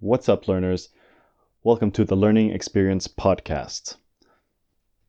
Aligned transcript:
What's 0.00 0.28
up, 0.28 0.46
learners? 0.46 0.90
Welcome 1.64 1.90
to 1.92 2.04
the 2.04 2.14
Learning 2.14 2.50
Experience 2.52 3.08
Podcast. 3.08 3.96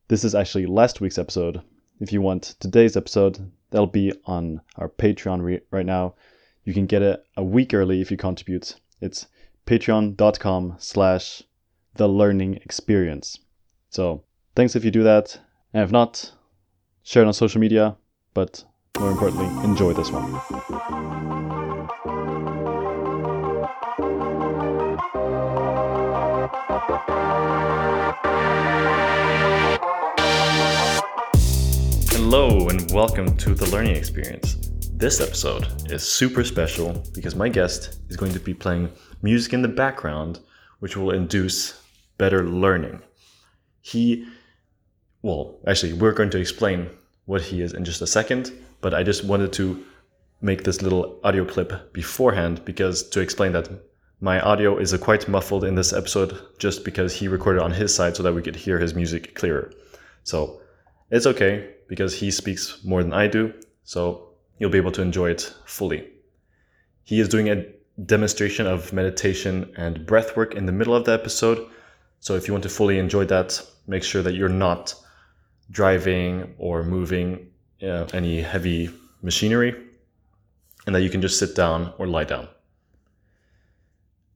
This 0.07 0.23
is 0.23 0.33
actually 0.33 0.65
last 0.65 0.99
week's 0.99 1.19
episode. 1.19 1.61
If 1.99 2.11
you 2.11 2.23
want 2.23 2.55
today's 2.59 2.97
episode, 2.97 3.51
that'll 3.69 3.85
be 3.85 4.13
on 4.25 4.61
our 4.77 4.89
Patreon 4.89 5.43
re- 5.43 5.61
right 5.69 5.85
now. 5.85 6.15
You 6.63 6.73
can 6.73 6.87
get 6.87 7.03
it 7.03 7.23
a 7.37 7.43
week 7.43 7.75
early 7.75 8.01
if 8.01 8.09
you 8.09 8.17
contribute. 8.17 8.77
It's 8.99 9.27
patreon.com 9.67 10.77
slash 10.79 11.43
the 11.93 12.09
learning 12.09 12.55
experience. 12.55 13.37
So 13.91 14.23
thanks 14.55 14.75
if 14.75 14.83
you 14.83 14.89
do 14.89 15.03
that. 15.03 15.39
And 15.71 15.83
if 15.83 15.91
not, 15.91 16.31
share 17.03 17.21
it 17.21 17.27
on 17.27 17.33
social 17.33 17.61
media, 17.61 17.95
but 18.33 18.63
more 18.99 19.11
importantly, 19.11 19.45
enjoy 19.63 19.93
this 19.93 20.09
one. 20.11 21.68
Hello, 32.11 32.67
and 32.69 32.91
welcome 32.91 33.35
to 33.37 33.55
the 33.55 33.67
learning 33.71 33.95
experience. 33.95 34.69
This 34.93 35.19
episode 35.19 35.65
is 35.91 36.03
super 36.03 36.43
special 36.43 37.03
because 37.15 37.35
my 37.35 37.49
guest 37.49 37.99
is 38.09 38.17
going 38.17 38.33
to 38.33 38.39
be 38.39 38.53
playing 38.53 38.91
music 39.21 39.53
in 39.53 39.61
the 39.61 39.67
background, 39.67 40.39
which 40.79 40.95
will 40.95 41.11
induce 41.11 41.81
better 42.17 42.47
learning. 42.47 43.01
He, 43.81 44.27
well, 45.23 45.57
actually, 45.65 45.93
we're 45.93 46.11
going 46.11 46.29
to 46.29 46.39
explain 46.39 46.89
what 47.25 47.41
he 47.41 47.61
is 47.61 47.73
in 47.73 47.85
just 47.85 48.01
a 48.01 48.07
second, 48.07 48.51
but 48.81 48.93
I 48.93 49.01
just 49.01 49.23
wanted 49.23 49.51
to 49.53 49.83
make 50.41 50.63
this 50.63 50.81
little 50.81 51.19
audio 51.23 51.45
clip 51.45 51.93
beforehand 51.93 52.63
because 52.65 53.09
to 53.09 53.21
explain 53.21 53.53
that 53.53 53.69
my 54.21 54.39
audio 54.41 54.77
is 54.77 54.95
quite 54.97 55.29
muffled 55.29 55.63
in 55.63 55.75
this 55.75 55.93
episode 55.93 56.37
just 56.57 56.83
because 56.83 57.13
he 57.13 57.27
recorded 57.27 57.61
on 57.61 57.71
his 57.71 57.95
side 57.95 58.15
so 58.15 58.23
that 58.23 58.33
we 58.33 58.41
could 58.41 58.55
hear 58.55 58.77
his 58.77 58.93
music 58.93 59.33
clearer. 59.33 59.71
So 60.23 60.61
it's 61.09 61.25
okay 61.25 61.69
because 61.87 62.13
he 62.13 62.29
speaks 62.29 62.83
more 62.83 63.01
than 63.01 63.13
I 63.13 63.27
do, 63.27 63.53
so 63.83 64.33
you'll 64.57 64.71
be 64.71 64.77
able 64.77 64.91
to 64.91 65.01
enjoy 65.01 65.31
it 65.31 65.53
fully. 65.65 66.07
He 67.03 67.19
is 67.19 67.29
doing 67.29 67.49
a 67.49 67.65
demonstration 68.05 68.67
of 68.67 68.91
meditation 68.91 69.71
and 69.77 70.05
breath 70.05 70.35
work 70.35 70.53
in 70.53 70.65
the 70.65 70.71
middle 70.71 70.95
of 70.95 71.05
the 71.05 71.13
episode. 71.13 71.67
So 72.19 72.35
if 72.35 72.47
you 72.47 72.53
want 72.53 72.63
to 72.63 72.69
fully 72.69 72.99
enjoy 72.99 73.25
that, 73.25 73.61
make 73.87 74.03
sure 74.03 74.21
that 74.21 74.35
you're 74.35 74.49
not 74.49 74.93
driving 75.71 76.53
or 76.57 76.83
moving 76.83 77.47
uh, 77.81 78.05
any 78.13 78.41
heavy 78.41 78.89
machinery 79.21 79.75
and 80.85 80.95
that 80.95 81.01
you 81.01 81.09
can 81.09 81.21
just 81.21 81.39
sit 81.39 81.55
down 81.55 81.93
or 81.97 82.05
lie 82.05 82.25
down. 82.25 82.47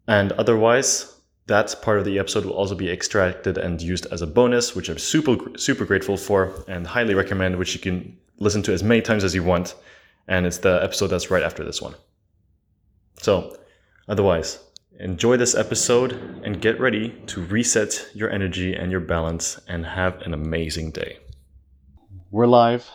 And 0.07 0.31
otherwise, 0.33 1.15
that 1.47 1.75
part 1.81 1.99
of 1.99 2.05
the 2.05 2.19
episode 2.19 2.45
will 2.45 2.53
also 2.53 2.75
be 2.75 2.91
extracted 2.91 3.57
and 3.57 3.81
used 3.81 4.05
as 4.07 4.21
a 4.21 4.27
bonus, 4.27 4.75
which 4.75 4.89
I'm 4.89 4.97
super 4.97 5.57
super 5.57 5.85
grateful 5.85 6.17
for 6.17 6.63
and 6.67 6.87
highly 6.87 7.13
recommend, 7.13 7.57
which 7.57 7.73
you 7.73 7.79
can 7.79 8.17
listen 8.39 8.63
to 8.63 8.73
as 8.73 8.83
many 8.83 9.01
times 9.01 9.23
as 9.23 9.35
you 9.35 9.43
want. 9.43 9.75
And 10.27 10.45
it's 10.45 10.59
the 10.59 10.81
episode 10.81 11.07
that's 11.07 11.29
right 11.29 11.43
after 11.43 11.63
this 11.63 11.81
one. 11.81 11.95
So, 13.21 13.57
otherwise, 14.07 14.59
enjoy 14.99 15.37
this 15.37 15.55
episode 15.55 16.13
and 16.43 16.61
get 16.61 16.79
ready 16.79 17.09
to 17.27 17.41
reset 17.41 18.09
your 18.13 18.29
energy 18.29 18.73
and 18.73 18.91
your 18.91 19.01
balance 19.01 19.59
and 19.67 19.85
have 19.85 20.21
an 20.21 20.33
amazing 20.33 20.91
day. 20.91 21.17
We're 22.31 22.47
live. 22.47 22.89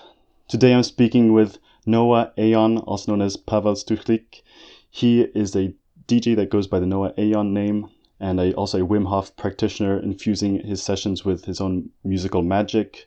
Today 0.49 0.75
I'm 0.75 0.83
speaking 0.83 1.33
with 1.35 1.59
Noah 1.85 2.33
Aeon, 2.39 2.79
also 2.79 3.13
known 3.13 3.23
as 3.23 3.37
Pavel 3.37 3.75
Stuchlik. 3.75 4.43
He 4.91 5.21
is 5.21 5.55
a 5.55 5.75
DJ 6.09 6.35
that 6.37 6.51
goes 6.51 6.67
by 6.67 6.81
the 6.81 6.87
Noah 6.87 7.13
Aeon 7.19 7.53
name 7.53 7.91
and 8.19 8.41
a, 8.41 8.53
also 8.55 8.83
a 8.83 8.87
Wim 8.87 9.07
Hof 9.07 9.37
practitioner, 9.37 9.99
infusing 9.99 10.59
his 10.61 10.83
sessions 10.83 11.25
with 11.25 11.45
his 11.45 11.61
own 11.61 11.91
musical 12.03 12.43
magic, 12.43 13.07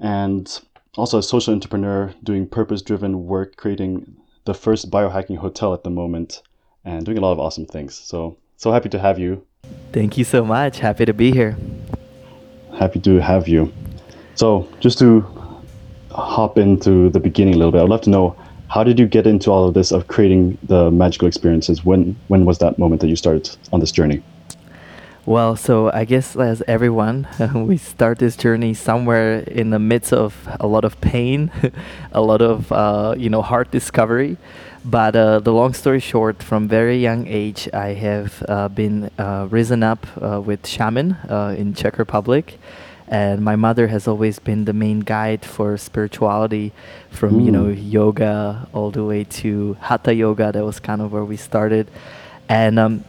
and 0.00 0.60
also 0.96 1.18
a 1.18 1.22
social 1.22 1.54
entrepreneur 1.54 2.12
doing 2.22 2.46
purpose 2.46 2.82
driven 2.82 3.26
work, 3.26 3.56
creating 3.56 4.16
the 4.44 4.54
first 4.54 4.90
biohacking 4.90 5.38
hotel 5.38 5.72
at 5.72 5.84
the 5.84 5.90
moment, 5.90 6.42
and 6.84 7.06
doing 7.06 7.16
a 7.16 7.20
lot 7.20 7.32
of 7.32 7.38
awesome 7.38 7.64
things. 7.64 7.94
So, 7.94 8.36
so 8.56 8.72
happy 8.72 8.88
to 8.90 8.98
have 8.98 9.18
you. 9.18 9.46
Thank 9.92 10.18
you 10.18 10.24
so 10.24 10.44
much. 10.44 10.80
Happy 10.80 11.04
to 11.04 11.14
be 11.14 11.30
here. 11.30 11.56
Happy 12.76 12.98
to 13.00 13.20
have 13.20 13.46
you. 13.46 13.72
So, 14.34 14.68
just 14.80 14.98
to 14.98 15.24
hop 16.10 16.58
into 16.58 17.08
the 17.10 17.20
beginning 17.20 17.54
a 17.54 17.56
little 17.56 17.72
bit, 17.72 17.82
I'd 17.82 17.88
love 17.88 18.00
to 18.02 18.10
know 18.10 18.36
how 18.70 18.84
did 18.84 18.98
you 19.00 19.06
get 19.06 19.26
into 19.26 19.50
all 19.50 19.66
of 19.66 19.74
this 19.74 19.90
of 19.90 20.06
creating 20.06 20.56
the 20.62 20.90
magical 20.90 21.26
experiences? 21.26 21.84
When 21.84 22.16
when 22.28 22.44
was 22.44 22.58
that 22.58 22.78
moment 22.78 23.00
that 23.00 23.08
you 23.08 23.16
started 23.16 23.50
on 23.72 23.80
this 23.80 23.92
journey? 23.92 24.22
Well, 25.26 25.54
so 25.56 25.90
I 25.92 26.04
guess 26.04 26.34
as 26.36 26.62
everyone, 26.66 27.28
we 27.54 27.76
start 27.76 28.18
this 28.18 28.36
journey 28.36 28.72
somewhere 28.74 29.40
in 29.40 29.70
the 29.70 29.78
midst 29.78 30.12
of 30.12 30.48
a 30.58 30.66
lot 30.66 30.84
of 30.84 31.00
pain, 31.00 31.50
a 32.12 32.20
lot 32.22 32.40
of 32.40 32.70
uh, 32.72 33.14
you 33.18 33.28
know 33.28 33.42
hard 33.42 33.70
discovery. 33.70 34.36
But 34.82 35.14
uh, 35.14 35.40
the 35.40 35.52
long 35.52 35.74
story 35.74 36.00
short, 36.00 36.42
from 36.42 36.66
very 36.66 36.96
young 36.96 37.26
age, 37.26 37.68
I 37.74 37.88
have 37.88 38.42
uh, 38.48 38.68
been 38.68 39.10
uh, 39.18 39.46
risen 39.50 39.82
up 39.82 40.06
uh, 40.22 40.40
with 40.40 40.66
shaman 40.66 41.18
uh, 41.28 41.54
in 41.58 41.74
Czech 41.74 41.98
Republic 41.98 42.58
and 43.10 43.42
my 43.42 43.56
mother 43.56 43.88
has 43.88 44.06
always 44.06 44.38
been 44.38 44.66
the 44.66 44.72
main 44.72 45.00
guide 45.00 45.44
for 45.44 45.76
spirituality 45.76 46.72
from 47.10 47.40
you 47.40 47.50
know 47.50 47.66
yoga 47.66 48.68
all 48.72 48.92
the 48.92 49.04
way 49.04 49.24
to 49.24 49.76
hatha 49.80 50.14
yoga. 50.14 50.52
That 50.52 50.64
was 50.64 50.78
kind 50.78 51.02
of 51.02 51.12
where 51.12 51.24
we 51.24 51.36
started. 51.36 51.90
And 52.48 52.78
um, 52.78 53.04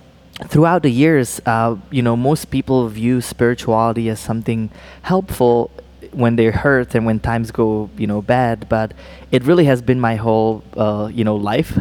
throughout 0.47 0.81
the 0.81 0.89
years 0.89 1.39
uh, 1.45 1.77
you 1.91 2.01
know 2.01 2.17
most 2.17 2.49
people 2.49 2.87
view 2.87 3.21
spirituality 3.21 4.09
as 4.09 4.19
something 4.19 4.71
helpful 5.03 5.69
when 6.11 6.35
they're 6.35 6.51
hurt 6.51 6.95
and 6.95 7.05
when 7.05 7.19
times 7.19 7.51
go 7.51 7.91
you 7.95 8.07
know 8.07 8.23
bad. 8.23 8.67
But 8.67 8.93
it 9.31 9.43
really 9.43 9.65
has 9.65 9.83
been 9.83 9.99
my 9.99 10.15
whole 10.15 10.63
uh, 10.75 11.11
you 11.13 11.23
know 11.23 11.35
life. 11.35 11.77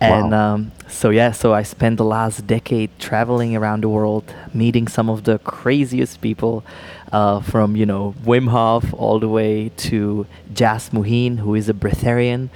And 0.00 0.32
wow. 0.32 0.54
um, 0.54 0.72
so 0.88 1.10
yeah 1.10 1.32
so 1.32 1.54
i 1.54 1.62
spent 1.62 1.96
the 1.96 2.04
last 2.04 2.46
decade 2.46 2.90
traveling 2.98 3.56
around 3.56 3.82
the 3.82 3.88
world 3.88 4.34
meeting 4.52 4.86
some 4.86 5.08
of 5.08 5.24
the 5.24 5.38
craziest 5.40 6.20
people 6.20 6.64
uh, 7.14 7.40
from 7.40 7.76
you 7.76 7.86
know 7.86 8.14
Wim 8.24 8.48
Hof 8.48 8.92
all 8.92 9.20
the 9.20 9.28
way 9.28 9.70
to 9.88 10.26
Jasmuheen, 10.52 11.38
who 11.38 11.54
is 11.54 11.68
a 11.68 11.72
breatharian. 11.72 12.48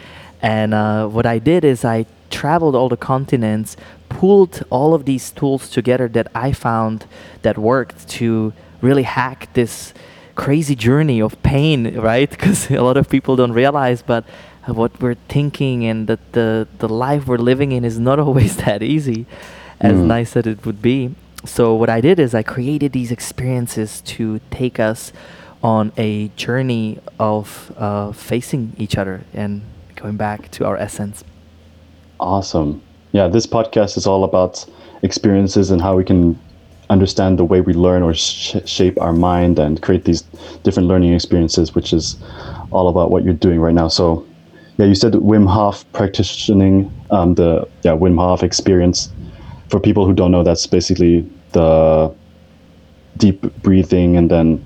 And 0.42 0.74
uh, 0.74 1.06
what 1.06 1.26
I 1.26 1.38
did 1.38 1.64
is 1.64 1.84
I 1.84 2.06
traveled 2.30 2.74
all 2.74 2.88
the 2.88 2.96
continents, 2.96 3.76
pulled 4.08 4.64
all 4.68 4.94
of 4.94 5.04
these 5.04 5.30
tools 5.30 5.70
together 5.70 6.08
that 6.08 6.26
I 6.34 6.52
found 6.52 7.06
that 7.42 7.56
worked 7.56 8.08
to 8.18 8.52
really 8.80 9.04
hack 9.04 9.48
this 9.54 9.94
crazy 10.34 10.74
journey 10.74 11.20
of 11.22 11.40
pain, 11.42 11.94
right? 11.96 12.28
Because 12.34 12.68
a 12.70 12.82
lot 12.82 12.96
of 12.96 13.08
people 13.08 13.36
don't 13.36 13.52
realize, 13.52 14.02
but 14.02 14.24
what 14.66 15.00
we're 15.00 15.20
thinking 15.28 15.86
and 15.86 16.08
that 16.08 16.32
the 16.32 16.66
the 16.82 16.88
life 16.88 17.28
we're 17.28 17.44
living 17.52 17.70
in 17.70 17.84
is 17.84 17.98
not 17.98 18.18
always 18.26 18.56
that 18.56 18.82
easy, 18.82 19.20
as 19.80 19.94
mm. 19.94 20.06
nice 20.16 20.36
as 20.36 20.46
it 20.46 20.66
would 20.66 20.82
be 20.82 21.14
so 21.44 21.74
what 21.74 21.88
I 21.88 22.00
did 22.00 22.18
is 22.18 22.34
I 22.34 22.42
created 22.42 22.92
these 22.92 23.10
experiences 23.10 24.00
to 24.02 24.40
take 24.50 24.80
us 24.80 25.12
on 25.62 25.92
a 25.96 26.28
journey 26.36 26.98
of 27.18 27.72
uh, 27.76 28.12
facing 28.12 28.72
each 28.78 28.96
other 28.96 29.22
and 29.34 29.62
going 29.96 30.16
back 30.16 30.50
to 30.52 30.66
our 30.66 30.76
essence. 30.76 31.24
Awesome. 32.20 32.82
Yeah, 33.12 33.28
this 33.28 33.46
podcast 33.46 33.96
is 33.96 34.06
all 34.06 34.24
about 34.24 34.66
experiences 35.02 35.70
and 35.70 35.80
how 35.80 35.96
we 35.96 36.04
can 36.04 36.38
understand 36.90 37.38
the 37.38 37.44
way 37.44 37.60
we 37.60 37.72
learn 37.72 38.02
or 38.02 38.14
sh- 38.14 38.56
shape 38.64 39.00
our 39.00 39.12
mind 39.12 39.58
and 39.58 39.82
create 39.82 40.04
these 40.04 40.22
different 40.62 40.88
learning 40.88 41.12
experiences, 41.12 41.74
which 41.74 41.92
is 41.92 42.16
all 42.70 42.88
about 42.88 43.10
what 43.10 43.24
you're 43.24 43.34
doing 43.34 43.60
right 43.60 43.74
now. 43.74 43.88
So, 43.88 44.26
yeah, 44.78 44.86
you 44.86 44.94
said 44.94 45.12
Wim 45.14 45.46
Hof 45.48 45.90
practicing 45.92 46.92
um, 47.10 47.34
the 47.34 47.68
yeah 47.82 47.92
Wim 47.92 48.16
Hof 48.16 48.42
experience 48.42 49.10
for 49.68 49.80
people 49.80 50.06
who 50.06 50.14
don't 50.14 50.30
know, 50.30 50.42
that's 50.42 50.66
basically 50.66 51.28
the 51.52 52.12
deep 53.16 53.40
breathing 53.62 54.16
and 54.16 54.30
then 54.30 54.62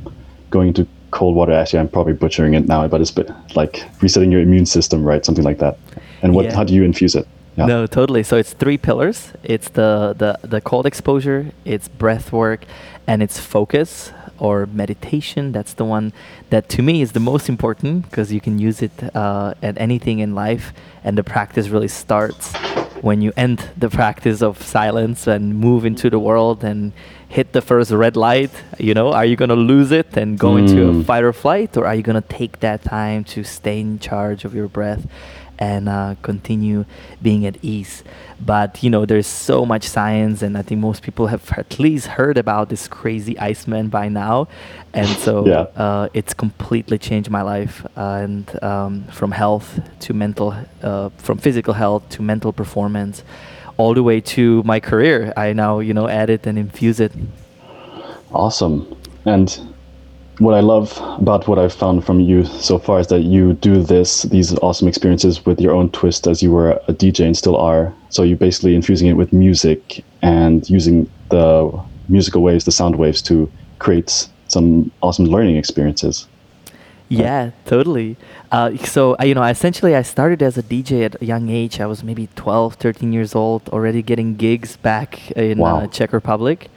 going 0.51 0.69
into 0.69 0.87
cold 1.11 1.35
water. 1.35 1.53
Actually, 1.53 1.81
I'm 1.81 1.89
probably 1.89 2.13
butchering 2.13 2.55
it 2.55 2.67
now, 2.67 2.87
but 2.89 3.01
it's 3.01 3.13
like 3.55 3.85
resetting 4.01 4.31
your 4.33 4.41
immune 4.41 4.67
system, 4.67 5.05
right? 5.05 5.25
Something 5.25 5.45
like 5.45 5.59
that. 5.59 5.79
And 6.23 6.35
what? 6.35 6.47
Yeah. 6.47 6.55
How 6.55 6.65
do 6.65 6.75
you 6.75 6.85
infuse 6.85 7.15
it? 7.15 7.27
Yeah. 7.57 7.67
No, 7.67 7.87
totally. 7.87 8.23
So 8.23 8.37
it's 8.37 8.55
three 8.55 8.79
pillars. 8.79 9.33
It's 9.43 9.69
the, 9.71 10.15
the 10.17 10.39
the 10.47 10.61
cold 10.61 10.87
exposure, 10.87 11.53
it's 11.65 11.89
breath 11.89 12.33
work, 12.33 12.65
and 13.07 13.23
it's 13.23 13.39
focus 13.39 14.13
or 14.39 14.67
meditation. 14.67 15.53
That's 15.53 15.75
the 15.75 15.85
one 15.85 16.13
that 16.51 16.69
to 16.71 16.83
me 16.83 17.03
is 17.03 17.13
the 17.13 17.21
most 17.21 17.49
important 17.49 18.09
because 18.09 18.33
you 18.33 18.41
can 18.41 18.59
use 18.59 18.81
it 18.81 18.93
uh, 19.15 19.55
at 19.63 19.79
anything 19.79 20.21
in 20.21 20.35
life, 20.35 20.73
and 21.05 21.19
the 21.19 21.25
practice 21.25 21.69
really 21.69 21.89
starts 21.89 22.55
when 23.03 23.21
you 23.21 23.33
end 23.37 23.71
the 23.77 23.91
practice 23.91 24.41
of 24.41 24.63
silence 24.63 25.27
and 25.27 25.59
move 25.59 25.85
into 25.85 26.09
the 26.09 26.19
world 26.19 26.65
and 26.65 26.93
hit 27.29 27.53
the 27.53 27.61
first 27.61 27.91
red 27.91 28.17
light, 28.17 28.51
you 28.79 28.95
know, 28.95 29.13
are 29.13 29.25
you 29.25 29.37
going 29.37 29.49
to 29.49 29.57
lose 29.57 29.91
it 29.91 30.17
and 30.17 30.39
go 30.39 30.53
mm. 30.53 30.61
into 30.61 30.89
a 30.89 30.93
mm. 30.93 31.05
fight 31.05 31.25
or 31.25 31.33
flight 31.33 31.77
or 31.77 31.87
are 31.87 31.95
you 31.95 32.03
going 32.03 32.21
to 32.21 32.29
take 32.29 32.61
that 32.61 32.83
time 32.83 33.25
to 33.25 33.43
stay 33.43 33.81
in 33.81 33.99
charge 33.99 34.45
of 34.45 34.55
your 34.55 34.69
breath? 34.69 35.05
And 35.59 35.89
uh, 35.89 36.15
continue 36.23 36.85
being 37.23 37.47
at 37.47 37.57
ease. 37.63 38.03
But 38.45 38.83
you 38.83 38.91
know, 38.91 39.07
there's 39.07 39.27
so 39.27 39.65
much 39.65 39.85
science, 39.85 40.43
and 40.43 40.57
I 40.59 40.63
think 40.63 40.81
most 40.81 41.03
people 41.03 41.29
have 41.29 41.51
at 41.57 41.79
least 41.79 42.07
heard 42.09 42.37
about 42.39 42.69
this 42.69 42.89
crazy 42.89 43.39
Iceman 43.39 43.89
by 43.89 44.09
now, 44.09 44.49
and 44.93 45.07
so 45.09 45.47
Yeah. 45.47 45.67
uh, 45.77 46.09
it's 46.15 46.35
completely 46.35 46.99
changed 46.99 47.31
my 47.31 47.43
life, 47.43 47.87
uh, 47.97 48.21
and 48.23 48.63
um, 48.63 49.05
from 49.11 49.31
health 49.33 49.81
to 50.01 50.15
mental, 50.15 50.55
uh, 50.83 51.11
from 51.19 51.39
physical 51.39 51.75
health 51.75 52.09
to 52.11 52.23
mental 52.23 52.53
performance, 52.53 53.23
all 53.77 53.95
the 53.95 54.03
way 54.03 54.21
to 54.21 54.63
my 54.65 54.81
career. 54.81 55.33
I 55.37 55.53
now 55.53 55.79
you 55.79 55.95
know 55.95 56.09
add 56.09 56.31
it 56.31 56.47
and 56.47 56.59
infuse 56.59 56.99
it. 57.01 57.13
Awesome. 58.33 58.87
And 59.25 59.72
what 60.39 60.55
I 60.55 60.61
love 60.61 60.99
about 61.21 61.47
what 61.47 61.59
I've 61.59 61.73
found 61.73 62.05
from 62.05 62.21
you 62.21 62.45
so 62.45 62.79
far 62.79 63.01
is 63.01 63.09
that 63.09 63.21
you 63.21 63.53
do 63.55 63.83
this, 63.83 64.23
these 64.23 64.57
awesome 64.59 64.89
experiences 64.89 65.45
with 65.45 65.61
your 65.61 65.75
own 65.75 65.91
twist 65.91 66.27
as 66.27 66.43
you 66.43 66.51
were 66.51 66.73
a 66.89 66.93
DJ 66.93 67.27
and 67.27 67.37
still 67.37 67.57
are. 67.57 67.93
So 68.09 68.23
you're 68.23 68.39
basically 68.39 68.75
infusing 68.75 69.09
it 69.09 69.15
with 69.15 69.33
music 69.33 70.05
and 70.23 70.69
using 70.71 71.09
the 71.31 71.71
musical 72.09 72.43
waves, 72.43 72.65
the 72.65 72.73
sound 72.73 72.97
waves 72.97 73.21
to 73.23 73.51
create 73.79 74.29
some 74.49 74.91
awesome 75.03 75.27
learning 75.27 75.57
experiences. 75.57 76.27
Yeah, 77.09 77.51
totally. 77.67 78.17
Uh, 78.51 78.75
so, 78.79 79.17
uh, 79.21 79.25
you 79.25 79.35
know, 79.35 79.43
essentially, 79.43 79.95
I 79.95 80.01
started 80.01 80.43
as 80.43 80.57
a 80.57 80.63
DJ 80.63 81.05
at 81.05 81.21
a 81.21 81.27
young 81.27 81.51
age. 81.51 81.79
I 81.79 81.85
was 81.85 82.03
maybe 82.03 82.29
12, 82.37 82.75
13 82.77 83.13
years 83.13 83.35
old, 83.35 83.69
already 83.69 84.01
getting 84.03 84.35
gigs 84.37 84.79
back 84.79 85.31
in 85.33 85.59
Wow. 85.59 85.81
uh, 85.81 85.87
Czech 85.89 86.15
Republic. 86.15 86.71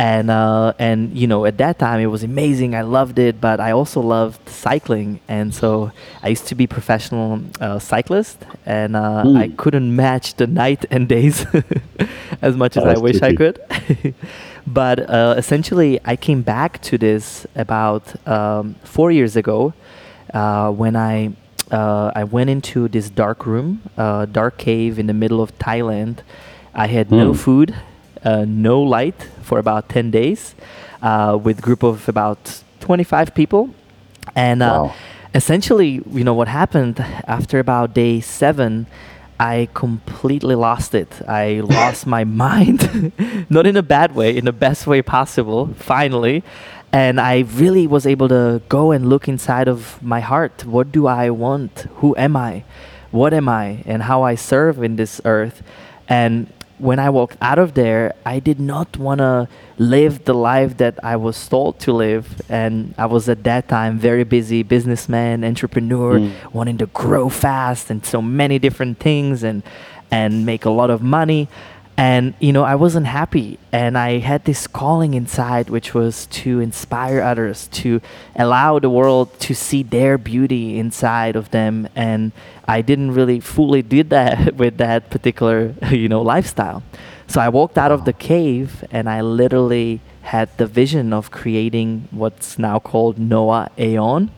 And, 0.00 0.30
uh, 0.30 0.72
and, 0.78 1.12
you 1.16 1.26
know, 1.26 1.44
at 1.44 1.58
that 1.58 1.78
time, 1.78 2.00
it 2.00 2.06
was 2.06 2.22
amazing. 2.22 2.74
I 2.74 2.80
loved 2.82 3.18
it, 3.18 3.38
but 3.38 3.60
I 3.60 3.72
also 3.72 4.00
loved 4.00 4.48
cycling. 4.48 5.20
And 5.28 5.54
so 5.54 5.92
I 6.22 6.28
used 6.28 6.46
to 6.48 6.54
be 6.54 6.66
professional 6.66 7.40
uh, 7.60 7.78
cyclist, 7.78 8.38
and 8.64 8.96
uh, 8.96 9.24
I 9.34 9.48
Mm. 9.48 9.56
couldn't 9.58 9.94
match 9.94 10.36
the 10.36 10.46
night 10.46 10.86
and 10.90 11.06
days 11.06 11.44
as 12.42 12.56
much 12.56 12.76
as 12.78 12.84
I 12.86 12.96
wish 12.96 13.20
I 13.22 13.32
could. 13.32 13.60
but 14.66 14.98
uh, 15.10 15.34
essentially, 15.36 16.00
I 16.04 16.16
came 16.16 16.42
back 16.42 16.80
to 16.88 16.96
this 16.96 17.46
about 17.54 18.04
um, 18.26 18.76
four 18.84 19.10
years 19.10 19.36
ago 19.36 19.74
uh, 20.32 20.70
when 20.70 20.96
I 20.96 21.32
uh, 21.70 22.10
I 22.20 22.24
went 22.24 22.48
into 22.50 22.88
this 22.88 23.10
dark 23.10 23.46
room, 23.46 23.80
uh, 23.98 24.24
dark 24.26 24.56
cave 24.58 24.98
in 24.98 25.06
the 25.06 25.14
middle 25.14 25.40
of 25.42 25.50
Thailand. 25.58 26.16
I 26.74 26.86
had 26.88 27.10
no 27.12 27.32
Hmm. 27.32 27.38
food, 27.44 27.74
uh, 28.24 28.44
no 28.46 28.82
light 28.82 29.28
for 29.50 29.58
about 29.58 29.82
ten 29.96 30.06
days, 30.20 30.40
uh, 31.02 31.36
with 31.46 31.56
group 31.66 31.82
of 31.82 32.08
about 32.14 32.40
twenty 32.86 33.04
five 33.12 33.28
people, 33.40 33.62
and 34.34 34.62
uh, 34.62 34.66
Wow. 34.66 34.94
essentially, 35.34 35.92
you 36.18 36.24
know 36.28 36.34
what 36.40 36.48
happened 36.48 36.96
after 37.36 37.56
about 37.66 37.86
day 37.94 38.20
seven. 38.20 38.86
I 39.56 39.68
completely 39.84 40.54
lost 40.54 40.94
it. 41.02 41.10
I 41.26 41.60
lost 41.78 42.06
my 42.06 42.24
mind, 42.24 42.80
not 43.56 43.64
in 43.66 43.76
a 43.76 43.82
bad 43.96 44.14
way, 44.14 44.30
in 44.40 44.44
the 44.44 44.52
best 44.66 44.86
way 44.86 45.00
possible, 45.02 45.60
finally. 45.94 46.42
And 46.92 47.20
I 47.20 47.34
really 47.62 47.86
was 47.86 48.04
able 48.14 48.28
to 48.28 48.60
go 48.68 48.92
and 48.94 49.08
look 49.12 49.28
inside 49.34 49.68
of 49.68 49.80
my 50.02 50.20
heart. 50.20 50.56
What 50.66 50.86
do 50.92 51.02
I 51.06 51.30
want? 51.30 51.86
Who 52.00 52.14
am 52.26 52.34
I? 52.36 52.64
What 53.12 53.32
am 53.32 53.48
I? 53.48 53.66
And 53.86 54.02
how 54.10 54.22
I 54.32 54.34
serve 54.36 54.82
in 54.88 54.96
this 54.96 55.20
earth. 55.24 55.62
And 56.08 56.46
when 56.80 56.98
I 56.98 57.10
walked 57.10 57.36
out 57.42 57.58
of 57.58 57.74
there, 57.74 58.14
I 58.24 58.40
did 58.40 58.58
not 58.58 58.96
want 58.96 59.18
to 59.18 59.48
live 59.78 60.24
the 60.24 60.34
life 60.34 60.76
that 60.78 60.94
I 61.02 61.16
was 61.16 61.36
told 61.48 61.78
to 61.80 61.92
live. 61.92 62.40
And 62.48 62.94
I 62.96 63.06
was 63.06 63.28
at 63.28 63.44
that 63.44 63.68
time 63.68 63.98
very 63.98 64.24
busy 64.24 64.62
businessman, 64.62 65.44
entrepreneur, 65.44 66.18
Mm. 66.18 66.30
wanting 66.52 66.78
to 66.78 66.86
grow 66.86 67.28
fast 67.28 67.90
and 67.90 68.04
so 68.04 68.20
many 68.22 68.58
different 68.58 68.98
things 68.98 69.42
and 69.42 69.62
and 70.12 70.44
make 70.44 70.64
a 70.64 70.70
lot 70.70 70.90
of 70.90 71.00
money. 71.02 71.46
And 72.00 72.32
you 72.40 72.50
know, 72.50 72.64
I 72.64 72.76
wasn't 72.76 73.04
happy 73.04 73.58
and 73.72 73.98
I 73.98 74.20
had 74.20 74.46
this 74.46 74.66
calling 74.66 75.12
inside 75.12 75.68
which 75.68 75.92
was 75.92 76.24
to 76.40 76.58
inspire 76.58 77.20
others, 77.20 77.68
to 77.82 78.00
allow 78.34 78.78
the 78.78 78.88
world 78.88 79.38
to 79.40 79.54
see 79.54 79.82
their 79.82 80.16
beauty 80.16 80.78
inside 80.78 81.36
of 81.36 81.50
them 81.50 81.90
and 81.94 82.32
I 82.66 82.80
didn't 82.80 83.12
really 83.12 83.38
fully 83.38 83.82
did 83.82 84.08
that 84.08 84.56
with 84.62 84.78
that 84.78 85.10
particular, 85.10 85.74
you 85.90 86.08
know, 86.08 86.22
lifestyle. 86.22 86.82
So 87.26 87.38
I 87.38 87.50
walked 87.50 87.76
out 87.76 87.92
of 87.92 88.06
the 88.06 88.14
cave 88.14 88.82
and 88.90 89.06
I 89.06 89.20
literally 89.20 90.00
had 90.22 90.56
the 90.56 90.66
vision 90.66 91.12
of 91.12 91.30
creating 91.30 92.08
what's 92.12 92.58
now 92.58 92.78
called 92.78 93.18
Noah 93.18 93.70
Aeon. 93.76 94.30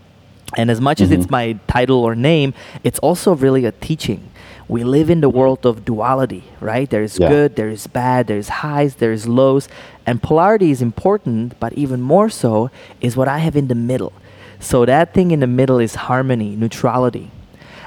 And 0.56 0.68
as 0.68 0.80
much 0.80 1.00
as 1.00 1.10
mm-hmm. 1.10 1.20
it's 1.20 1.30
my 1.30 1.52
title 1.68 2.02
or 2.02 2.16
name, 2.16 2.54
it's 2.82 2.98
also 2.98 3.36
really 3.36 3.64
a 3.66 3.72
teaching. 3.72 4.31
We 4.72 4.84
live 4.84 5.10
in 5.10 5.20
the 5.20 5.28
world 5.28 5.66
of 5.66 5.84
duality, 5.84 6.44
right? 6.58 6.88
There 6.88 7.02
is 7.02 7.18
Yeah. 7.18 7.28
good, 7.28 7.56
there 7.56 7.68
is 7.68 7.86
bad, 7.86 8.26
there 8.26 8.38
is 8.38 8.64
highs, 8.64 8.94
there 8.94 9.12
is 9.12 9.28
lows. 9.28 9.68
And 10.06 10.22
polarity 10.22 10.70
is 10.70 10.80
important, 10.80 11.60
but 11.60 11.74
even 11.74 12.00
more 12.00 12.30
so 12.30 12.70
is 13.02 13.14
what 13.14 13.28
I 13.28 13.38
have 13.44 13.54
in 13.54 13.68
the 13.68 13.74
middle. 13.74 14.14
So 14.60 14.86
that 14.86 15.12
thing 15.12 15.30
in 15.30 15.40
the 15.40 15.46
middle 15.46 15.78
is 15.78 16.08
harmony, 16.08 16.56
neutrality. 16.56 17.30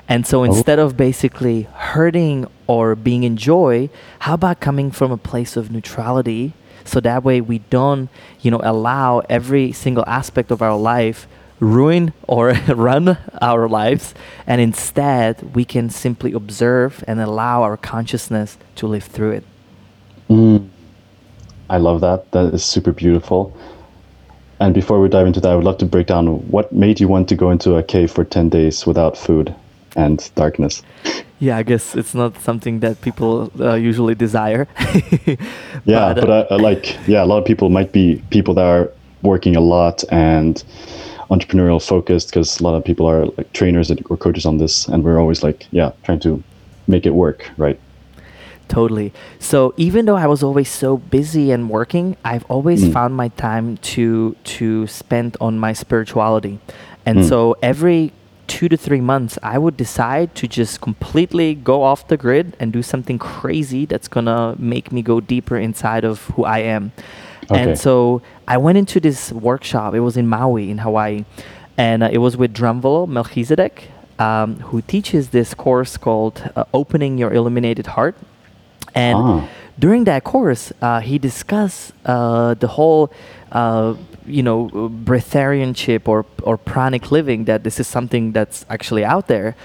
And 0.07 0.27
so 0.27 0.41
oh. 0.41 0.43
instead 0.43 0.77
of 0.77 0.95
basically 0.95 1.67
hurting 1.73 2.45
or 2.67 2.93
being 2.93 3.23
in 3.23 3.35
joy, 3.35 3.89
how 4.19 4.35
about 4.35 4.59
coming 4.59 4.91
from 4.91 5.11
a 5.11 5.17
place 5.17 5.57
of 5.57 5.71
neutrality? 5.71 6.53
So 6.83 6.99
that 6.99 7.23
way 7.23 7.41
we 7.41 7.65
don't, 7.73 8.09
you 8.41 8.51
know, 8.51 8.61
allow 8.63 9.23
every 9.27 9.71
single 9.71 10.05
aspect 10.05 10.51
of 10.51 10.61
our 10.61 10.77
life 10.77 11.27
ruin 11.59 12.13
or 12.27 12.49
run 12.67 13.17
our 13.41 13.67
lives 13.67 14.13
and 14.45 14.59
instead 14.61 15.55
we 15.55 15.65
can 15.65 15.89
simply 15.89 16.33
observe 16.33 17.03
and 17.07 17.19
allow 17.21 17.63
our 17.63 17.77
consciousness 17.77 18.57
to 18.75 18.87
live 18.87 19.03
through 19.03 19.31
it. 19.31 19.43
Mm. 20.29 20.69
I 21.69 21.77
love 21.77 22.01
that. 22.01 22.31
That 22.31 22.53
is 22.53 22.63
super 22.63 22.91
beautiful. 22.91 23.55
And 24.59 24.73
before 24.73 25.01
we 25.01 25.09
dive 25.09 25.27
into 25.27 25.39
that, 25.41 25.51
I 25.51 25.55
would 25.55 25.65
love 25.65 25.77
to 25.79 25.85
break 25.85 26.07
down 26.07 26.27
what 26.49 26.71
made 26.71 26.99
you 26.99 27.07
want 27.07 27.27
to 27.29 27.35
go 27.35 27.51
into 27.51 27.75
a 27.75 27.83
cave 27.83 28.11
for 28.11 28.23
10 28.23 28.49
days 28.49 28.85
without 28.85 29.17
food 29.17 29.53
and 29.95 30.29
darkness. 30.35 30.81
Yeah, 31.37 31.57
I 31.57 31.63
guess 31.63 31.97
it's 31.97 32.15
not 32.15 32.41
something 32.41 32.79
that 32.79 33.01
people 33.01 33.51
uh, 33.59 33.73
usually 33.73 34.15
desire. 34.15 34.69
Yeah, 35.83 36.13
But, 36.13 36.21
but, 36.21 36.29
uh, 36.29 36.47
I, 36.49 36.53
I 36.53 36.57
like, 36.57 36.97
yeah, 37.07 37.23
a 37.23 37.27
lot 37.27 37.39
of 37.39 37.45
people 37.45 37.69
might 37.69 37.91
be 37.91 38.23
people 38.29 38.53
that 38.53 38.63
are 38.63 38.89
working 39.21 39.57
a 39.57 39.59
lot 39.59 40.05
and 40.11 40.63
entrepreneurial 41.29 41.81
focused 41.85 42.29
because 42.29 42.59
a 42.59 42.63
lot 42.63 42.75
of 42.75 42.83
people 42.83 43.05
are 43.07 43.25
like 43.25 43.51
trainers 43.53 43.91
or 43.91 44.17
coaches 44.17 44.45
on 44.45 44.57
this. 44.57 44.87
And 44.87 45.03
we're 45.03 45.19
always 45.19 45.43
like, 45.43 45.67
yeah, 45.71 45.91
trying 46.03 46.19
to 46.21 46.43
make 46.87 47.05
it 47.05 47.13
work, 47.13 47.49
right? 47.57 47.79
Totally. 48.67 49.13
So 49.39 49.73
even 49.77 50.05
though 50.05 50.15
I 50.15 50.27
was 50.27 50.41
always 50.41 50.69
so 50.69 50.97
busy 50.97 51.51
and 51.51 51.69
working, 51.69 52.17
I've 52.25 52.45
always 52.49 52.83
Mm. 52.83 52.93
found 52.93 53.15
my 53.15 53.29
time 53.29 53.77
to 53.93 54.35
to 54.57 54.87
spend 54.87 55.37
on 55.39 55.59
my 55.59 55.73
spirituality. 55.73 56.59
And 57.05 57.19
Mm. 57.19 57.29
so 57.29 57.55
every 57.61 58.11
2 58.47 58.67
to 58.69 58.77
3 58.77 59.01
months 59.01 59.37
I 59.43 59.57
would 59.57 59.77
decide 59.77 60.33
to 60.35 60.47
just 60.47 60.81
completely 60.81 61.55
go 61.55 61.83
off 61.83 62.07
the 62.07 62.17
grid 62.17 62.55
and 62.59 62.71
do 62.71 62.81
something 62.81 63.17
crazy 63.19 63.85
that's 63.85 64.07
going 64.07 64.25
to 64.25 64.55
make 64.59 64.91
me 64.91 65.01
go 65.01 65.19
deeper 65.19 65.57
inside 65.57 66.03
of 66.03 66.31
who 66.35 66.43
I 66.45 66.59
am. 66.59 66.91
Okay. 67.51 67.61
And 67.61 67.77
so 67.77 68.21
I 68.47 68.57
went 68.57 68.77
into 68.77 68.99
this 68.99 69.31
workshop. 69.31 69.93
It 69.93 69.99
was 70.01 70.17
in 70.17 70.27
Maui 70.27 70.69
in 70.71 70.79
Hawaii. 70.79 71.25
And 71.77 72.03
uh, 72.03 72.09
it 72.11 72.19
was 72.19 72.37
with 72.37 72.53
Drunvalo 72.53 73.07
Melchizedek, 73.07 73.89
um, 74.17 74.55
who 74.61 74.81
teaches 74.81 75.29
this 75.29 75.53
course 75.53 75.97
called 75.97 76.49
uh, 76.55 76.63
Opening 76.73 77.17
Your 77.17 77.33
Illuminated 77.33 77.87
Heart. 77.87 78.15
And 78.95 79.17
Ah. 79.17 79.47
during 79.77 80.05
that 80.05 80.23
course, 80.23 80.71
uh, 80.81 81.01
he 81.01 81.19
discussed 81.19 81.91
uh, 82.05 82.53
the 82.53 82.67
whole, 82.67 83.11
uh, 83.51 83.93
you 84.25 84.41
know, 84.41 84.69
breatharianship 85.19 86.07
or 86.07 86.25
or 86.43 86.57
pranic 86.57 87.11
living. 87.11 87.45
That 87.45 87.63
this 87.63 87.79
is 87.79 87.87
something 87.87 88.31
that's 88.31 88.65
actually 88.69 89.03
out 89.03 89.27
there. 89.27 89.55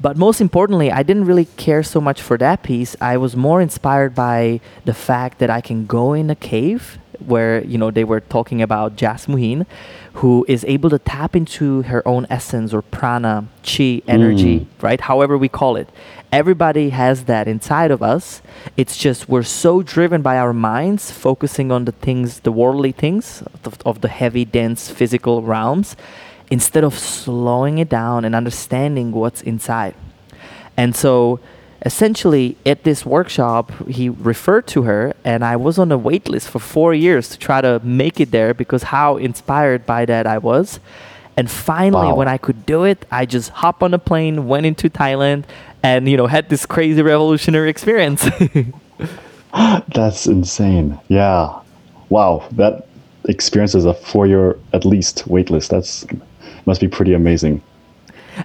But 0.00 0.16
most 0.16 0.40
importantly, 0.40 0.92
I 0.92 1.02
didn't 1.02 1.26
really 1.26 1.46
care 1.56 1.82
so 1.82 2.00
much 2.00 2.22
for 2.22 2.38
that 2.38 2.62
piece. 2.62 2.94
I 3.00 3.16
was 3.16 3.34
more 3.36 3.60
inspired 3.60 4.14
by 4.14 4.60
the 4.84 4.94
fact 4.94 5.38
that 5.40 5.50
I 5.50 5.60
can 5.60 5.86
go 5.86 6.14
in 6.14 6.30
a 6.30 6.36
cave 6.36 6.98
where 7.26 7.62
you 7.64 7.78
know 7.78 7.90
they 7.90 8.04
were 8.04 8.20
talking 8.20 8.62
about 8.62 8.96
Jasmuheen, 8.96 9.66
who 10.14 10.44
is 10.48 10.64
able 10.68 10.90
to 10.90 10.98
tap 10.98 11.34
into 11.36 11.82
her 11.82 12.06
own 12.06 12.26
essence 12.30 12.72
or 12.74 12.82
prana, 12.82 13.46
chi, 13.62 14.02
energy, 14.08 14.60
Mm. 14.60 14.66
right? 14.82 15.00
However 15.00 15.36
we 15.38 15.48
call 15.48 15.76
it. 15.76 15.88
Everybody 16.30 16.90
has 16.90 17.24
that 17.24 17.48
inside 17.48 17.90
of 17.90 18.02
us. 18.02 18.42
It's 18.76 18.98
just 18.98 19.28
we're 19.30 19.42
so 19.44 19.82
driven 19.82 20.20
by 20.20 20.36
our 20.36 20.52
minds, 20.52 21.10
focusing 21.10 21.72
on 21.72 21.86
the 21.86 21.92
things, 21.92 22.40
the 22.40 22.52
worldly 22.52 22.92
things 22.92 23.42
of, 23.64 23.78
of 23.86 24.02
the 24.02 24.08
heavy, 24.08 24.44
dense 24.44 24.90
physical 24.90 25.40
realms, 25.42 25.96
instead 26.50 26.84
of 26.84 26.98
slowing 26.98 27.78
it 27.78 27.88
down 27.88 28.24
and 28.26 28.34
understanding 28.34 29.12
what's 29.12 29.40
inside. 29.42 29.94
And 30.76 30.94
so 30.94 31.40
essentially 31.82 32.56
at 32.66 32.82
this 32.82 33.06
workshop 33.06 33.70
he 33.88 34.08
referred 34.08 34.66
to 34.66 34.82
her 34.82 35.14
and 35.24 35.44
I 35.44 35.56
was 35.56 35.78
on 35.78 35.92
a 35.92 35.98
wait 35.98 36.28
list 36.28 36.48
for 36.48 36.58
4 36.58 36.92
years 36.94 37.28
to 37.30 37.38
try 37.38 37.60
to 37.60 37.80
make 37.84 38.18
it 38.20 38.30
there 38.32 38.52
because 38.52 38.82
how 38.84 39.16
inspired 39.16 39.86
by 39.86 40.04
that 40.06 40.26
I 40.26 40.38
was. 40.38 40.80
And 41.36 41.48
finally 41.48 42.08
Wow. 42.08 42.16
when 42.16 42.28
I 42.28 42.36
could 42.36 42.66
do 42.66 42.82
it, 42.82 43.06
I 43.12 43.24
just 43.26 43.50
hopped 43.50 43.82
on 43.84 43.94
a 43.94 43.98
plane, 43.98 44.48
went 44.48 44.66
into 44.66 44.90
Thailand 44.90 45.44
and 45.82 46.08
you 46.08 46.16
know 46.16 46.26
had 46.26 46.48
this 46.48 46.66
crazy 46.66 47.00
revolutionary 47.02 47.70
experience. 47.70 48.28
That's 49.94 50.26
insane. 50.26 50.98
Yeah. 51.08 51.60
Wow. 52.08 52.46
That 52.52 52.86
experience 53.24 53.74
is 53.74 53.84
a 53.84 53.94
four-year 53.94 54.58
at 54.72 54.84
least 54.84 55.28
waitlist. 55.28 55.68
That's 55.68 56.04
must 56.66 56.80
be 56.80 56.88
pretty 56.88 57.14
amazing. 57.14 57.62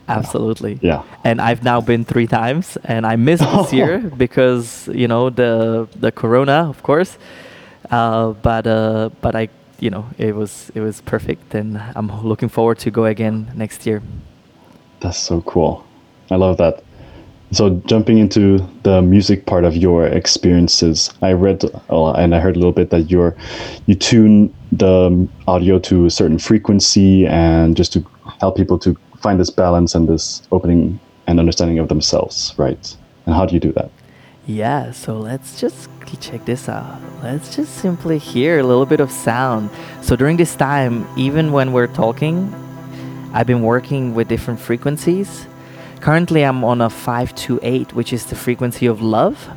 Absolutely. 0.08 0.80
Yeah. 0.82 1.04
And 1.24 1.40
I've 1.40 1.64
now 1.64 1.80
been 1.80 2.04
three 2.04 2.28
times, 2.28 2.78
and 2.84 3.06
I 3.06 3.16
missed 3.16 3.44
this 3.44 3.72
year 3.72 4.00
because 4.18 4.90
you 4.90 5.08
know 5.08 5.30
the 5.30 5.88
the 5.96 6.12
corona, 6.12 6.68
of 6.70 6.84
course. 6.84 7.18
Uh, 7.90 8.34
but 8.42 8.68
uh, 8.68 9.10
but 9.22 9.36
I 9.36 9.50
you 9.80 9.90
know 9.90 10.06
it 10.18 10.36
was 10.36 10.72
it 10.76 10.82
was 10.82 11.02
perfect, 11.02 11.56
and 11.56 11.82
I'm 11.96 12.08
looking 12.24 12.50
forward 12.50 12.80
to 12.80 12.92
go 12.92 13.06
again 13.06 13.52
next 13.56 13.86
year. 13.86 14.02
That's 15.00 15.18
so 15.18 15.42
cool. 15.42 15.86
I 16.32 16.36
love 16.36 16.58
that. 16.58 16.84
So 17.52 17.70
jumping 17.86 18.18
into 18.18 18.58
the 18.82 19.02
music 19.02 19.46
part 19.46 19.64
of 19.64 19.76
your 19.76 20.08
experiences, 20.08 21.14
I 21.22 21.34
read 21.34 21.64
uh, 21.90 22.14
and 22.14 22.34
I 22.34 22.40
heard 22.40 22.56
a 22.56 22.60
little 22.60 22.74
bit 22.74 22.90
that 22.90 23.12
you're 23.12 23.36
you 23.86 23.96
tune 23.96 24.54
the 24.72 25.28
audio 25.48 25.78
to 25.80 26.08
a 26.08 26.10
certain 26.10 26.40
frequency 26.40 27.28
and 27.28 27.78
just 27.78 27.94
to 27.94 28.04
help 28.40 28.58
people 28.58 28.80
to 28.80 28.98
find 29.24 29.40
this 29.40 29.50
balance 29.50 29.96
and 29.96 30.08
this 30.08 30.44
opening 30.52 31.00
and 31.28 31.40
understanding 31.40 31.80
of 31.80 31.88
themselves, 31.88 32.54
right? 32.58 32.96
And 33.26 33.34
how 33.34 33.46
do 33.46 33.54
you 33.56 33.60
do 33.60 33.72
that? 33.74 33.90
Yeah, 34.46 34.92
so 34.92 35.18
let's 35.18 35.60
just 35.60 35.90
check 36.20 36.46
this 36.46 36.70
out. 36.70 37.02
Let's 37.24 37.56
just 37.56 37.74
simply 37.78 38.20
hear 38.20 38.60
a 38.60 38.64
little 38.64 38.86
bit 38.86 39.00
of 39.00 39.10
sound. 39.10 39.72
So 40.02 40.16
during 40.16 40.38
this 40.38 40.56
time, 40.56 41.08
even 41.18 41.52
when 41.52 41.74
we're 41.74 41.88
talking, 41.88 42.54
I've 43.34 43.48
been 43.48 43.64
working 43.64 44.14
with 44.14 44.28
different 44.28 44.60
frequencies 44.60 45.48
Currently, 46.04 46.44
I'm 46.44 46.66
on 46.66 46.82
a 46.82 46.90
528, 46.90 47.94
which 47.94 48.12
is 48.12 48.26
the 48.26 48.36
frequency 48.36 48.88
of 48.88 49.02
love. 49.02 49.50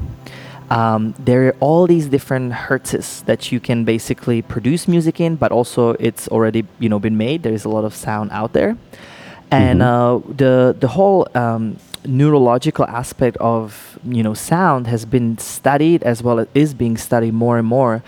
Um, 0.71 1.13
there 1.19 1.49
are 1.49 1.57
all 1.59 1.89
these 1.89 2.07
different 2.07 2.53
hertzes 2.53 3.25
that 3.25 3.51
you 3.51 3.59
can 3.59 3.83
basically 3.83 4.43
produce 4.43 4.87
music 4.87 5.19
in, 5.21 5.35
but 5.35 5.51
also 5.51 5.95
it's 5.99 6.29
already 6.29 6.65
you 6.79 6.89
know 6.89 7.01
been 7.01 7.17
made. 7.17 7.43
There's 7.43 7.65
a 7.65 7.69
lot 7.69 7.85
of 7.85 7.97
sound 7.97 8.31
out 8.31 8.53
there, 8.53 8.79
and 9.51 9.81
mm-hmm. 9.81 10.29
uh, 10.31 10.35
the 10.35 10.77
the 10.79 10.89
whole 10.89 11.27
um, 11.35 11.77
neurological 12.05 12.85
aspect 12.87 13.37
of 13.39 13.99
you 14.05 14.23
know 14.23 14.35
sound 14.35 14.87
has 14.87 15.05
been 15.05 15.39
studied 15.39 16.03
as 16.03 16.23
well 16.23 16.39
as 16.39 16.47
is 16.55 16.75
being 16.75 16.97
studied 16.97 17.35
more 17.35 17.59
and 17.59 17.67
more. 17.67 18.03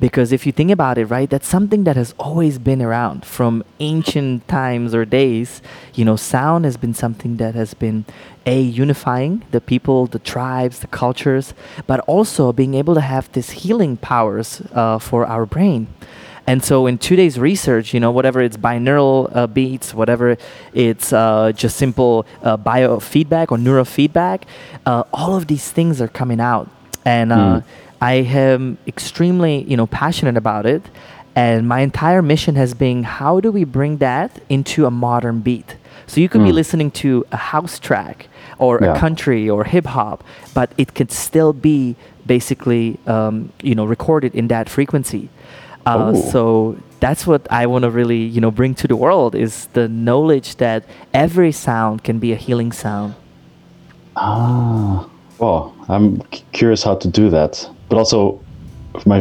Because 0.00 0.32
if 0.32 0.44
you 0.44 0.52
think 0.52 0.70
about 0.70 0.98
it 0.98 1.06
right 1.06 1.30
that's 1.30 1.46
something 1.46 1.84
that 1.84 1.96
has 1.96 2.14
always 2.18 2.58
been 2.58 2.82
around 2.82 3.24
from 3.24 3.64
ancient 3.80 4.46
times 4.48 4.94
or 4.94 5.04
days. 5.04 5.62
You 5.94 6.04
know 6.04 6.16
sound 6.16 6.64
has 6.64 6.76
been 6.76 6.94
something 6.94 7.36
that 7.36 7.54
has 7.54 7.74
been 7.74 8.04
a 8.46 8.60
unifying 8.60 9.42
the 9.52 9.60
people 9.60 10.06
the 10.06 10.18
tribes 10.18 10.80
the 10.80 10.86
cultures 10.86 11.54
but 11.86 12.00
also 12.00 12.52
being 12.52 12.74
able 12.74 12.94
to 12.94 13.00
have 13.00 13.32
this 13.32 13.50
healing 13.50 13.96
powers 13.96 14.60
uh, 14.72 14.98
for 14.98 15.24
our 15.24 15.46
brain 15.46 15.86
and 16.46 16.62
so 16.62 16.86
in 16.86 16.98
today's 16.98 17.38
research, 17.38 17.94
you 17.94 18.00
know, 18.00 18.10
whatever 18.10 18.42
it's 18.42 18.56
binaural 18.56 19.34
uh, 19.34 19.46
beats, 19.46 19.94
whatever 19.94 20.36
it's 20.74 21.12
uh, 21.12 21.52
just 21.52 21.76
simple 21.76 22.26
uh, 22.42 22.56
biofeedback 22.56 23.50
or 23.50 23.56
neurofeedback, 23.56 24.42
uh, 24.84 25.04
all 25.12 25.34
of 25.36 25.46
these 25.46 25.70
things 25.72 26.02
are 26.02 26.08
coming 26.08 26.40
out. 26.40 26.68
And 27.04 27.30
mm. 27.30 27.64
I 28.00 28.14
am 28.14 28.76
extremely, 28.86 29.62
you 29.62 29.76
know, 29.76 29.86
passionate 29.86 30.36
about 30.36 30.66
it. 30.66 30.82
And 31.34 31.66
my 31.66 31.80
entire 31.80 32.22
mission 32.22 32.54
has 32.56 32.74
been 32.74 33.02
how 33.04 33.40
do 33.40 33.50
we 33.50 33.64
bring 33.64 33.96
that 33.98 34.40
into 34.48 34.86
a 34.86 34.90
modern 34.90 35.40
beat? 35.40 35.76
So 36.06 36.20
you 36.20 36.28
could 36.28 36.42
mm. 36.42 36.44
be 36.44 36.50
hmm. 36.50 36.56
listening 36.56 36.90
to 37.02 37.24
a 37.32 37.36
house 37.36 37.78
track 37.78 38.28
or 38.58 38.78
yeah. 38.80 38.94
a 38.94 38.98
country 39.00 39.48
or 39.48 39.64
hip 39.64 39.86
hop, 39.86 40.22
but 40.52 40.70
it 40.76 40.94
could 40.94 41.10
still 41.10 41.54
be 41.54 41.96
basically, 42.26 42.98
um, 43.06 43.52
you 43.62 43.74
know, 43.74 43.86
recorded 43.86 44.34
in 44.34 44.48
that 44.48 44.68
frequency. 44.68 45.30
Uh, 45.86 46.12
oh. 46.14 46.30
so 46.30 46.76
that's 47.00 47.26
what 47.26 47.46
I 47.50 47.66
want 47.66 47.82
to 47.82 47.90
really, 47.90 48.22
you 48.22 48.40
know, 48.40 48.50
bring 48.50 48.74
to 48.76 48.88
the 48.88 48.96
world 48.96 49.34
is 49.34 49.66
the 49.74 49.88
knowledge 49.88 50.56
that 50.56 50.84
every 51.12 51.52
sound 51.52 52.02
can 52.02 52.18
be 52.18 52.32
a 52.32 52.36
healing 52.36 52.72
sound. 52.72 53.14
Ah, 54.16 55.06
well, 55.38 55.74
I'm 55.88 56.22
curious 56.52 56.82
how 56.82 56.94
to 56.94 57.08
do 57.08 57.28
that, 57.30 57.68
but 57.88 57.98
also 57.98 58.40
my 59.04 59.20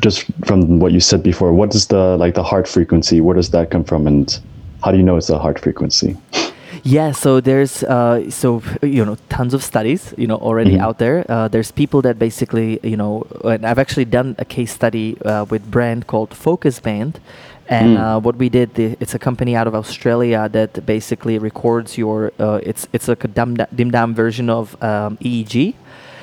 just 0.00 0.26
from 0.44 0.78
what 0.78 0.92
you 0.92 1.00
said 1.00 1.22
before, 1.22 1.52
what 1.52 1.74
is 1.74 1.86
the 1.86 2.16
like 2.18 2.34
the 2.34 2.42
heart 2.42 2.68
frequency? 2.68 3.20
Where 3.20 3.34
does 3.34 3.50
that 3.50 3.70
come 3.70 3.84
from, 3.84 4.06
and 4.06 4.38
how 4.84 4.92
do 4.92 4.98
you 4.98 5.02
know 5.02 5.16
it's 5.16 5.30
a 5.30 5.38
heart 5.38 5.58
frequency? 5.58 6.16
Yeah, 6.82 7.12
so 7.12 7.40
there's 7.40 7.82
uh, 7.84 8.30
so 8.30 8.62
you 8.82 9.04
know 9.04 9.16
tons 9.28 9.54
of 9.54 9.62
studies 9.62 10.14
you 10.16 10.26
know 10.26 10.36
already 10.36 10.72
mm-hmm. 10.72 10.84
out 10.84 10.98
there. 10.98 11.24
Uh, 11.28 11.48
there's 11.48 11.70
people 11.70 12.02
that 12.02 12.18
basically 12.18 12.80
you 12.82 12.96
know, 12.96 13.26
and 13.44 13.66
I've 13.66 13.78
actually 13.78 14.06
done 14.06 14.34
a 14.38 14.44
case 14.44 14.72
study 14.72 15.20
uh, 15.22 15.44
with 15.50 15.70
brand 15.70 16.06
called 16.06 16.34
Focus 16.34 16.80
Band, 16.80 17.20
and 17.70 17.96
mm. 17.96 18.00
uh, 18.00 18.20
what 18.20 18.36
we 18.36 18.48
did, 18.48 18.74
the, 18.74 18.96
it's 18.98 19.14
a 19.14 19.18
company 19.18 19.54
out 19.54 19.68
of 19.68 19.74
Australia 19.74 20.48
that 20.48 20.84
basically 20.84 21.38
records 21.38 21.96
your. 21.96 22.32
Uh, 22.38 22.60
it's 22.62 22.88
it's 22.92 23.06
like 23.06 23.22
a 23.24 23.28
dimmed 23.28 23.92
down 23.92 24.14
version 24.14 24.50
of 24.50 24.80
um, 24.82 25.16
EEG. 25.18 25.74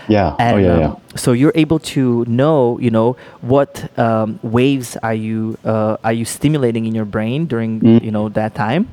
Yeah. 0.09 0.35
And, 0.39 0.55
oh 0.55 0.59
yeah, 0.59 0.79
yeah. 0.79 0.87
Um, 0.87 1.01
so 1.15 1.31
you're 1.33 1.53
able 1.55 1.79
to 1.79 2.25
know, 2.25 2.79
you 2.79 2.89
know, 2.89 3.17
what 3.41 3.97
um, 3.99 4.39
waves 4.41 4.97
are 4.97 5.13
you 5.13 5.57
uh, 5.63 5.97
are 6.03 6.13
you 6.13 6.25
stimulating 6.25 6.85
in 6.85 6.95
your 6.95 7.05
brain 7.05 7.45
during 7.45 7.79
mm. 7.79 8.03
you 8.03 8.11
know 8.11 8.29
that 8.29 8.55
time, 8.55 8.89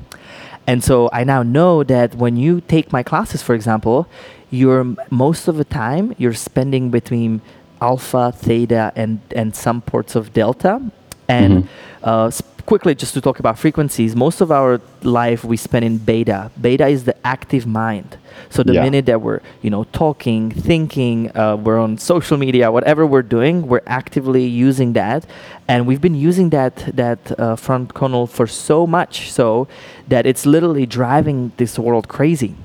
and 0.67 0.83
so 0.83 1.09
I 1.13 1.23
now 1.23 1.43
know 1.43 1.83
that 1.83 2.15
when 2.15 2.37
you 2.37 2.61
take 2.61 2.91
my 2.91 3.03
classes, 3.03 3.41
for 3.41 3.53
example, 3.53 4.07
you're 4.49 4.95
most 5.09 5.47
of 5.47 5.57
the 5.57 5.65
time 5.65 6.15
you're 6.17 6.33
spending 6.33 6.89
between 6.89 7.41
alpha, 7.81 8.31
theta, 8.31 8.91
and 8.95 9.19
and 9.35 9.55
some 9.55 9.81
ports 9.81 10.15
of 10.15 10.33
delta. 10.33 10.81
And 11.27 11.63
mm-hmm. 11.63 12.03
uh, 12.03 12.31
quickly, 12.65 12.95
just 12.95 13.13
to 13.13 13.21
talk 13.21 13.39
about 13.39 13.57
frequencies, 13.59 14.15
most 14.15 14.41
of 14.41 14.51
our 14.51 14.81
life 15.03 15.43
we 15.43 15.57
spend 15.57 15.85
in 15.85 15.97
beta. 15.97 16.51
Beta 16.59 16.87
is 16.87 17.03
the 17.03 17.15
active 17.25 17.65
mind. 17.65 18.17
So 18.49 18.63
the 18.63 18.73
yeah. 18.73 18.83
minute 18.83 19.05
that 19.05 19.21
we're, 19.21 19.41
you 19.61 19.69
know, 19.69 19.85
talking, 19.85 20.51
thinking, 20.51 21.35
uh, 21.37 21.55
we're 21.55 21.79
on 21.79 21.97
social 21.97 22.37
media, 22.37 22.71
whatever 22.71 23.05
we're 23.05 23.21
doing, 23.21 23.67
we're 23.67 23.81
actively 23.87 24.45
using 24.45 24.93
that, 24.93 25.25
and 25.67 25.87
we've 25.87 26.01
been 26.01 26.15
using 26.15 26.49
that 26.49 26.75
that 26.95 27.39
uh, 27.39 27.55
front 27.55 27.93
conal 27.93 28.27
for 28.27 28.47
so 28.47 28.85
much 28.85 29.31
so 29.31 29.67
that 30.07 30.25
it's 30.25 30.45
literally 30.45 30.85
driving 30.85 31.51
this 31.57 31.79
world 31.79 32.07
crazy. 32.07 32.55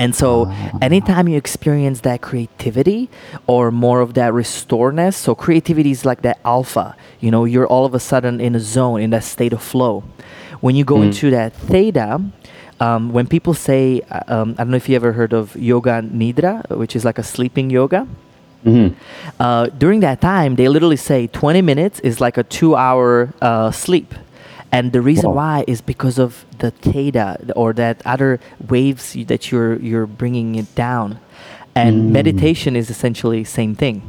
And 0.00 0.14
so, 0.14 0.46
ah. 0.48 0.78
anytime 0.80 1.28
you 1.28 1.36
experience 1.36 2.00
that 2.00 2.22
creativity 2.22 3.10
or 3.46 3.70
more 3.70 4.00
of 4.00 4.14
that 4.14 4.32
restoredness, 4.32 5.14
so 5.14 5.34
creativity 5.34 5.90
is 5.90 6.04
like 6.04 6.22
that 6.22 6.40
alpha, 6.44 6.96
you 7.20 7.30
know, 7.30 7.44
you're 7.44 7.66
all 7.66 7.84
of 7.84 7.94
a 7.94 8.00
sudden 8.00 8.40
in 8.40 8.54
a 8.54 8.60
zone, 8.60 9.00
in 9.00 9.10
that 9.10 9.24
state 9.24 9.52
of 9.52 9.62
flow. 9.62 10.02
When 10.60 10.74
you 10.74 10.84
go 10.84 10.96
mm. 10.96 11.06
into 11.06 11.30
that 11.30 11.52
theta, 11.52 12.20
um, 12.80 13.12
when 13.12 13.26
people 13.26 13.52
say, 13.52 14.00
uh, 14.10 14.22
um, 14.26 14.54
I 14.56 14.64
don't 14.64 14.70
know 14.70 14.78
if 14.78 14.88
you 14.88 14.96
ever 14.96 15.12
heard 15.12 15.34
of 15.34 15.54
yoga 15.54 16.00
nidra, 16.02 16.66
which 16.76 16.96
is 16.96 17.04
like 17.04 17.18
a 17.18 17.22
sleeping 17.22 17.68
yoga. 17.68 18.08
Mm-hmm. 18.64 18.94
Uh, 19.38 19.66
during 19.66 20.00
that 20.00 20.20
time, 20.20 20.56
they 20.56 20.68
literally 20.68 20.96
say 20.96 21.26
20 21.26 21.62
minutes 21.62 22.00
is 22.00 22.20
like 22.20 22.36
a 22.38 22.42
two 22.42 22.74
hour 22.74 23.32
uh, 23.40 23.70
sleep. 23.70 24.14
And 24.72 24.92
the 24.92 25.00
reason 25.00 25.34
why 25.34 25.64
is 25.66 25.80
because 25.80 26.18
of 26.18 26.44
the 26.58 26.70
theta 26.70 27.38
or 27.56 27.72
that 27.72 28.02
other 28.04 28.38
waves 28.68 29.16
that 29.26 29.50
you're 29.50 29.76
you're 29.76 30.06
bringing 30.06 30.54
it 30.54 30.72
down. 30.74 31.18
And 31.74 31.96
mm. 31.96 32.10
meditation 32.10 32.76
is 32.76 32.90
essentially 32.90 33.44
same 33.44 33.74
thing. 33.74 34.02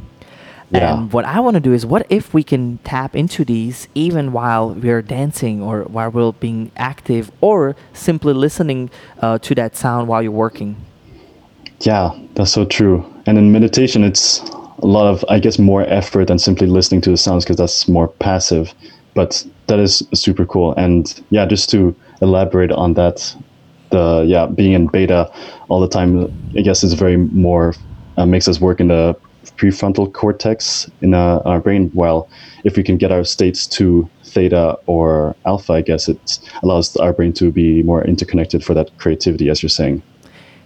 Yeah. 0.72 0.94
And 0.94 1.12
what 1.12 1.26
I 1.26 1.38
want 1.40 1.54
to 1.54 1.60
do 1.60 1.74
is, 1.74 1.84
what 1.84 2.06
if 2.08 2.32
we 2.32 2.42
can 2.42 2.78
tap 2.78 3.14
into 3.14 3.44
these 3.44 3.88
even 3.94 4.32
while 4.32 4.70
we're 4.70 5.02
dancing 5.02 5.62
or 5.62 5.82
while 5.82 6.10
we're 6.10 6.32
being 6.32 6.70
active 6.76 7.30
or 7.42 7.76
simply 7.92 8.32
listening 8.32 8.90
uh, 9.20 9.38
to 9.38 9.54
that 9.56 9.76
sound 9.76 10.08
while 10.08 10.22
you're 10.22 10.32
working? 10.32 10.76
Yeah, 11.80 12.18
that's 12.34 12.52
so 12.52 12.64
true. 12.64 13.04
And 13.26 13.36
in 13.36 13.52
meditation, 13.52 14.02
it's 14.02 14.40
a 14.78 14.86
lot 14.86 15.06
of, 15.08 15.24
I 15.28 15.40
guess, 15.40 15.58
more 15.58 15.82
effort 15.82 16.28
than 16.28 16.38
simply 16.38 16.66
listening 16.66 17.02
to 17.02 17.10
the 17.10 17.16
sounds 17.18 17.44
because 17.44 17.56
that's 17.56 17.86
more 17.86 18.08
passive. 18.08 18.72
But 19.14 19.46
that 19.66 19.78
is 19.78 20.02
super 20.14 20.46
cool. 20.46 20.74
And 20.74 21.22
yeah, 21.30 21.46
just 21.46 21.70
to 21.70 21.94
elaborate 22.20 22.72
on 22.72 22.94
that, 22.94 23.34
the 23.90 24.24
yeah 24.26 24.46
being 24.46 24.72
in 24.72 24.86
beta 24.86 25.30
all 25.68 25.80
the 25.80 25.88
time, 25.88 26.32
I 26.56 26.62
guess 26.62 26.82
is 26.82 26.94
very 26.94 27.16
more 27.16 27.74
uh, 28.16 28.26
makes 28.26 28.48
us 28.48 28.60
work 28.60 28.80
in 28.80 28.88
the 28.88 29.16
prefrontal 29.56 30.12
cortex 30.12 30.90
in 31.00 31.14
uh, 31.14 31.42
our 31.44 31.60
brain. 31.60 31.90
While 31.90 32.28
if 32.64 32.76
we 32.76 32.82
can 32.82 32.96
get 32.96 33.12
our 33.12 33.24
states 33.24 33.66
to 33.68 34.08
theta 34.24 34.78
or 34.86 35.36
alpha, 35.44 35.74
I 35.74 35.82
guess 35.82 36.08
it 36.08 36.38
allows 36.62 36.96
our 36.96 37.12
brain 37.12 37.32
to 37.34 37.50
be 37.50 37.82
more 37.82 38.04
interconnected 38.04 38.64
for 38.64 38.74
that 38.74 38.96
creativity, 38.98 39.50
as 39.50 39.62
you're 39.62 39.70
saying, 39.70 40.02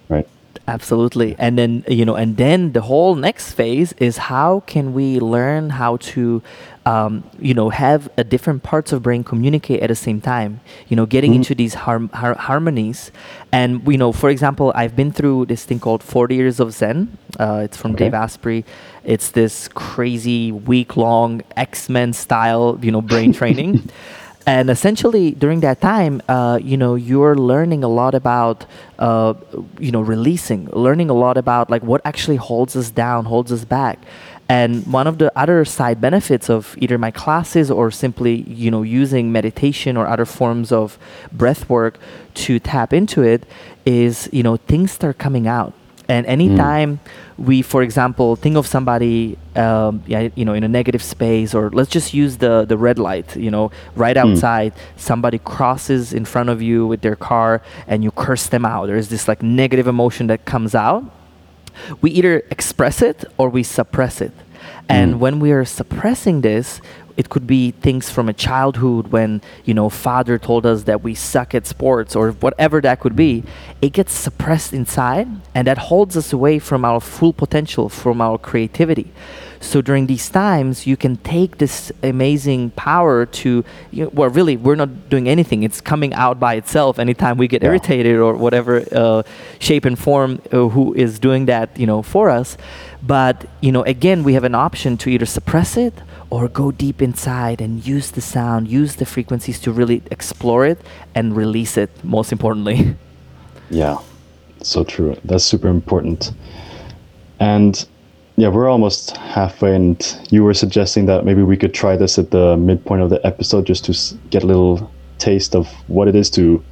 right? 0.09 0.29
Absolutely. 0.69 1.37
And 1.39 1.59
then, 1.59 1.85
you 1.89 2.05
know, 2.05 2.17
and 2.17 2.37
then 2.37 2.73
the 2.73 2.81
whole 2.83 3.15
next 3.15 3.53
phase 3.53 3.93
is 3.95 4.17
how 4.17 4.61
can 4.67 4.95
we 4.95 5.21
learn 5.21 5.71
how 5.71 5.97
to, 5.99 6.43
um, 6.87 7.25
you 7.41 7.53
know, 7.53 7.69
have 7.71 8.09
a 8.17 8.23
different 8.25 8.63
parts 8.63 8.93
of 8.93 9.03
brain 9.03 9.25
communicate 9.25 9.81
at 9.83 9.89
the 9.89 9.95
same 9.97 10.21
time, 10.21 10.61
you 10.89 10.97
know, 10.97 11.05
getting 11.05 11.33
Mhm. 11.33 11.37
into 11.43 11.55
these 11.55 11.75
har- 11.75 12.09
har- 12.15 12.39
harmonies. 12.39 13.11
And, 13.53 13.83
you 13.89 13.99
know, 13.99 14.13
for 14.13 14.31
example, 14.31 14.73
I've 14.75 14.95
been 14.95 15.11
through 15.11 15.47
this 15.47 15.65
thing 15.65 15.81
called 15.81 16.03
40 16.03 16.37
Years 16.37 16.61
of 16.61 16.73
Zen. 16.73 17.09
Uh, 17.41 17.61
it's 17.65 17.77
from 17.77 17.91
Okay. 17.93 18.05
Dave 18.05 18.15
Asprey. 18.15 18.65
It's 19.05 19.31
this 19.33 19.69
crazy 19.69 20.53
week 20.53 20.97
long 20.97 21.43
X 21.57 21.89
Men 21.91 22.13
style, 22.13 22.79
you 22.81 22.93
know, 22.93 23.03
brain 23.03 23.33
training. 23.33 23.89
and 24.47 24.71
essentially 24.71 25.33
during 25.33 25.61
that 25.61 25.81
time 25.81 26.23
uh, 26.29 26.59
you 26.63 26.77
know 26.77 26.95
you're 26.95 27.35
learning 27.35 27.83
a 27.83 27.89
lot 27.89 28.15
about 28.15 28.65
uh, 28.99 29.35
you 29.79 29.91
know 29.91 30.01
releasing 30.01 30.67
learning 30.71 31.11
a 31.11 31.15
lot 31.15 31.37
about 31.37 31.69
like 31.69 31.83
what 31.83 32.01
actually 32.05 32.37
holds 32.37 32.77
us 32.77 32.91
down 32.91 33.25
holds 33.25 33.53
us 33.53 33.65
back. 33.65 33.99
And 34.49 34.87
one 34.87 35.09
of 35.09 35.19
the 35.19 35.37
other 35.37 35.65
side 35.65 36.01
benefits 36.01 36.49
of 36.49 36.77
either 36.79 36.99
my 36.99 37.11
classes 37.11 37.69
or 37.69 37.91
simply 37.91 38.43
you 38.43 38.71
know 38.71 38.83
using 38.83 39.33
meditation 39.33 39.97
or 39.97 40.07
other 40.07 40.25
forms 40.25 40.71
of 40.71 40.99
breath 41.33 41.69
work 41.69 41.99
to 42.47 42.61
tap 42.61 42.93
into 42.93 43.23
it 43.23 43.45
is 43.85 44.29
you 44.33 44.45
know 44.45 44.57
things 44.57 44.93
start 44.93 45.19
coming 45.19 45.49
out 45.49 45.75
and 46.09 46.25
anytime 46.27 47.01
we, 47.39 47.63
for 47.63 47.83
example, 47.83 48.37
think 48.37 48.57
of 48.57 48.67
somebody, 48.67 49.37
um, 49.57 50.03
yeah, 50.07 50.29
you 50.35 50.45
know, 50.45 50.55
in 50.55 50.63
a 50.65 50.69
negative 50.69 51.03
space, 51.03 51.53
or 51.55 51.71
let's 51.71 51.91
just 51.91 52.15
use 52.15 52.37
the 52.39 52.65
the 52.65 52.77
red 52.79 52.99
light, 52.99 53.37
you 53.37 53.51
know, 53.51 53.71
right 53.97 54.17
outside, 54.17 54.73
somebody 54.97 55.39
crosses 55.39 56.13
in 56.13 56.25
front 56.25 56.49
of 56.49 56.63
you 56.63 56.87
with 56.87 57.01
their 57.03 57.17
car, 57.17 57.61
and 57.89 58.03
you 58.05 58.11
curse 58.13 58.47
them 58.47 58.65
out. 58.65 58.87
There's 58.87 59.09
this 59.09 59.27
like 59.29 59.43
negative 59.43 59.87
emotion 59.89 60.29
that 60.29 60.45
comes 60.45 60.75
out. 60.75 61.03
We 62.01 62.11
either 62.13 62.43
express 62.51 63.03
it 63.03 63.25
or 63.37 63.49
we 63.51 63.63
suppress 63.63 64.21
it. 64.21 64.33
And 64.89 65.15
Mm. 65.15 65.19
when 65.19 65.41
we 65.41 65.51
are 65.53 65.65
suppressing 65.65 66.41
this, 66.41 66.81
it 67.17 67.29
could 67.31 67.47
be 67.47 67.71
things 67.71 68.11
from 68.11 68.29
a 68.29 68.33
childhood 68.33 69.09
when 69.09 69.41
you 69.65 69.75
know 69.75 69.89
father 69.89 70.39
told 70.39 70.67
us 70.67 70.85
that 70.85 71.03
we 71.03 71.15
suck 71.15 71.55
at 71.55 71.67
sports 71.67 72.15
or 72.15 72.33
whatever 72.33 72.81
that 72.83 73.01
could 73.01 73.17
be. 73.17 73.43
It 73.81 73.93
gets 73.93 74.13
suppressed 74.13 74.73
inside 74.73 75.29
and 75.55 75.67
that 75.67 75.79
holds 75.79 76.17
us 76.17 76.33
away 76.33 76.59
from 76.59 76.85
our 76.85 77.01
full 77.01 77.33
potential 77.33 77.89
from 77.89 78.21
our 78.21 78.39
creativity. 78.39 79.13
So 79.59 79.81
during 79.81 80.07
these 80.07 80.29
times 80.29 80.87
you 80.87 80.97
can 80.97 81.17
take 81.17 81.57
this 81.59 81.91
amazing 82.03 82.71
power 82.73 83.25
to 83.41 83.65
you 83.91 84.05
know, 84.05 84.11
well 84.13 84.29
really 84.29 84.57
we're 84.57 84.77
not 84.77 85.09
doing 85.09 85.27
anything. 85.29 85.63
It's 85.63 85.81
coming 85.81 86.13
out 86.13 86.39
by 86.39 86.55
itself 86.55 86.99
anytime 86.99 87.39
we 87.39 87.49
get 87.49 87.63
Yeah. 87.63 87.69
irritated 87.71 88.17
or 88.17 88.35
whatever 88.35 88.85
uh, 88.93 89.23
shape 89.59 89.85
and 89.87 89.99
form 89.99 90.41
uh, 90.53 90.69
who 90.69 90.93
is 90.95 91.19
doing 91.19 91.47
that 91.47 91.71
you 91.81 91.87
know 91.87 92.03
for 92.03 92.29
us. 92.29 92.59
But 93.03 93.47
you 93.63 93.73
know 93.73 93.83
again 93.85 94.23
we 94.23 94.35
have 94.35 94.45
an 94.45 94.55
option 94.55 94.97
to 94.99 95.09
either 95.11 95.27
suppress 95.27 95.77
it 95.79 95.95
or 96.31 96.49
go 96.49 96.71
deep 96.71 97.01
inside 97.01 97.61
and 97.61 97.87
use 97.87 98.11
the 98.11 98.21
sound 98.21 98.69
use 98.69 98.97
the 98.97 99.07
frequencies 99.07 99.59
to 99.61 99.73
really 99.73 100.03
explore 100.11 100.67
it 100.67 100.79
and 101.15 101.37
release 101.37 101.77
it 101.77 101.91
most 102.05 102.33
importantly 102.33 102.97
Yeah, 103.71 103.99
so 104.63 104.85
true. 104.85 105.17
That's 105.25 105.45
super 105.45 105.69
important. 105.69 106.33
And 107.41 107.87
yeah, 108.37 108.49
we're 108.49 108.69
almost 108.69 109.17
halfway, 109.17 109.75
and 109.75 110.27
you 110.31 110.45
were 110.45 110.55
suggesting 110.55 111.07
that 111.07 111.25
maybe 111.25 111.43
we 111.43 111.57
could 111.57 111.75
try 111.75 111.97
this 111.97 112.19
at 112.19 112.31
the 112.31 112.57
midpoint 112.57 113.03
of 113.03 113.11
the 113.11 113.25
episode 113.27 113.67
just 113.67 113.85
to 113.87 114.19
get 114.31 114.43
a 114.43 114.47
little 114.47 114.91
taste 115.19 115.55
of 115.55 115.67
what 115.89 116.07
it 116.07 116.15
is 116.15 116.31
to 116.31 116.63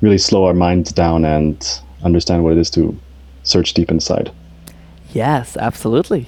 really 0.00 0.18
slow 0.18 0.46
our 0.46 0.54
minds 0.54 0.92
down 0.92 1.24
and 1.24 1.80
understand 2.02 2.42
what 2.42 2.52
it 2.52 2.58
is 2.58 2.70
to 2.70 2.98
search 3.42 3.74
deep 3.74 3.90
inside. 3.90 4.32
Yes, 5.12 5.56
absolutely. 5.56 6.26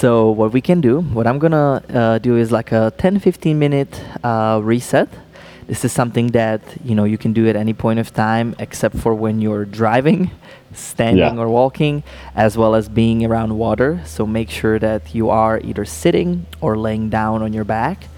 So 0.00 0.30
what 0.30 0.52
we 0.52 0.60
can 0.60 0.80
do, 0.80 1.00
what 1.00 1.26
I'm 1.26 1.38
gonna 1.38 1.82
uh, 1.92 2.18
do 2.18 2.36
is 2.36 2.50
like 2.50 2.72
a 2.72 2.92
10, 2.98 3.20
15 3.20 3.58
minute 3.58 4.00
uh, 4.24 4.60
reset. 4.62 5.08
This 5.68 5.84
is 5.84 5.92
something 5.92 6.28
that 6.32 6.60
you 6.84 6.94
know 6.94 7.04
you 7.04 7.16
can 7.18 7.32
do 7.32 7.46
at 7.48 7.56
any 7.56 7.72
point 7.72 7.98
of 8.00 8.12
time, 8.12 8.54
except 8.58 8.96
for 8.96 9.14
when 9.14 9.40
you're 9.40 9.64
driving, 9.64 10.30
standing 10.74 11.36
Yeah. 11.36 11.42
or 11.42 11.48
walking, 11.48 12.02
as 12.34 12.56
well 12.56 12.74
as 12.74 12.88
being 12.88 13.24
around 13.24 13.56
water. 13.58 14.00
So 14.04 14.26
make 14.26 14.50
sure 14.50 14.78
that 14.80 15.14
you 15.14 15.30
are 15.30 15.60
either 15.62 15.84
sitting 15.84 16.46
or 16.60 16.76
laying 16.76 17.08
down 17.10 17.42
on 17.42 17.52
your 17.52 17.64
back. 17.64 18.08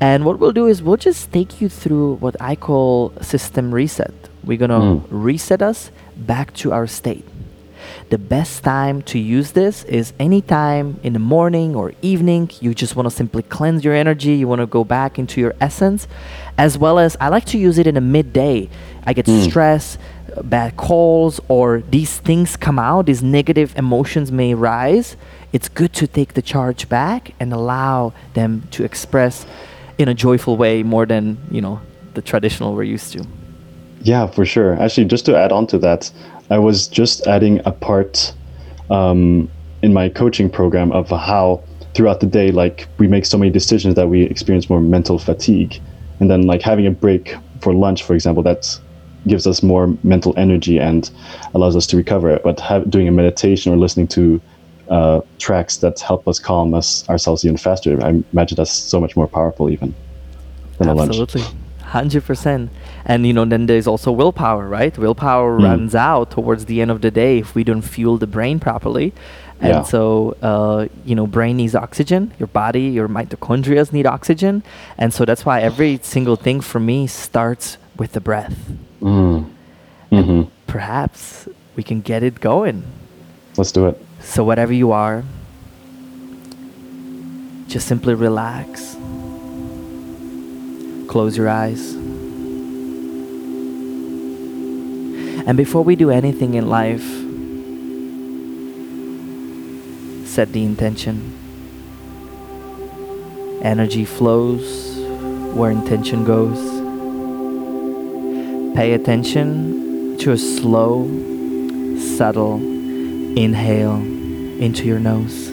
And 0.00 0.24
what 0.24 0.38
we'll 0.38 0.52
do 0.52 0.66
is 0.66 0.82
we'll 0.82 0.98
just 1.10 1.32
take 1.32 1.60
you 1.60 1.68
through 1.68 2.16
what 2.20 2.36
I 2.40 2.54
call 2.54 3.12
system 3.22 3.72
reset. 3.74 4.14
We're 4.44 4.58
gonna 4.58 4.80
Mm. 4.80 5.02
reset 5.10 5.62
us 5.62 5.90
back 6.16 6.52
to 6.62 6.72
our 6.72 6.86
state. 6.86 7.24
The 8.10 8.18
best 8.18 8.62
time 8.64 9.02
to 9.02 9.18
use 9.18 9.52
this 9.52 9.84
is 9.84 10.12
anytime 10.18 10.98
in 11.02 11.12
the 11.12 11.18
morning 11.18 11.74
or 11.74 11.92
evening. 12.02 12.50
You 12.60 12.74
just 12.74 12.96
want 12.96 13.06
to 13.06 13.10
simply 13.14 13.42
cleanse 13.42 13.84
your 13.84 13.94
energy. 13.94 14.34
You 14.34 14.48
want 14.48 14.60
to 14.60 14.66
go 14.66 14.84
back 14.84 15.18
into 15.18 15.40
your 15.40 15.54
essence, 15.60 16.06
as 16.58 16.76
well 16.78 16.98
as 16.98 17.16
I 17.20 17.28
like 17.28 17.44
to 17.46 17.58
use 17.58 17.78
it 17.78 17.86
in 17.86 17.94
the 17.94 18.00
midday. 18.00 18.68
I 19.06 19.12
get 19.12 19.26
Mm. 19.26 19.42
stress, 19.48 19.98
uh, 20.36 20.42
bad 20.42 20.76
calls, 20.76 21.40
or 21.48 21.82
these 21.90 22.18
things 22.18 22.56
come 22.56 22.78
out. 22.78 23.06
These 23.06 23.22
negative 23.22 23.74
emotions 23.76 24.30
may 24.32 24.54
rise. 24.54 25.16
It's 25.52 25.68
good 25.68 25.92
to 25.94 26.06
take 26.06 26.34
the 26.34 26.42
charge 26.42 26.88
back 26.88 27.32
and 27.38 27.52
allow 27.52 28.12
them 28.34 28.62
to 28.72 28.84
express 28.84 29.46
in 29.98 30.08
a 30.08 30.14
joyful 30.14 30.56
way 30.56 30.82
more 30.82 31.06
than 31.06 31.36
you 31.50 31.60
know 31.60 31.80
the 32.14 32.22
traditional 32.22 32.74
we're 32.74 32.82
used 32.82 33.12
to. 33.12 33.24
Yeah, 34.02 34.26
for 34.26 34.44
sure. 34.44 34.78
Actually, 34.80 35.06
just 35.06 35.24
to 35.26 35.36
add 35.36 35.50
on 35.52 35.66
to 35.68 35.78
that, 35.78 36.10
I 36.50 36.58
was 36.58 36.86
just 36.86 37.26
adding 37.26 37.60
a 37.64 37.72
part 37.72 38.34
um, 38.90 39.50
in 39.82 39.92
my 39.92 40.08
coaching 40.08 40.50
program 40.50 40.92
of 40.92 41.08
how 41.10 41.62
throughout 41.94 42.20
the 42.20 42.26
day, 42.26 42.50
like 42.50 42.88
we 42.98 43.06
make 43.06 43.24
so 43.24 43.38
many 43.38 43.50
decisions 43.50 43.94
that 43.94 44.08
we 44.08 44.22
experience 44.22 44.68
more 44.68 44.80
mental 44.80 45.18
fatigue, 45.18 45.80
and 46.20 46.30
then 46.30 46.42
like 46.42 46.62
having 46.62 46.86
a 46.86 46.90
break 46.90 47.36
for 47.60 47.72
lunch, 47.72 48.02
for 48.02 48.14
example, 48.14 48.42
that 48.42 48.78
gives 49.26 49.46
us 49.46 49.62
more 49.62 49.96
mental 50.02 50.34
energy 50.36 50.78
and 50.78 51.10
allows 51.54 51.76
us 51.76 51.86
to 51.86 51.96
recover. 51.96 52.38
But 52.44 52.60
have, 52.60 52.90
doing 52.90 53.08
a 53.08 53.12
meditation 53.12 53.72
or 53.72 53.76
listening 53.76 54.08
to 54.08 54.40
uh, 54.90 55.20
tracks 55.38 55.78
that 55.78 55.98
help 56.00 56.28
us 56.28 56.38
calm 56.38 56.74
us 56.74 57.08
ourselves 57.08 57.44
even 57.44 57.56
faster, 57.56 58.02
I 58.04 58.22
imagine 58.32 58.56
that's 58.56 58.72
so 58.72 59.00
much 59.00 59.16
more 59.16 59.26
powerful 59.26 59.70
even 59.70 59.94
than 60.78 60.88
a 60.88 60.94
lunch. 60.94 61.18
Absolutely. 61.18 61.63
Hundred 61.94 62.24
percent, 62.24 62.70
and 63.06 63.24
you 63.24 63.32
know, 63.32 63.44
then 63.44 63.66
there's 63.66 63.86
also 63.86 64.10
willpower, 64.10 64.66
right? 64.80 64.94
Willpower 64.98 65.50
Mm. 65.58 65.62
runs 65.70 65.94
out 65.94 66.26
towards 66.36 66.62
the 66.70 66.80
end 66.82 66.90
of 66.90 66.98
the 67.06 67.10
day 67.22 67.38
if 67.38 67.54
we 67.54 67.62
don't 67.62 67.82
fuel 67.94 68.16
the 68.18 68.26
brain 68.26 68.58
properly, 68.58 69.12
and 69.60 69.74
Yeah. 69.78 69.82
so 69.94 70.34
uh, 70.42 70.80
you 71.08 71.14
know, 71.14 71.26
brain 71.36 71.54
needs 71.56 71.74
oxygen. 71.86 72.32
Your 72.40 72.48
body, 72.62 72.86
your 72.98 73.08
mitochondria 73.08 73.80
need 73.92 74.06
oxygen, 74.06 74.62
and 74.98 75.14
so 75.14 75.24
that's 75.24 75.44
why 75.46 75.60
every 75.70 76.00
single 76.02 76.34
thing 76.46 76.60
for 76.70 76.80
me 76.80 77.06
starts 77.06 77.78
with 77.96 78.10
the 78.12 78.20
breath. 78.20 78.58
Mm. 79.00 79.44
hmm 80.10 80.42
Perhaps 80.66 81.46
we 81.76 81.82
can 81.84 82.00
get 82.00 82.22
it 82.24 82.40
going. 82.40 82.82
Let's 83.56 83.70
do 83.70 83.86
it. 83.86 83.94
So 84.20 84.42
whatever 84.42 84.72
you 84.74 84.90
are, 84.90 85.22
just 87.68 87.86
simply 87.86 88.14
relax. 88.14 88.93
Close 91.14 91.36
your 91.36 91.48
eyes. 91.48 91.94
And 95.46 95.56
before 95.56 95.84
we 95.84 95.94
do 95.94 96.10
anything 96.10 96.54
in 96.54 96.68
life, 96.68 97.06
set 100.26 100.52
the 100.52 100.64
intention. 100.64 101.32
Energy 103.62 104.04
flows 104.04 104.96
where 105.54 105.70
intention 105.70 106.24
goes. 106.24 106.58
Pay 108.74 108.94
attention 108.94 110.16
to 110.18 110.32
a 110.32 110.36
slow, 110.36 111.06
subtle 111.96 112.56
inhale 113.38 113.98
into 114.60 114.84
your 114.84 114.98
nose. 114.98 115.50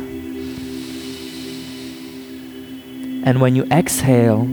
And 3.23 3.39
when 3.39 3.55
you 3.55 3.65
exhale, 3.65 4.47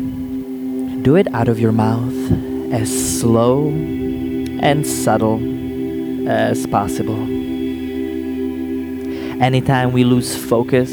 do 1.09 1.17
it 1.17 1.33
out 1.33 1.49
of 1.49 1.59
your 1.59 1.73
mouth 1.73 2.13
as 2.71 2.91
slow 3.19 3.69
and 3.69 4.87
subtle 4.87 5.41
as 6.29 6.67
possible. 6.67 7.19
Anytime 9.43 9.93
we 9.93 10.05
lose 10.05 10.37
focus, 10.37 10.91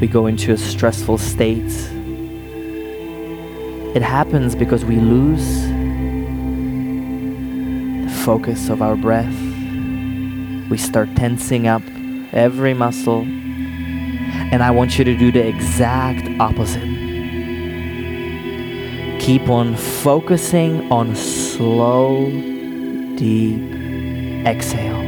we 0.00 0.06
go 0.06 0.28
into 0.28 0.52
a 0.52 0.56
stressful 0.56 1.18
state. 1.18 1.72
It 3.96 4.02
happens 4.02 4.54
because 4.54 4.84
we 4.84 5.00
lose 5.00 5.64
the 8.04 8.22
focus 8.24 8.68
of 8.68 8.82
our 8.82 8.94
breath. 8.94 9.34
We 10.70 10.78
start 10.78 11.08
tensing 11.16 11.66
up 11.66 11.82
every 12.32 12.72
muscle. 12.72 13.22
And 14.52 14.62
I 14.62 14.70
want 14.70 14.96
you 14.96 15.04
to 15.04 15.16
do 15.16 15.32
the 15.32 15.44
exact 15.44 16.28
opposite. 16.38 16.89
Keep 19.30 19.48
on 19.48 19.76
focusing 19.76 20.90
on 20.90 21.14
slow, 21.14 22.28
deep 23.14 23.62
exhale. 24.44 25.00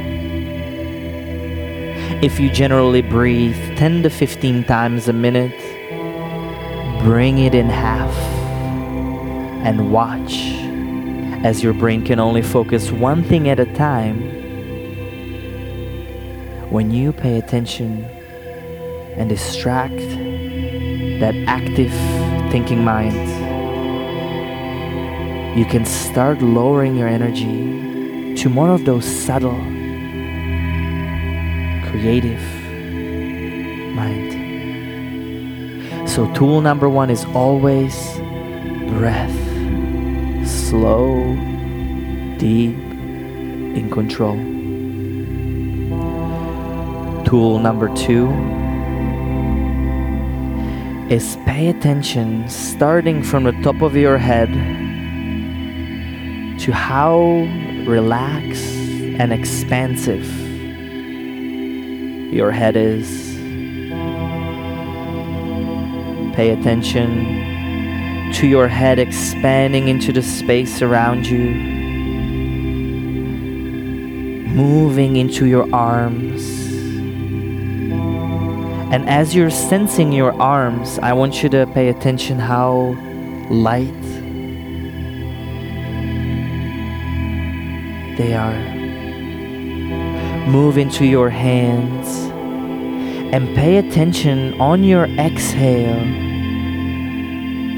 If 2.22 2.38
you 2.38 2.48
generally 2.48 3.02
breathe 3.02 3.56
10 3.76 4.04
to 4.04 4.10
15 4.10 4.62
times 4.62 5.08
a 5.08 5.12
minute, 5.12 5.58
bring 7.02 7.38
it 7.38 7.52
in 7.52 7.68
half 7.68 8.14
and 9.66 9.90
watch 9.90 10.52
as 11.44 11.64
your 11.64 11.74
brain 11.74 12.04
can 12.04 12.20
only 12.20 12.42
focus 12.42 12.92
one 12.92 13.24
thing 13.24 13.48
at 13.48 13.58
a 13.58 13.66
time. 13.74 14.20
When 16.70 16.92
you 16.92 17.12
pay 17.12 17.38
attention 17.38 18.04
and 19.16 19.28
distract 19.28 19.98
that 21.18 21.34
active 21.48 21.90
thinking 22.52 22.84
mind, 22.84 23.41
you 25.54 25.66
can 25.66 25.84
start 25.84 26.40
lowering 26.40 26.96
your 26.96 27.08
energy 27.08 28.34
to 28.36 28.48
more 28.48 28.70
of 28.70 28.86
those 28.86 29.04
subtle, 29.04 29.60
creative 31.90 32.40
mind. 33.94 34.32
So, 36.08 36.32
tool 36.32 36.62
number 36.62 36.88
one 36.88 37.10
is 37.10 37.26
always 37.34 37.94
breath, 38.96 39.36
slow, 40.48 41.34
deep, 42.38 42.74
in 43.76 43.90
control. 43.90 44.36
Tool 47.26 47.58
number 47.58 47.94
two 47.94 48.30
is 51.12 51.36
pay 51.44 51.68
attention 51.68 52.48
starting 52.48 53.22
from 53.22 53.44
the 53.44 53.52
top 53.62 53.82
of 53.82 53.94
your 53.94 54.16
head 54.16 54.48
to 56.62 56.70
how 56.70 57.18
relaxed 57.86 58.76
and 59.18 59.32
expansive 59.32 60.24
your 62.32 62.52
head 62.52 62.76
is. 62.76 63.34
Pay 66.36 66.50
attention 66.50 68.32
to 68.34 68.46
your 68.46 68.68
head 68.68 69.00
expanding 69.00 69.88
into 69.88 70.12
the 70.12 70.22
space 70.22 70.82
around 70.82 71.26
you, 71.26 71.50
moving 74.54 75.16
into 75.16 75.46
your 75.46 75.66
arms. 75.74 76.48
And 78.92 79.08
as 79.08 79.34
you're 79.34 79.50
sensing 79.50 80.12
your 80.12 80.32
arms, 80.40 81.00
I 81.00 81.12
want 81.12 81.42
you 81.42 81.48
to 81.48 81.66
pay 81.74 81.88
attention 81.88 82.38
how 82.38 82.96
light 83.50 84.11
they 88.16 88.34
are. 88.34 88.58
Move 90.46 90.76
into 90.76 91.04
your 91.06 91.30
hands 91.30 92.08
and 93.32 93.54
pay 93.56 93.78
attention 93.78 94.60
on 94.60 94.84
your 94.84 95.06
exhale 95.18 96.04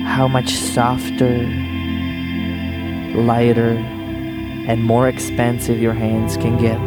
how 0.05 0.27
much 0.29 0.55
softer, 0.55 1.47
lighter, 3.15 3.77
and 4.67 4.83
more 4.83 5.09
expansive 5.09 5.81
your 5.81 5.93
hands 5.93 6.37
can 6.37 6.57
get. 6.57 6.81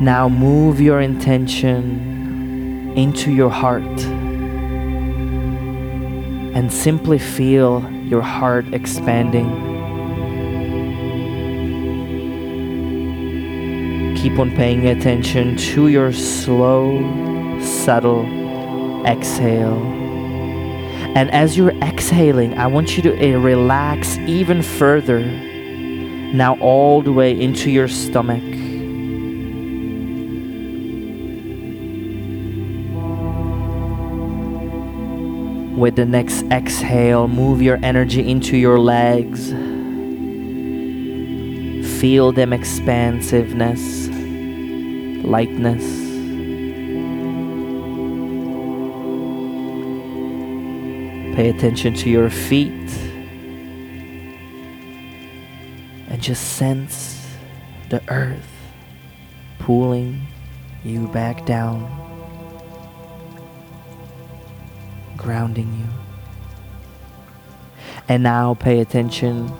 Now 0.00 0.28
move 0.28 0.80
your 0.80 1.00
intention 1.00 2.92
into 2.96 3.30
your 3.30 3.50
heart 3.50 3.82
and 6.54 6.72
simply 6.72 7.18
feel 7.18 7.80
your 8.06 8.22
heart 8.22 8.72
expanding. 8.72 9.46
Keep 14.16 14.38
on 14.38 14.50
paying 14.56 14.86
attention 14.86 15.56
to 15.56 15.88
your 15.88 16.12
slow, 16.12 17.60
subtle 17.60 18.24
exhale. 19.06 19.76
And 21.16 21.30
as 21.30 21.56
you're 21.56 21.72
exhaling, 21.82 22.58
I 22.58 22.66
want 22.66 22.96
you 22.96 23.02
to 23.04 23.34
uh, 23.34 23.38
relax 23.38 24.18
even 24.18 24.62
further. 24.62 25.20
Now, 25.20 26.58
all 26.58 27.02
the 27.02 27.12
way 27.12 27.38
into 27.40 27.70
your 27.70 27.88
stomach. 27.88 28.65
With 35.76 35.96
the 35.96 36.06
next 36.06 36.42
exhale, 36.44 37.28
move 37.28 37.60
your 37.60 37.78
energy 37.82 38.26
into 38.26 38.56
your 38.56 38.80
legs. 38.80 39.50
Feel 42.00 42.32
them 42.32 42.54
expansiveness, 42.54 44.08
lightness. 45.22 45.84
Pay 51.36 51.50
attention 51.50 51.92
to 51.94 52.08
your 52.08 52.30
feet 52.30 52.72
and 56.08 56.22
just 56.22 56.56
sense 56.56 57.26
the 57.90 58.02
earth 58.08 58.48
pulling 59.58 60.26
you 60.82 61.06
back 61.08 61.44
down, 61.44 61.82
grounding 65.26 65.74
you. 65.74 65.86
And 68.08 68.22
now 68.22 68.54
pay 68.54 68.78
attention 68.78 69.52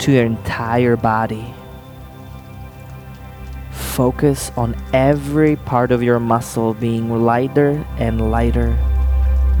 to 0.00 0.12
your 0.12 0.26
entire 0.26 0.94
body. 0.94 1.54
Focus 3.70 4.52
on 4.54 4.76
every 4.92 5.56
part 5.56 5.90
of 5.90 6.02
your 6.02 6.20
muscle 6.20 6.74
being 6.74 7.08
lighter 7.24 7.82
and 7.96 8.30
lighter, 8.30 8.76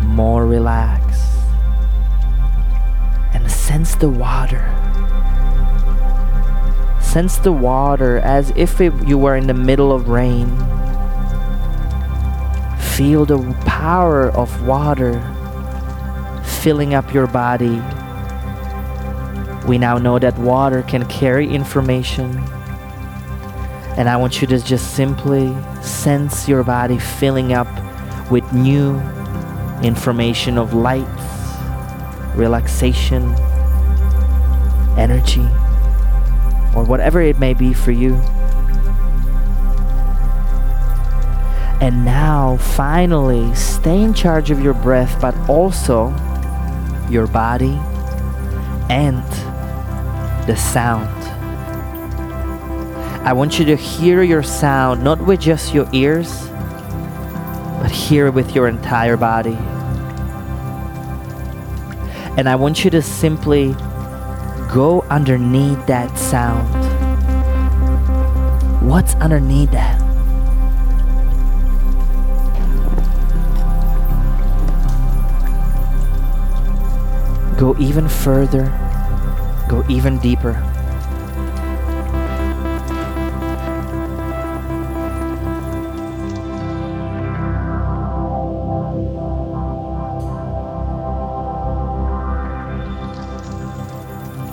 more 0.00 0.46
relaxed. 0.46 1.38
And 3.32 3.50
sense 3.50 3.94
the 3.94 4.10
water. 4.10 4.68
Sense 7.00 7.38
the 7.38 7.52
water 7.52 8.18
as 8.18 8.52
if 8.56 8.78
it, 8.78 8.92
you 9.08 9.16
were 9.16 9.36
in 9.36 9.46
the 9.46 9.54
middle 9.54 9.90
of 9.90 10.10
rain. 10.10 10.50
Feel 12.96 13.24
the 13.24 13.38
power 13.64 14.30
of 14.30 14.66
water 14.66 15.14
filling 16.44 16.94
up 16.94 17.14
your 17.14 17.26
body. 17.26 17.80
We 19.66 19.78
now 19.78 19.98
know 19.98 20.18
that 20.18 20.38
water 20.38 20.82
can 20.82 21.06
carry 21.06 21.48
information. 21.48 22.38
And 23.96 24.08
I 24.08 24.16
want 24.16 24.40
you 24.40 24.46
to 24.48 24.58
just 24.58 24.94
simply 24.94 25.56
sense 25.82 26.48
your 26.48 26.62
body 26.64 26.98
filling 26.98 27.52
up 27.52 27.68
with 28.30 28.52
new 28.52 29.00
information 29.82 30.58
of 30.58 30.74
light, 30.74 31.06
relaxation, 32.36 33.34
energy, 34.98 35.48
or 36.76 36.84
whatever 36.84 37.20
it 37.20 37.38
may 37.38 37.54
be 37.54 37.72
for 37.72 37.90
you. 37.90 38.20
And 41.82 42.04
now, 42.04 42.58
finally, 42.58 43.52
stay 43.56 44.02
in 44.02 44.14
charge 44.14 44.52
of 44.52 44.60
your 44.60 44.72
breath, 44.72 45.20
but 45.20 45.34
also 45.48 46.10
your 47.10 47.26
body 47.26 47.76
and 48.88 49.20
the 50.46 50.54
sound. 50.54 51.08
I 53.26 53.32
want 53.32 53.58
you 53.58 53.64
to 53.64 53.74
hear 53.74 54.22
your 54.22 54.44
sound 54.44 55.02
not 55.02 55.20
with 55.26 55.40
just 55.40 55.74
your 55.74 55.88
ears, 55.92 56.46
but 57.80 57.90
hear 57.90 58.28
it 58.28 58.34
with 58.34 58.54
your 58.54 58.68
entire 58.68 59.16
body. 59.16 59.58
And 62.38 62.48
I 62.48 62.54
want 62.54 62.84
you 62.84 62.90
to 62.92 63.02
simply 63.02 63.72
go 64.72 65.04
underneath 65.10 65.84
that 65.86 66.16
sound. 66.16 66.68
What's 68.88 69.16
underneath 69.16 69.72
that? 69.72 70.01
Go 77.62 77.76
even 77.78 78.08
further, 78.08 78.64
go 79.68 79.84
even 79.88 80.18
deeper. 80.18 80.54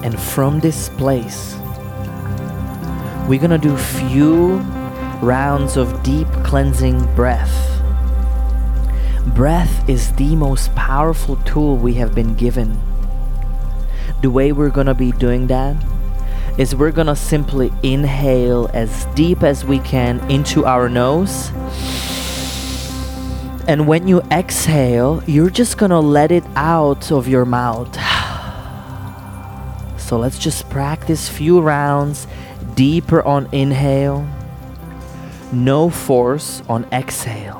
And 0.03 0.19
from 0.19 0.59
this 0.59 0.89
place, 0.89 1.55
we're 3.27 3.39
gonna 3.39 3.57
do 3.57 3.75
few 3.75 4.57
rounds 5.23 5.77
of 5.77 6.03
deep 6.03 6.27
cleansing 6.43 7.15
breath. 7.15 7.81
Breath 9.33 9.89
is 9.89 10.11
the 10.11 10.35
most 10.35 10.75
powerful 10.75 11.37
tool 11.37 11.75
we 11.75 11.95
have 11.95 12.13
been 12.13 12.35
given. 12.35 12.79
The 14.21 14.29
way 14.29 14.51
we're 14.51 14.69
gonna 14.69 14.93
be 14.93 15.11
doing 15.13 15.47
that 15.47 15.75
is 16.57 16.75
we're 16.75 16.91
gonna 16.91 17.15
simply 17.15 17.71
inhale 17.83 18.69
as 18.73 19.05
deep 19.15 19.43
as 19.43 19.63
we 19.63 19.79
can 19.79 20.19
into 20.29 20.65
our 20.65 20.89
nose. 20.89 21.51
And 23.65 23.87
when 23.87 24.07
you 24.07 24.21
exhale, 24.31 25.23
you're 25.25 25.49
just 25.49 25.77
gonna 25.77 26.01
let 26.01 26.31
it 26.31 26.43
out 26.55 27.11
of 27.11 27.27
your 27.27 27.45
mouth. 27.45 27.97
So 29.97 30.17
let's 30.17 30.39
just 30.39 30.67
practice 30.71 31.29
few 31.29 31.61
rounds 31.61 32.25
deeper 32.73 33.21
on 33.21 33.47
inhale, 33.51 34.27
no 35.51 35.91
force 35.91 36.63
on 36.67 36.85
exhale. 36.91 37.59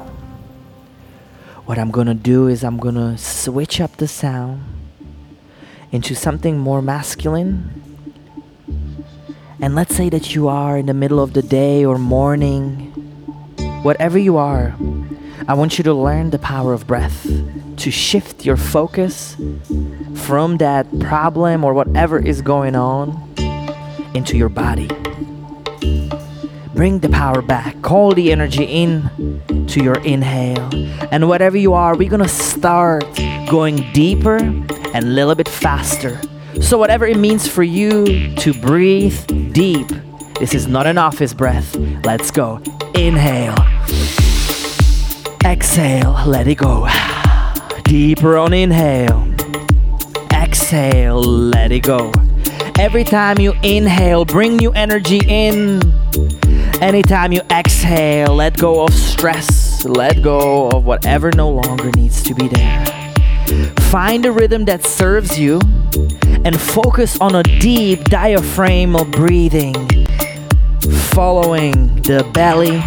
What 1.67 1.77
I'm 1.77 1.91
gonna 1.91 2.15
do 2.15 2.47
is 2.47 2.63
I'm 2.63 2.77
gonna 2.77 3.19
switch 3.19 3.79
up 3.79 3.97
the 3.97 4.07
sound 4.07 4.78
into 5.91 6.15
something 6.15 6.57
more 6.57 6.81
masculine. 6.81 7.73
And 9.61 9.75
let's 9.75 9.95
say 9.95 10.09
that 10.09 10.35
you 10.35 10.47
are 10.47 10.77
in 10.77 10.85
the 10.85 10.93
middle 10.93 11.19
of 11.19 11.33
the 11.33 11.41
day 11.41 11.83
or 11.83 11.97
morning, 11.97 12.91
whatever 13.83 14.17
you 14.17 14.37
are, 14.37 14.75
I 15.47 15.53
want 15.55 15.77
you 15.77 15.83
to 15.85 15.93
learn 15.93 16.29
the 16.29 16.39
power 16.39 16.73
of 16.73 16.85
breath 16.85 17.27
to 17.77 17.91
shift 17.91 18.45
your 18.45 18.57
focus 18.57 19.35
from 20.15 20.57
that 20.57 20.85
problem 20.99 21.63
or 21.63 21.73
whatever 21.73 22.19
is 22.19 22.41
going 22.41 22.75
on 22.75 23.33
into 24.13 24.37
your 24.37 24.49
body. 24.49 24.87
Bring 26.75 26.99
the 26.99 27.09
power 27.09 27.41
back, 27.41 27.81
call 27.81 28.13
the 28.13 28.31
energy 28.31 28.63
in 28.63 29.65
to 29.67 29.83
your 29.83 29.97
inhale. 30.03 30.69
And 31.11 31.27
whatever 31.27 31.57
you 31.57 31.73
are, 31.73 31.97
we're 31.97 32.09
gonna 32.09 32.27
start 32.27 33.03
going 33.49 33.91
deeper 33.91 34.37
and 34.93 35.05
a 35.05 35.07
little 35.07 35.35
bit 35.35 35.47
faster. 35.47 36.19
So, 36.61 36.77
whatever 36.77 37.05
it 37.05 37.17
means 37.17 37.47
for 37.47 37.63
you 37.63 38.35
to 38.35 38.53
breathe 38.53 39.53
deep, 39.53 39.87
this 40.39 40.53
is 40.53 40.67
not 40.67 40.87
an 40.87 40.97
office 40.97 41.33
breath. 41.33 41.75
Let's 42.03 42.31
go. 42.31 42.61
Inhale. 42.95 43.55
Exhale, 45.45 46.23
let 46.25 46.47
it 46.47 46.55
go. 46.55 46.87
Deeper 47.83 48.37
on 48.37 48.53
inhale. 48.53 49.33
Exhale, 50.31 51.21
let 51.21 51.71
it 51.71 51.83
go. 51.83 52.11
Every 52.77 53.03
time 53.03 53.39
you 53.39 53.53
inhale, 53.63 54.25
bring 54.25 54.57
new 54.57 54.71
energy 54.71 55.19
in. 55.27 55.81
Anytime 56.81 57.31
you 57.31 57.41
exhale, 57.51 58.35
let 58.35 58.57
go 58.57 58.85
of 58.85 58.93
stress, 58.93 59.83
let 59.85 60.21
go 60.21 60.69
of 60.69 60.85
whatever 60.85 61.31
no 61.31 61.49
longer 61.49 61.91
needs 61.91 62.23
to 62.23 62.33
be 62.33 62.47
there. 62.47 62.98
Find 63.89 64.25
a 64.25 64.31
rhythm 64.31 64.65
that 64.65 64.85
serves 64.85 65.39
you 65.39 65.59
and 66.45 66.59
focus 66.59 67.19
on 67.19 67.35
a 67.35 67.43
deep 67.43 67.99
diaphragmal 68.01 69.11
breathing, 69.11 69.73
following 71.13 71.95
the 72.03 72.23
belly, 72.33 72.79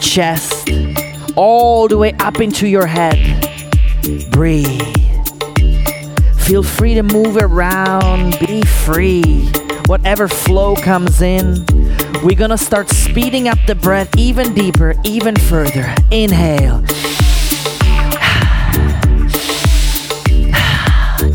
chest, 0.00 0.70
all 1.36 1.86
the 1.88 1.98
way 1.98 2.14
up 2.20 2.40
into 2.40 2.66
your 2.66 2.86
head. 2.86 3.18
Breathe. 4.30 4.82
Feel 6.38 6.62
free 6.62 6.94
to 6.94 7.02
move 7.02 7.36
around, 7.36 8.38
be 8.38 8.62
free. 8.62 9.50
Whatever 9.86 10.28
flow 10.28 10.74
comes 10.76 11.20
in, 11.20 11.66
we're 12.22 12.36
gonna 12.36 12.56
start 12.56 12.88
speeding 12.88 13.48
up 13.48 13.58
the 13.66 13.74
breath 13.74 14.08
even 14.16 14.54
deeper, 14.54 14.94
even 15.04 15.36
further. 15.36 15.94
Inhale. 16.10 16.84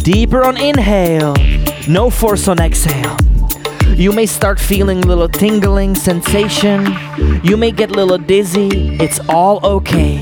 Deeper 0.04 0.44
on 0.44 0.58
inhale, 0.58 1.36
no 1.88 2.10
force 2.10 2.48
on 2.48 2.60
exhale. 2.60 3.16
You 3.96 4.12
may 4.12 4.26
start 4.26 4.60
feeling 4.60 5.02
little 5.02 5.30
tingling 5.30 5.94
sensation. 5.94 6.88
You 7.44 7.56
may 7.56 7.72
get 7.72 7.92
a 7.92 7.94
little 7.94 8.18
dizzy. 8.18 8.98
It's 9.00 9.20
all 9.30 9.64
okay. 9.64 10.20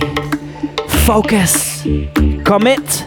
Focus, 1.05 1.83
commit, 2.43 3.05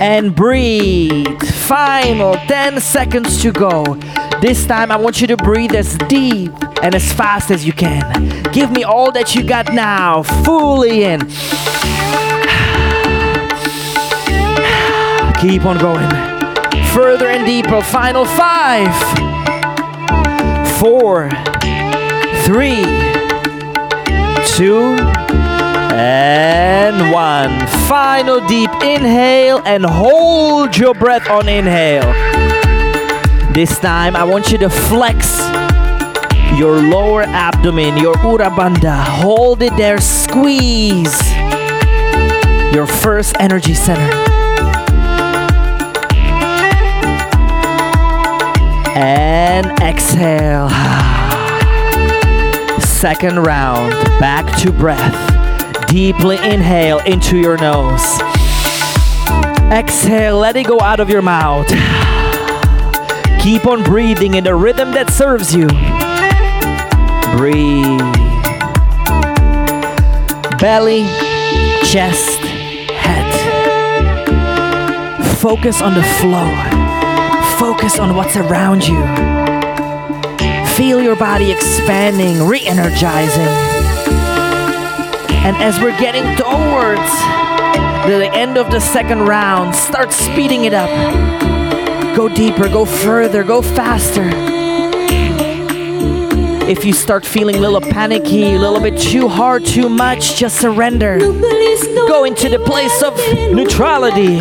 and 0.00 0.36
breathe. 0.36 1.42
Final 1.42 2.34
10 2.34 2.80
seconds 2.80 3.42
to 3.42 3.50
go. 3.50 3.96
This 4.40 4.66
time, 4.66 4.92
I 4.92 4.96
want 4.96 5.20
you 5.20 5.26
to 5.26 5.36
breathe 5.36 5.74
as 5.74 5.98
deep 6.08 6.52
and 6.80 6.94
as 6.94 7.12
fast 7.12 7.50
as 7.50 7.66
you 7.66 7.72
can. 7.72 8.44
Give 8.52 8.70
me 8.70 8.84
all 8.84 9.10
that 9.10 9.34
you 9.34 9.42
got 9.42 9.74
now, 9.74 10.22
fully 10.22 11.02
in. 11.02 11.28
Keep 15.40 15.66
on 15.66 15.78
going. 15.78 16.08
Further 16.92 17.28
and 17.28 17.46
deeper. 17.46 17.80
Final 17.80 18.24
five, 18.24 18.92
four, 20.80 21.30
three, 22.42 22.82
two, 24.56 24.96
and 25.94 27.12
one. 27.12 27.66
Final 27.88 28.44
deep 28.48 28.70
inhale 28.82 29.62
and 29.64 29.84
hold 29.84 30.76
your 30.76 30.92
breath 30.92 31.30
on 31.30 31.48
inhale. 31.48 32.12
This 33.52 33.78
time, 33.78 34.16
I 34.16 34.24
want 34.24 34.50
you 34.50 34.58
to 34.58 34.68
flex 34.68 35.38
your 36.58 36.82
lower 36.82 37.22
abdomen, 37.22 37.96
your 37.96 38.18
Ura 38.18 38.50
Bandha. 38.50 39.04
Hold 39.04 39.62
it 39.62 39.76
there, 39.76 40.00
squeeze 40.00 41.16
your 42.74 42.88
first 42.88 43.36
energy 43.38 43.74
center. 43.74 44.37
And 49.00 49.66
exhale. 49.80 50.68
Second 52.80 53.44
round, 53.44 53.92
back 54.18 54.58
to 54.58 54.72
breath. 54.72 55.86
Deeply 55.86 56.36
inhale 56.38 56.98
into 57.06 57.36
your 57.38 57.56
nose. 57.58 58.02
Exhale, 59.70 60.38
let 60.38 60.56
it 60.56 60.66
go 60.66 60.80
out 60.80 60.98
of 60.98 61.08
your 61.08 61.22
mouth. 61.22 61.68
Keep 63.40 63.66
on 63.66 63.84
breathing 63.84 64.34
in 64.34 64.42
the 64.42 64.56
rhythm 64.56 64.90
that 64.90 65.10
serves 65.10 65.54
you. 65.54 65.68
Breathe. 67.36 68.00
Belly, 70.58 71.04
chest, 71.84 72.40
head. 72.90 73.28
Focus 75.36 75.80
on 75.80 75.94
the 75.94 76.02
flow. 76.02 76.77
Focus 77.78 78.00
on 78.00 78.16
what's 78.16 78.34
around 78.34 78.82
you. 78.88 79.00
Feel 80.74 81.00
your 81.00 81.14
body 81.14 81.52
expanding, 81.52 82.44
re 82.44 82.60
energizing. 82.66 83.46
And 85.46 85.56
as 85.58 85.78
we're 85.78 85.96
getting 85.96 86.24
towards 86.34 87.08
the 88.08 88.28
end 88.34 88.58
of 88.58 88.72
the 88.72 88.80
second 88.80 89.20
round, 89.20 89.76
start 89.76 90.12
speeding 90.12 90.64
it 90.64 90.74
up. 90.74 90.90
Go 92.16 92.28
deeper, 92.28 92.68
go 92.68 92.84
further, 92.84 93.44
go 93.44 93.62
faster. 93.62 94.28
If 96.68 96.84
you 96.84 96.92
start 96.92 97.24
feeling 97.24 97.54
a 97.54 97.60
little 97.60 97.80
panicky, 97.80 98.54
a 98.54 98.58
little 98.58 98.80
bit 98.80 98.98
too 99.00 99.28
hard, 99.28 99.64
too 99.64 99.88
much, 99.88 100.34
just 100.34 100.60
surrender. 100.60 101.20
Go 101.20 102.24
into 102.24 102.48
the 102.48 102.58
place 102.58 103.04
of 103.04 103.16
neutrality. 103.54 104.40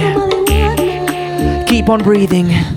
Keep 1.67 1.89
on 1.89 2.01
breathing. 2.01 2.76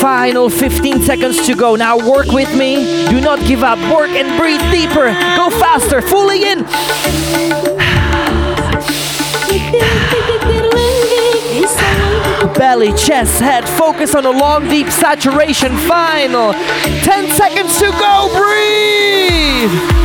Final 0.00 0.48
15 0.48 1.02
seconds 1.02 1.46
to 1.46 1.54
go. 1.54 1.76
Now 1.76 1.98
work 1.98 2.28
with 2.28 2.54
me. 2.56 3.06
Do 3.08 3.20
not 3.20 3.38
give 3.46 3.62
up. 3.62 3.78
Work 3.92 4.10
and 4.10 4.38
breathe 4.40 4.60
deeper. 4.70 5.12
Go 5.36 5.50
faster. 5.50 6.00
Fully 6.00 6.44
in. 6.44 6.64
Belly, 12.54 12.92
chest, 12.92 13.40
head. 13.40 13.68
Focus 13.68 14.14
on 14.14 14.24
a 14.26 14.30
long, 14.30 14.68
deep 14.68 14.88
saturation. 14.88 15.76
Final 15.76 16.52
10 16.52 17.30
seconds 17.36 17.78
to 17.78 17.90
go. 17.90 18.28
Breathe. 18.34 20.00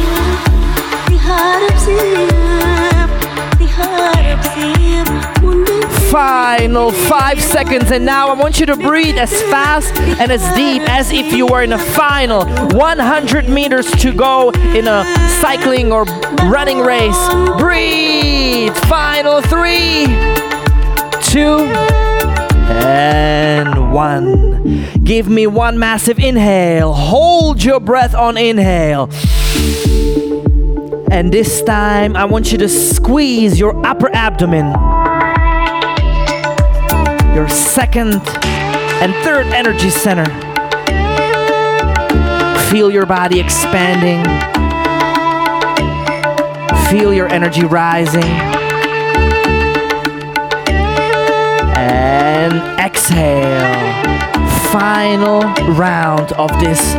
Final 6.15 6.93
five 6.93 7.43
seconds, 7.43 7.91
and 7.91 8.05
now 8.05 8.29
I 8.29 8.33
want 8.35 8.57
you 8.57 8.65
to 8.67 8.77
breathe 8.77 9.17
as 9.17 9.33
fast 9.51 9.93
and 9.97 10.31
as 10.31 10.41
deep 10.55 10.81
as 10.89 11.11
if 11.11 11.33
you 11.33 11.45
were 11.45 11.61
in 11.61 11.73
a 11.73 11.77
final 11.77 12.45
100 12.45 13.49
meters 13.49 13.91
to 13.95 14.13
go 14.13 14.49
in 14.51 14.87
a 14.87 15.03
cycling 15.41 15.91
or 15.91 16.05
running 16.49 16.79
race. 16.79 17.17
Breathe. 17.59 18.73
Final 18.87 19.41
three, 19.41 20.05
two, 21.21 21.67
and 22.79 23.91
one. 23.91 24.87
Give 25.03 25.27
me 25.27 25.47
one 25.47 25.77
massive 25.77 26.17
inhale. 26.17 26.93
Hold 26.93 27.61
your 27.61 27.81
breath 27.81 28.15
on 28.15 28.37
inhale. 28.37 29.09
And 31.11 31.33
this 31.33 31.61
time, 31.61 32.15
I 32.15 32.23
want 32.23 32.53
you 32.53 32.57
to 32.59 32.69
squeeze 32.69 33.59
your 33.59 33.85
upper 33.85 34.09
abdomen. 34.15 34.94
Your 37.35 37.49
second 37.49 38.13
and 39.03 39.13
third 39.25 39.45
energy 39.47 39.89
center. 39.89 40.23
Feel 42.71 42.89
your 42.89 43.05
body 43.05 43.41
expanding. 43.41 44.23
Feel 46.89 47.13
your 47.13 47.27
energy 47.27 47.65
rising. 47.65 48.23
And 51.75 52.53
exhale. 52.79 53.83
Final 54.71 55.41
round 55.73 56.31
of 56.33 56.49
this 56.61 56.95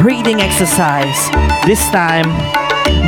breathing 0.00 0.40
exercise. 0.40 1.30
This 1.66 1.84
time, 1.90 2.26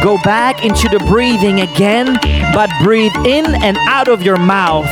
go 0.03 0.19
back 0.25 0.65
into 0.65 0.89
the 0.89 0.99
breathing 1.07 1.61
again, 1.61 2.19
but 2.53 2.69
breathe 2.83 3.15
in 3.25 3.47
and 3.63 3.77
out 3.89 4.09
of 4.09 4.23
your 4.23 4.37
mouth 4.37 4.89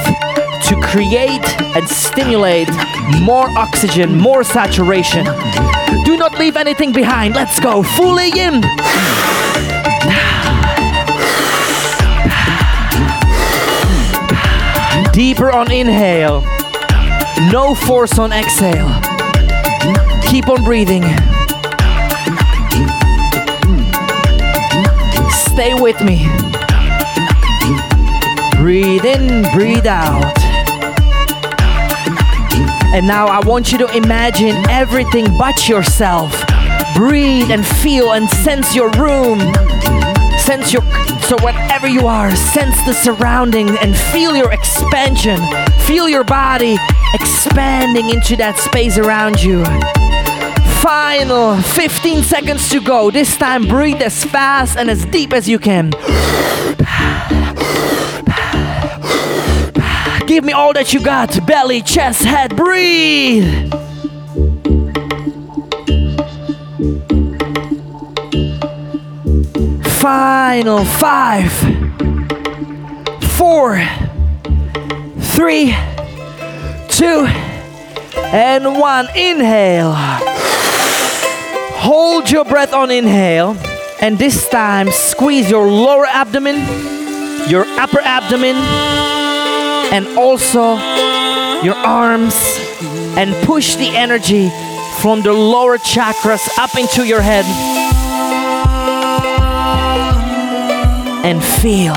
to 0.68 0.80
create 0.80 1.44
and 1.76 1.88
stimulate 1.88 2.68
more 3.20 3.48
oxygen, 3.50 4.16
more 4.16 4.42
saturation. 4.42 5.24
Do 6.04 6.16
not 6.16 6.38
leave 6.38 6.56
anything 6.56 6.92
behind. 6.92 7.34
Let's 7.34 7.60
go. 7.60 7.82
Fully 7.82 8.30
in. 8.30 8.60
Deeper 15.12 15.52
on 15.52 15.70
inhale. 15.70 16.40
No 17.52 17.74
force 17.74 18.18
on 18.18 18.32
exhale. 18.32 18.88
Keep 20.22 20.48
on 20.48 20.64
breathing. 20.64 21.02
Stay 25.30 25.74
with 25.80 26.00
me. 26.02 26.26
Breathe 28.56 29.04
in, 29.04 29.42
breathe 29.52 29.86
out. 29.86 30.43
And 32.94 33.08
now 33.08 33.26
I 33.26 33.44
want 33.44 33.72
you 33.72 33.78
to 33.78 33.96
imagine 33.96 34.54
everything 34.70 35.26
but 35.36 35.68
yourself. 35.68 36.30
Breathe 36.94 37.50
and 37.50 37.66
feel 37.66 38.12
and 38.12 38.30
sense 38.30 38.72
your 38.72 38.88
room. 38.92 39.40
Sense 40.38 40.72
your 40.72 40.82
so 41.24 41.36
whatever 41.42 41.88
you 41.88 42.06
are, 42.06 42.30
sense 42.36 42.80
the 42.84 42.92
surrounding 42.92 43.76
and 43.78 43.96
feel 43.96 44.36
your 44.36 44.52
expansion. 44.52 45.40
Feel 45.80 46.08
your 46.08 46.22
body 46.22 46.76
expanding 47.14 48.10
into 48.10 48.36
that 48.36 48.58
space 48.58 48.96
around 48.96 49.42
you. 49.42 49.64
Final 50.80 51.56
15 51.56 52.22
seconds 52.22 52.68
to 52.68 52.80
go. 52.80 53.10
This 53.10 53.36
time 53.36 53.66
breathe 53.66 54.02
as 54.02 54.22
fast 54.22 54.78
and 54.78 54.88
as 54.88 55.04
deep 55.06 55.32
as 55.32 55.48
you 55.48 55.58
can. 55.58 55.90
Give 60.34 60.42
me 60.42 60.52
all 60.52 60.72
that 60.72 60.92
you 60.92 61.00
got. 61.00 61.46
Belly, 61.46 61.80
chest, 61.80 62.24
head. 62.24 62.56
Breathe. 62.56 63.70
Final 70.00 70.84
five, 70.84 71.52
four, 73.36 73.80
three, 75.20 75.72
two, 76.88 77.26
and 78.34 78.76
one. 78.80 79.06
Inhale. 79.14 79.94
Hold 81.78 82.28
your 82.28 82.44
breath 82.44 82.72
on 82.72 82.90
inhale. 82.90 83.56
And 84.00 84.18
this 84.18 84.48
time, 84.48 84.90
squeeze 84.90 85.48
your 85.48 85.70
lower 85.70 86.06
abdomen, 86.06 86.56
your 87.48 87.64
upper 87.78 88.00
abdomen, 88.00 88.56
and 89.94 90.18
also 90.18 90.74
your 91.62 91.76
arms. 91.76 92.34
And 93.16 93.32
push 93.46 93.76
the 93.76 93.96
energy 93.96 94.50
from 95.00 95.22
the 95.22 95.32
lower 95.32 95.78
chakras 95.78 96.48
up 96.58 96.76
into 96.76 97.06
your 97.06 97.20
head. 97.20 97.44
And 101.24 101.42
feel. 101.42 101.94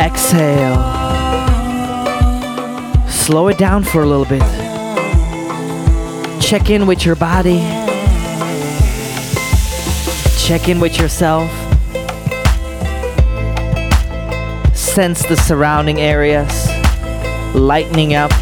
Exhale. 0.00 0.80
Slow 3.10 3.48
it 3.48 3.58
down 3.58 3.84
for 3.84 4.02
a 4.02 4.06
little 4.06 4.24
bit. 4.24 4.40
Check 6.40 6.70
in 6.70 6.86
with 6.86 7.04
your 7.04 7.14
body. 7.14 7.89
Check 10.50 10.68
in 10.68 10.80
with 10.80 10.98
yourself. 10.98 11.48
Sense 14.74 15.24
the 15.24 15.36
surrounding 15.36 16.00
areas 16.00 16.68
lightening 17.54 18.14
up. 18.14 18.32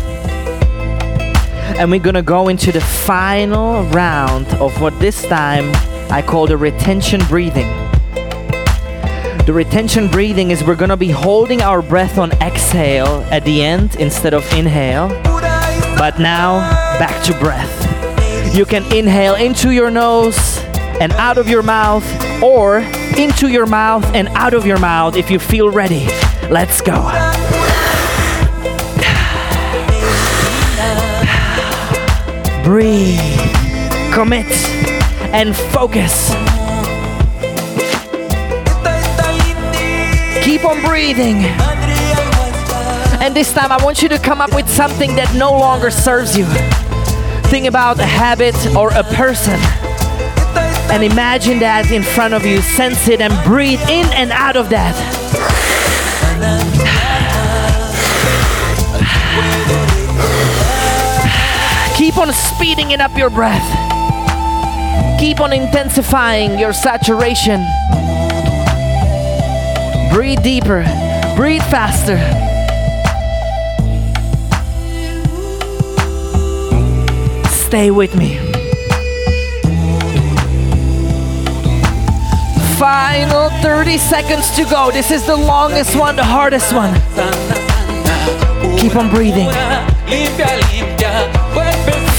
And 1.77 1.90
we're 1.90 2.01
gonna 2.01 2.23
go 2.23 2.49
into 2.49 2.73
the 2.73 2.81
final 2.81 3.83
round 3.90 4.47
of 4.55 4.81
what 4.81 4.99
this 4.99 5.23
time 5.27 5.71
I 6.11 6.23
call 6.27 6.47
the 6.47 6.57
retention 6.57 7.21
breathing. 7.29 7.68
The 9.44 9.53
retention 9.53 10.09
breathing 10.09 10.51
is 10.51 10.64
we're 10.64 10.77
gonna 10.77 10.97
be 10.97 11.11
holding 11.11 11.61
our 11.61 11.83
breath 11.83 12.16
on 12.16 12.33
exhale 12.40 13.23
at 13.31 13.44
the 13.44 13.62
end 13.62 13.97
instead 13.97 14.33
of 14.33 14.51
inhale. 14.55 15.09
But 15.99 16.18
now, 16.18 16.61
back 16.99 17.23
to 17.25 17.38
breath. 17.38 18.57
You 18.57 18.64
can 18.64 18.90
inhale 18.94 19.35
into 19.35 19.73
your 19.73 19.90
nose 19.90 20.59
and 21.01 21.13
out 21.13 21.39
of 21.39 21.49
your 21.49 21.63
mouth, 21.63 22.05
or 22.43 22.79
into 23.17 23.49
your 23.49 23.67
mouth 23.67 24.05
and 24.15 24.29
out 24.29 24.55
of 24.55 24.67
your 24.67 24.79
mouth 24.79 25.17
if 25.17 25.31
you 25.31 25.39
feel 25.39 25.71
ready. 25.71 26.07
Let's 26.51 26.81
go. 26.81 26.95
Breathe, 32.65 33.19
commit, 34.13 34.47
and 35.33 35.57
focus. 35.57 36.31
Keep 40.45 40.65
on 40.65 40.83
breathing. 40.83 41.45
And 43.21 43.35
this 43.35 43.53
time, 43.53 43.73
I 43.73 43.79
want 43.83 44.03
you 44.03 44.09
to 44.11 44.19
come 44.19 44.41
up 44.41 44.55
with 44.55 44.69
something 44.69 45.15
that 45.17 45.35
no 45.35 45.51
longer 45.51 45.91
serves 45.91 46.37
you. 46.37 46.47
Think 47.51 47.67
about 47.67 47.99
a 47.99 48.07
habit 48.07 48.55
or 48.77 48.91
a 48.93 49.03
person. 49.03 49.59
And 50.90 51.05
imagine 51.05 51.59
that 51.61 51.90
in 51.90 52.03
front 52.03 52.35
of 52.35 52.46
you. 52.46 52.62
Sense 52.62 53.09
it 53.09 53.20
and 53.20 53.33
breathe 53.44 53.81
in 53.83 54.07
and 54.14 54.31
out 54.33 54.57
of 54.57 54.70
that. 54.70 54.94
Keep 61.96 62.16
on 62.16 62.33
speeding 62.33 62.92
it 62.92 63.01
up 63.01 63.16
your 63.16 63.29
breath. 63.29 63.62
Keep 65.20 65.40
on 65.40 65.53
intensifying 65.53 66.59
your 66.59 66.72
saturation. 66.72 67.61
Breathe 70.12 70.42
deeper. 70.42 70.85
Breathe 71.37 71.62
faster. 71.62 72.18
Stay 77.51 77.90
with 77.90 78.16
me. 78.16 78.48
Final 82.79 83.51
30 83.61 83.99
seconds 83.99 84.53
to 84.53 84.64
go. 84.64 84.93
This 84.93 85.11
is 85.11 85.27
the 85.27 85.35
longest 85.37 85.99
one, 85.99 86.14
the 86.14 86.23
hardest 86.23 86.73
one. 86.73 86.95
Keep 88.79 88.95
on 88.95 89.11
breathing. 89.11 89.49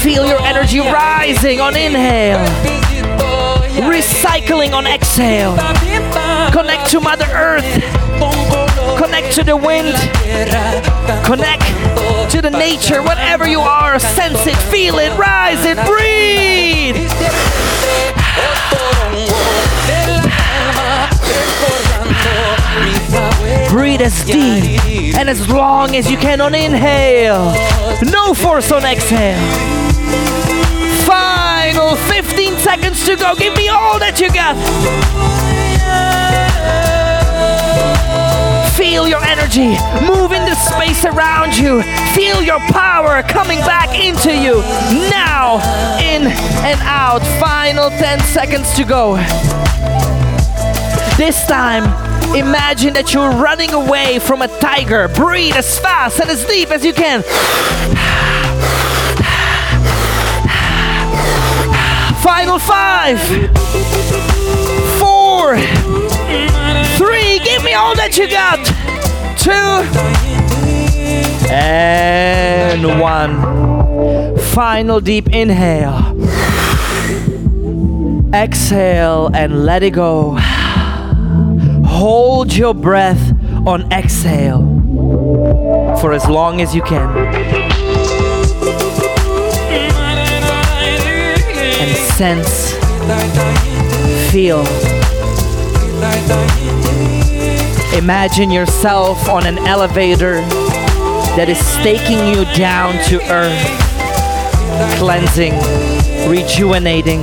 Feel 0.02 0.26
your 0.26 0.38
energy 0.42 0.80
rising 0.80 1.60
on 1.60 1.76
inhale, 1.76 2.44
recycling 3.88 4.74
on 4.74 4.86
exhale. 4.86 5.56
Connect 6.52 6.90
to 6.90 7.00
Mother 7.00 7.24
Earth, 7.32 7.64
connect 8.98 9.34
to 9.36 9.42
the 9.42 9.56
wind, 9.56 9.96
connect 11.24 11.62
to 12.32 12.42
the 12.42 12.50
nature, 12.50 13.02
whatever 13.02 13.48
you 13.48 13.60
are. 13.60 13.98
Sense 13.98 14.46
it, 14.46 14.56
feel 14.70 14.98
it, 14.98 15.16
rise 15.18 15.64
it, 15.64 15.78
breathe. 15.86 17.69
Breathe 23.70 24.00
as 24.00 24.24
deep 24.24 25.16
and 25.16 25.28
as 25.28 25.48
long 25.48 25.94
as 25.96 26.10
you 26.10 26.16
can 26.16 26.40
on 26.40 26.54
inhale. 26.54 27.54
No 28.10 28.34
force 28.34 28.72
on 28.72 28.84
exhale. 28.84 29.38
Final 31.06 31.96
15 31.96 32.56
seconds 32.58 33.04
to 33.06 33.16
go. 33.16 33.34
Give 33.34 33.54
me 33.56 33.68
all 33.68 33.98
that 33.98 34.20
you 34.20 34.28
got. 34.32 34.56
Feel 38.76 39.06
your 39.06 39.22
energy 39.24 39.76
move 40.06 40.32
in 40.32 40.44
the 40.44 40.54
space 40.54 41.04
around 41.04 41.56
you. 41.56 41.82
Feel 42.14 42.42
your 42.42 42.60
power 42.72 43.22
coming 43.22 43.58
back 43.60 43.98
into 43.98 44.34
you. 44.36 44.60
Now, 45.10 45.56
in 45.98 46.26
and 46.64 46.80
out. 46.82 47.22
Final 47.40 47.90
10 47.90 48.20
seconds 48.20 48.74
to 48.74 48.84
go. 48.84 49.16
This 51.20 51.44
time, 51.44 51.84
imagine 52.34 52.94
that 52.94 53.12
you're 53.12 53.28
running 53.32 53.74
away 53.74 54.18
from 54.18 54.40
a 54.40 54.48
tiger. 54.58 55.06
Breathe 55.08 55.54
as 55.54 55.78
fast 55.78 56.18
and 56.18 56.30
as 56.30 56.46
deep 56.46 56.70
as 56.70 56.82
you 56.82 56.94
can. 56.94 57.22
Final 62.22 62.58
five, 62.58 63.20
four, 64.98 65.58
three. 66.96 67.38
Give 67.40 67.62
me 67.64 67.74
all 67.74 67.94
that 67.96 68.16
you 68.16 68.26
got. 68.26 68.64
Two 69.36 69.84
and 71.52 72.98
one. 72.98 74.38
Final 74.54 75.00
deep 75.00 75.28
inhale. 75.28 76.16
Exhale 78.32 79.28
and 79.34 79.66
let 79.66 79.82
it 79.82 79.90
go. 79.90 80.39
Hold 81.90 82.56
your 82.56 82.72
breath 82.72 83.20
on 83.66 83.92
exhale 83.92 84.60
for 86.00 86.12
as 86.12 86.26
long 86.26 86.60
as 86.60 86.74
you 86.74 86.82
can. 86.82 87.08
And 91.80 91.96
sense, 92.16 92.72
feel. 94.30 94.64
Imagine 97.96 98.50
yourself 98.50 99.28
on 99.28 99.46
an 99.46 99.58
elevator 99.58 100.40
that 101.36 101.48
is 101.48 101.60
taking 101.82 102.26
you 102.28 102.44
down 102.56 102.94
to 103.08 103.20
earth, 103.30 104.98
cleansing, 104.98 105.54
rejuvenating. 106.30 107.20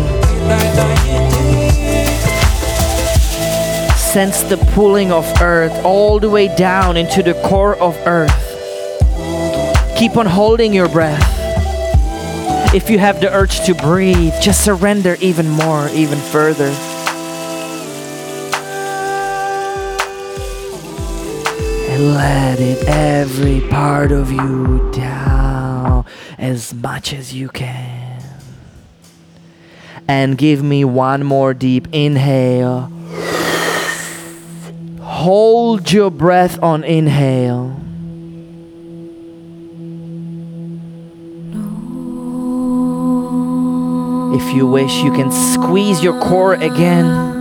Sense 4.18 4.42
the 4.42 4.58
pulling 4.74 5.12
of 5.12 5.32
earth 5.44 5.86
all 5.86 6.20
the 6.20 6.28
way 6.28 6.48
down 6.56 6.98
into 6.98 7.22
the 7.22 7.36
core 7.46 7.76
of 7.76 7.96
earth. 8.08 8.34
Keep 9.96 10.18
on 10.18 10.26
holding 10.26 10.74
your 10.74 10.90
breath. 10.90 11.22
If 12.74 12.90
you 12.90 12.98
have 12.98 13.22
the 13.22 13.32
urge 13.32 13.64
to 13.68 13.76
breathe, 13.76 14.34
just 14.42 14.66
surrender 14.66 15.18
even 15.22 15.48
more, 15.48 15.88
even 15.90 16.18
further. 16.18 16.74
And 21.92 22.16
let 22.16 22.60
it 22.60 22.88
every 22.88 23.62
part 23.70 24.12
of 24.12 24.32
you 24.32 24.92
down 24.96 26.06
as 26.40 26.74
much 26.74 27.14
as 27.14 27.36
you 27.36 27.50
can. 27.50 28.24
And 30.08 30.40
give 30.40 30.64
me 30.64 30.84
one 30.84 31.24
more 31.24 31.54
deep 31.54 31.88
inhale. 31.92 32.97
Hold 35.18 35.92
your 35.92 36.12
breath 36.12 36.62
on 36.62 36.84
inhale. 36.84 37.76
If 44.36 44.56
you 44.56 44.68
wish, 44.68 44.96
you 44.98 45.12
can 45.12 45.32
squeeze 45.32 46.04
your 46.04 46.22
core 46.22 46.54
again. 46.54 47.37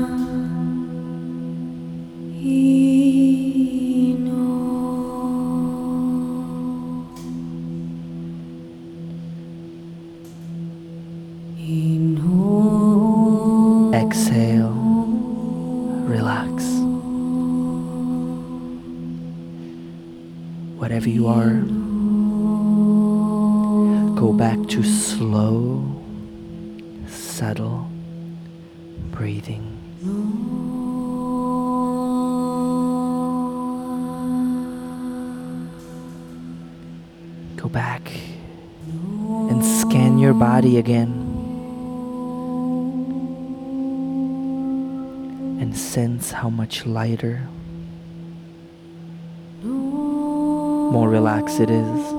And 45.59 45.77
sense 45.77 46.31
how 46.31 46.51
much 46.51 46.85
lighter, 46.87 47.49
more 49.63 51.09
relaxed 51.09 51.61
it 51.61 51.71
is. 51.71 52.13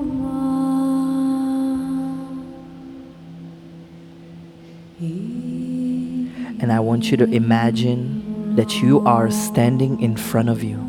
And 6.60 6.72
I 6.72 6.80
want 6.80 7.10
you 7.10 7.16
to 7.18 7.24
imagine 7.24 8.56
that 8.56 8.82
you 8.82 9.06
are 9.06 9.30
standing 9.30 10.02
in 10.02 10.16
front 10.16 10.48
of 10.48 10.64
you. 10.64 10.84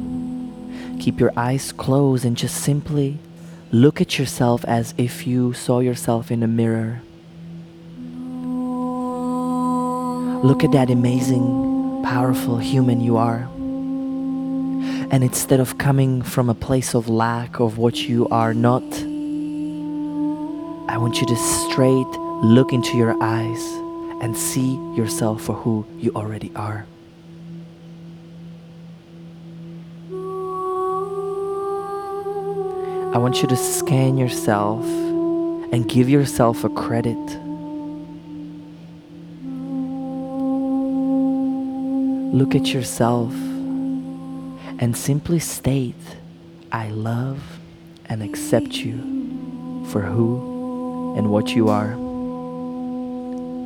Keep 1.00 1.20
your 1.20 1.32
eyes 1.38 1.72
closed 1.72 2.26
and 2.26 2.36
just 2.36 2.58
simply 2.58 3.20
look 3.72 4.02
at 4.02 4.18
yourself 4.18 4.66
as 4.66 4.96
if 4.98 5.28
you 5.28 5.54
saw 5.54 5.80
yourself 5.80 6.32
in 6.32 6.42
a 6.42 6.48
mirror. 6.48 7.02
Look 10.44 10.64
at 10.64 10.72
that 10.72 10.90
amazing, 10.90 11.69
powerful 12.10 12.58
human 12.58 13.00
you 13.00 13.18
are. 13.18 13.48
And 15.12 15.24
instead 15.24 15.60
of 15.60 15.78
coming 15.78 16.24
from 16.24 16.50
a 16.50 16.56
place 16.56 16.96
of 16.96 17.08
lack 17.08 17.60
of 17.60 17.78
what 17.78 18.10
you 18.10 18.28
are 18.30 18.52
not, 18.52 18.82
I 20.92 20.98
want 20.98 21.22
you 21.22 21.28
to 21.28 21.36
straight 21.36 22.12
look 22.42 22.74
into 22.74 22.98
your 22.98 23.16
eyes 23.22 23.64
and 24.24 24.36
see 24.36 24.74
yourself 24.98 25.44
for 25.44 25.54
who 25.54 25.86
you 26.00 26.12
already 26.16 26.52
are. 26.56 26.88
I 33.14 33.20
want 33.20 33.44
you 33.44 33.48
to 33.50 33.56
scan 33.56 34.18
yourself 34.18 34.84
and 34.84 35.88
give 35.88 36.10
yourself 36.10 36.64
a 36.64 36.70
credit. 36.70 37.49
Look 42.32 42.54
at 42.54 42.76
yourself 42.76 43.34
and 43.34 44.96
simply 44.96 45.40
state, 45.40 45.96
I 46.72 46.90
love 46.90 47.42
and 48.06 48.22
accept 48.22 48.76
you 48.76 49.84
for 49.90 50.02
who 50.02 51.16
and 51.18 51.32
what 51.32 51.56
you 51.56 51.70
are. 51.70 51.96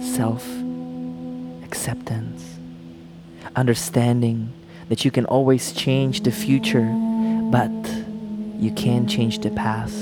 Self 0.02 0.48
acceptance, 1.66 2.58
understanding 3.58 4.54
that 4.88 5.04
you 5.04 5.12
can 5.12 5.26
always 5.26 5.74
change 5.74 6.22
the 6.22 6.32
future, 6.32 6.90
but 7.52 7.70
you 8.58 8.72
can't 8.72 9.10
change 9.10 9.40
the 9.40 9.52
past. 9.52 9.98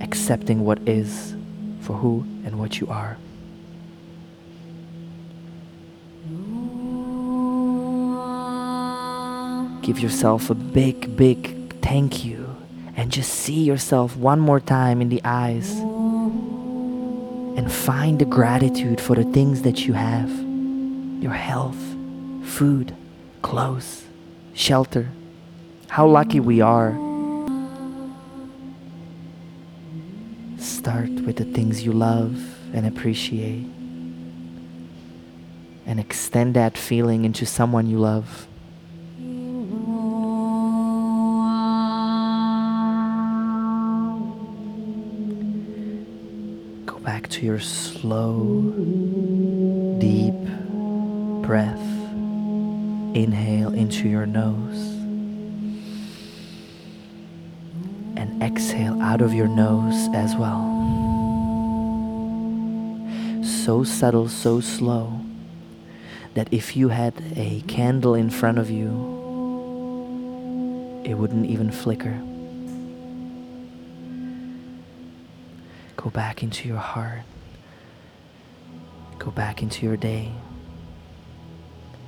Accepting 0.00 0.64
what 0.64 0.80
is 0.88 1.36
for 1.80 1.92
who 1.92 2.26
and 2.44 2.58
what 2.58 2.80
you 2.80 2.88
are. 2.88 3.16
Give 9.82 9.98
yourself 9.98 10.48
a 10.48 10.54
big, 10.54 11.16
big 11.16 11.80
thank 11.82 12.24
you 12.24 12.56
and 12.96 13.10
just 13.10 13.34
see 13.34 13.64
yourself 13.64 14.16
one 14.16 14.38
more 14.38 14.60
time 14.60 15.02
in 15.02 15.08
the 15.08 15.20
eyes 15.24 15.76
and 17.58 17.70
find 17.70 18.20
the 18.20 18.24
gratitude 18.24 19.00
for 19.00 19.16
the 19.16 19.24
things 19.24 19.62
that 19.62 19.84
you 19.86 19.94
have 19.94 20.30
your 21.20 21.32
health, 21.32 21.76
food, 22.44 22.94
clothes, 23.42 24.04
shelter. 24.54 25.08
How 25.88 26.06
lucky 26.06 26.40
we 26.40 26.60
are. 26.60 26.92
Start 30.58 31.10
with 31.10 31.36
the 31.36 31.44
things 31.44 31.84
you 31.84 31.92
love 31.92 32.56
and 32.72 32.86
appreciate, 32.86 33.66
and 35.86 36.00
extend 36.00 36.54
that 36.54 36.78
feeling 36.78 37.24
into 37.24 37.44
someone 37.46 37.86
you 37.88 37.98
love. 37.98 38.46
Your 47.42 47.58
slow, 47.58 48.70
deep 49.98 50.32
breath. 51.42 51.82
Inhale 53.16 53.74
into 53.74 54.08
your 54.08 54.26
nose 54.26 54.78
and 58.16 58.40
exhale 58.40 59.02
out 59.02 59.20
of 59.20 59.34
your 59.34 59.48
nose 59.48 60.08
as 60.14 60.36
well. 60.36 60.62
So 63.42 63.82
subtle, 63.82 64.28
so 64.28 64.60
slow 64.60 65.20
that 66.34 66.46
if 66.52 66.76
you 66.76 66.90
had 66.90 67.20
a 67.34 67.62
candle 67.66 68.14
in 68.14 68.30
front 68.30 68.58
of 68.58 68.70
you, 68.70 68.92
it 71.04 71.14
wouldn't 71.14 71.46
even 71.46 71.72
flicker. 71.72 72.22
Go 75.96 76.08
back 76.10 76.44
into 76.44 76.68
your 76.68 76.78
heart. 76.78 77.22
Go 79.22 79.30
back 79.30 79.62
into 79.62 79.86
your 79.86 79.96
day. 79.96 80.32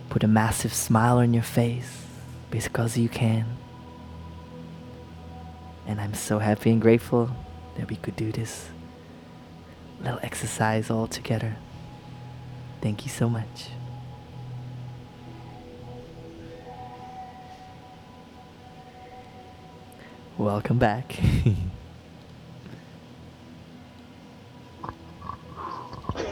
Put 0.08 0.24
a 0.24 0.26
massive 0.26 0.74
smile 0.74 1.18
on 1.18 1.32
your 1.32 1.44
face 1.44 2.02
because 2.50 2.98
you 2.98 3.08
can. 3.08 3.46
And 5.86 6.00
I'm 6.00 6.14
so 6.14 6.40
happy 6.40 6.72
and 6.72 6.82
grateful 6.82 7.30
that 7.76 7.88
we 7.88 7.94
could 7.94 8.16
do 8.16 8.32
this 8.32 8.68
little 10.00 10.18
exercise 10.24 10.90
all 10.90 11.06
together. 11.06 11.54
Thank 12.80 13.04
you 13.04 13.12
so 13.12 13.28
much. 13.28 13.68
Welcome 20.36 20.80
back. 20.80 21.16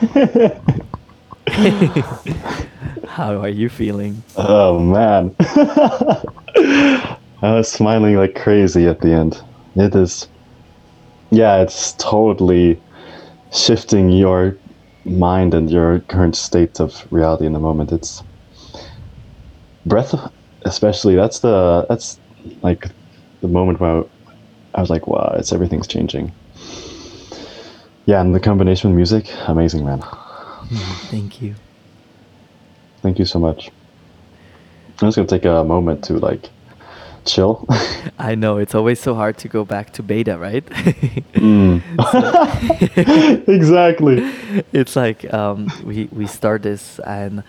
How 3.06 3.40
are 3.40 3.48
you 3.48 3.68
feeling? 3.68 4.22
Oh 4.36 4.78
man. 4.78 5.34
I 7.42 7.42
was 7.42 7.70
smiling 7.70 8.16
like 8.16 8.34
crazy 8.34 8.86
at 8.86 9.00
the 9.00 9.12
end. 9.12 9.42
It 9.76 9.94
is 9.94 10.28
yeah, 11.30 11.62
it's 11.62 11.92
totally 11.94 12.80
shifting 13.52 14.10
your 14.10 14.56
mind 15.04 15.54
and 15.54 15.70
your 15.70 16.00
current 16.00 16.36
state 16.36 16.80
of 16.80 17.06
reality 17.12 17.46
in 17.46 17.52
the 17.52 17.60
moment. 17.60 17.92
It's 17.92 18.22
breath 19.86 20.14
especially 20.64 21.16
that's 21.16 21.40
the 21.40 21.86
that's 21.88 22.18
like 22.62 22.86
the 23.40 23.48
moment 23.48 23.80
where 23.80 24.04
I 24.74 24.80
was 24.80 24.90
like, 24.90 25.06
wow, 25.06 25.34
it's 25.38 25.52
everything's 25.52 25.86
changing. 25.86 26.32
Yeah, 28.06 28.20
and 28.20 28.34
the 28.34 28.40
combination 28.40 28.90
with 28.90 28.96
music, 28.96 29.30
amazing 29.46 29.84
man. 29.84 30.02
Thank 31.10 31.40
you. 31.40 31.54
Thank 33.02 33.18
you 33.18 33.24
so 33.24 33.38
much. 33.38 33.70
I'm 35.00 35.08
just 35.08 35.16
gonna 35.16 35.28
take 35.28 35.44
a 35.44 35.64
moment 35.64 36.04
to 36.04 36.14
like 36.18 36.50
chill. 37.24 37.66
I 38.18 38.34
know 38.34 38.58
it's 38.58 38.74
always 38.74 39.00
so 39.00 39.14
hard 39.14 39.38
to 39.38 39.48
go 39.48 39.64
back 39.64 39.92
to 39.94 40.02
beta, 40.02 40.38
right? 40.38 40.64
Mm. 41.34 41.82
exactly. 43.48 44.18
it's 44.72 44.96
like 44.96 45.32
um, 45.32 45.68
we 45.84 46.08
we 46.12 46.26
start 46.26 46.62
this 46.62 46.98
and 47.00 47.42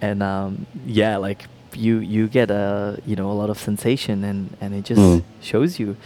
and 0.00 0.22
um, 0.22 0.66
yeah, 0.86 1.16
like 1.16 1.46
you 1.74 1.98
you 1.98 2.28
get 2.28 2.50
a 2.50 2.98
you 3.06 3.16
know 3.16 3.30
a 3.30 3.34
lot 3.34 3.50
of 3.50 3.58
sensation 3.58 4.24
and 4.24 4.56
and 4.60 4.74
it 4.74 4.84
just 4.84 5.00
Mm. 5.00 5.22
shows 5.40 5.78
you 5.78 5.96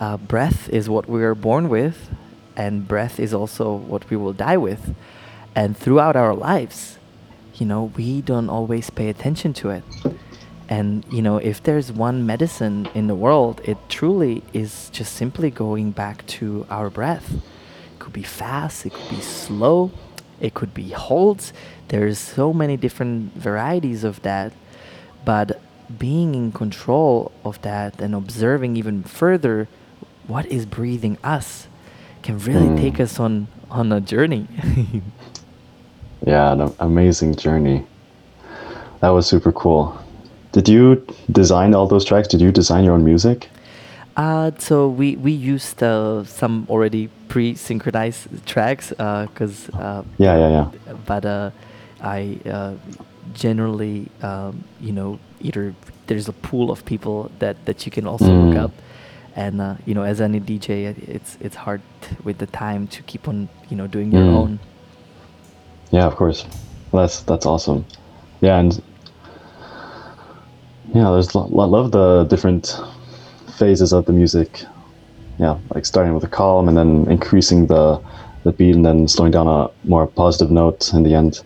uh, 0.00 0.16
breath 0.16 0.68
is 0.70 0.88
what 0.88 1.08
we 1.08 1.22
are 1.22 1.34
born 1.34 1.68
with, 1.68 2.10
and 2.56 2.86
breath 2.86 3.18
is 3.18 3.34
also 3.34 3.74
what 3.74 4.08
we 4.10 4.16
will 4.16 4.32
die 4.32 4.56
with, 4.56 4.94
and 5.54 5.76
throughout 5.76 6.16
our 6.16 6.34
lives, 6.34 6.98
you 7.54 7.66
know 7.66 7.92
we 7.96 8.20
don't 8.20 8.48
always 8.48 8.90
pay 8.90 9.08
attention 9.08 9.52
to 9.54 9.70
it. 9.70 9.84
And 10.68 11.04
you 11.12 11.20
know, 11.20 11.36
if 11.36 11.62
there's 11.62 11.92
one 11.92 12.24
medicine 12.24 12.88
in 12.94 13.06
the 13.06 13.14
world, 13.14 13.60
it 13.64 13.76
truly 13.88 14.42
is 14.52 14.88
just 14.90 15.14
simply 15.14 15.50
going 15.50 15.90
back 15.90 16.26
to 16.38 16.66
our 16.70 16.88
breath. 16.90 17.34
It 17.34 17.98
could 17.98 18.12
be 18.12 18.22
fast, 18.22 18.86
it 18.86 18.92
could 18.92 19.10
be 19.10 19.20
slow, 19.20 19.90
it 20.40 20.54
could 20.54 20.72
be 20.72 20.90
holds. 20.90 21.52
There's 21.88 22.18
so 22.18 22.52
many 22.52 22.76
different 22.76 23.34
varieties 23.34 24.04
of 24.04 24.22
that. 24.22 24.52
But 25.24 25.60
being 25.98 26.34
in 26.34 26.52
control 26.52 27.30
of 27.44 27.60
that 27.62 28.00
and 28.00 28.14
observing 28.14 28.76
even 28.76 29.02
further 29.02 29.68
what 30.26 30.46
is 30.46 30.64
breathing 30.64 31.18
us 31.22 31.68
can 32.24 32.38
really 32.48 32.68
Mm. 32.68 32.80
take 32.80 33.02
us 33.04 33.20
on 33.20 33.46
on 33.70 33.92
a 33.92 34.00
journey. 34.00 34.46
Yeah, 36.26 36.52
an 36.52 36.72
amazing 36.78 37.34
journey. 37.36 37.84
That 39.00 39.10
was 39.10 39.26
super 39.26 39.52
cool. 39.52 39.92
Did 40.52 40.68
you 40.68 41.04
design 41.30 41.74
all 41.74 41.86
those 41.86 42.04
tracks? 42.04 42.28
Did 42.28 42.40
you 42.40 42.50
design 42.52 42.84
your 42.84 42.94
own 42.94 43.04
music? 43.04 43.50
Uh, 44.16 44.50
so 44.58 44.88
we 44.88 45.16
we 45.16 45.32
used 45.32 45.82
uh, 45.82 46.24
some 46.24 46.66
already 46.70 47.08
pre-synchronized 47.28 48.26
tracks 48.46 48.88
because 48.90 49.68
uh, 49.74 50.02
Yeah, 50.18 50.38
yeah, 50.38 50.50
yeah. 50.50 50.66
but 51.06 51.24
uh, 51.24 51.50
I 52.00 52.38
uh, 52.48 52.72
generally 53.34 54.06
um, 54.22 54.64
you 54.80 54.92
know 54.92 55.18
either 55.40 55.74
there's 56.06 56.28
a 56.28 56.32
pool 56.32 56.70
of 56.70 56.84
people 56.84 57.30
that 57.40 57.56
that 57.66 57.84
you 57.84 57.92
can 57.92 58.06
also 58.06 58.26
look 58.32 58.54
Mm. 58.54 58.64
up 58.64 58.70
and 59.36 59.60
uh, 59.60 59.74
you 59.86 59.94
know 59.94 60.02
as 60.02 60.20
any 60.20 60.40
DJ 60.40 60.96
it's 61.08 61.36
it's 61.40 61.56
hard 61.56 61.80
with 62.22 62.38
the 62.38 62.46
time 62.46 62.86
to 62.88 63.02
keep 63.02 63.26
on 63.28 63.48
you 63.70 63.76
know 63.76 63.86
doing 63.86 64.12
your 64.12 64.22
Mm. 64.22 64.34
own 64.34 64.58
Yeah, 65.90 66.06
of 66.06 66.16
course. 66.16 66.44
That's 66.92 67.20
that's 67.22 67.46
awesome. 67.46 67.84
Yeah, 68.40 68.58
and 68.58 68.80
yeah, 70.94 71.10
there's 71.10 71.34
lo- 71.34 71.48
lo- 71.50 71.68
love 71.68 71.90
the 71.90 72.24
different 72.24 72.78
phases 73.58 73.92
of 73.92 74.04
the 74.06 74.12
music. 74.12 74.64
Yeah, 75.38 75.58
like 75.74 75.84
starting 75.86 76.14
with 76.14 76.24
a 76.24 76.28
calm 76.28 76.68
and 76.68 76.76
then 76.76 77.06
increasing 77.10 77.66
the 77.66 78.00
the 78.44 78.52
beat 78.52 78.74
and 78.76 78.84
then 78.84 79.08
slowing 79.08 79.32
down 79.32 79.48
a 79.48 79.68
more 79.84 80.06
positive 80.06 80.50
note 80.50 80.92
in 80.92 81.02
the 81.02 81.14
end. 81.14 81.42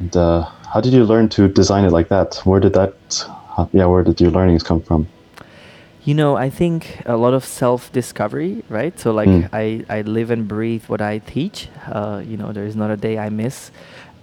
And 0.00 0.16
uh, 0.16 0.42
how 0.72 0.80
did 0.80 0.92
you 0.92 1.04
learn 1.04 1.28
to 1.30 1.48
design 1.48 1.84
it 1.84 1.92
like 1.92 2.08
that? 2.08 2.40
Where 2.44 2.60
did 2.60 2.72
that? 2.74 2.92
yeah, 3.72 3.86
where 3.86 4.02
did 4.04 4.20
your 4.20 4.30
learnings 4.30 4.62
come 4.62 4.80
from? 4.82 5.06
You 6.08 6.14
know, 6.14 6.36
I 6.36 6.48
think 6.48 7.02
a 7.04 7.18
lot 7.18 7.34
of 7.34 7.44
self 7.44 7.92
discovery, 7.92 8.64
right? 8.70 8.98
So, 8.98 9.12
like, 9.12 9.28
Mm. 9.28 9.48
I, 9.52 9.64
I 9.96 10.00
live 10.16 10.30
and 10.30 10.48
breathe 10.48 10.84
what 10.92 11.02
I 11.02 11.18
teach. 11.18 11.68
Uh, 11.86 12.22
you 12.30 12.38
know, 12.40 12.50
there 12.56 12.64
is 12.64 12.74
not 12.82 12.90
a 12.90 12.96
day 12.96 13.18
I 13.18 13.28
miss. 13.28 13.70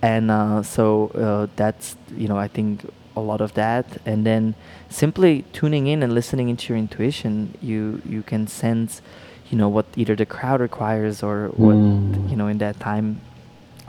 And 0.01 0.31
uh, 0.31 0.63
so 0.63 0.83
uh, 1.13 1.45
that's, 1.55 1.95
you 2.17 2.27
know, 2.27 2.39
I 2.45 2.47
think 2.47 2.71
a 3.15 3.19
lot 3.31 3.39
of 3.39 3.53
that. 3.53 3.85
And 4.03 4.25
then 4.25 4.55
simply 4.89 5.45
tuning 5.53 5.85
in 5.85 6.01
and 6.01 6.11
listening 6.11 6.49
into 6.49 6.73
your 6.73 6.79
intuition, 6.79 7.53
you, 7.61 8.01
you 8.03 8.23
can 8.23 8.47
sense, 8.47 9.03
you 9.51 9.55
know, 9.59 9.69
what 9.69 9.85
either 9.95 10.15
the 10.15 10.25
crowd 10.25 10.61
requires 10.61 11.21
or 11.21 11.49
what, 11.55 11.75
Mm. 11.75 12.29
you 12.31 12.35
know, 12.35 12.47
in 12.47 12.57
that 12.65 12.79
time 12.79 13.21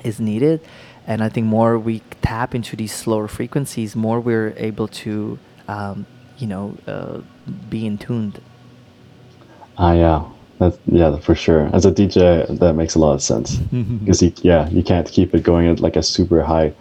is 0.05 0.21
needed. 0.21 0.61
And 1.07 1.23
I 1.25 1.31
think 1.31 1.47
more 1.47 1.79
we 1.79 2.03
tap 2.21 2.55
into 2.55 2.77
these 2.77 2.93
slower 2.93 3.27
frequencies, 3.27 3.97
more 3.97 4.21
we're 4.21 4.53
able 4.59 4.89
to, 5.03 5.39
um, 5.67 6.05
you 6.37 6.47
know, 6.47 6.77
uh, 7.47 7.51
be 7.71 7.87
in 7.87 7.99
tuned. 7.99 8.41
Ah, 9.79 9.93
yeah, 9.93 10.25
that's 10.59 10.79
yeah 10.87 11.17
for 11.19 11.35
sure. 11.35 11.69
As 11.73 11.85
a 11.85 11.93
DJ, 11.93 12.59
that 12.59 12.75
makes 12.75 12.95
a 12.95 12.99
lot 12.99 13.13
of 13.13 13.23
sense 13.23 13.57
because 14.01 14.23
you, 14.23 14.33
yeah, 14.43 14.69
you 14.71 14.83
can't 14.83 15.09
keep 15.11 15.35
it 15.35 15.43
going 15.43 15.69
at 15.69 15.81
like 15.81 15.97
a 15.97 16.03
super 16.03 16.43
high 16.43 16.73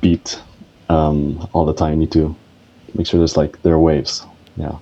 beat 0.00 0.40
um, 0.88 1.48
all 1.52 1.66
the 1.66 1.74
time. 1.74 1.92
You 1.92 1.98
need 1.98 2.12
to 2.12 2.34
make 2.94 3.06
sure 3.06 3.18
there's 3.18 3.36
like 3.36 3.60
there 3.62 3.74
are 3.74 3.80
waves. 3.80 4.24
Yeah, 4.56 4.78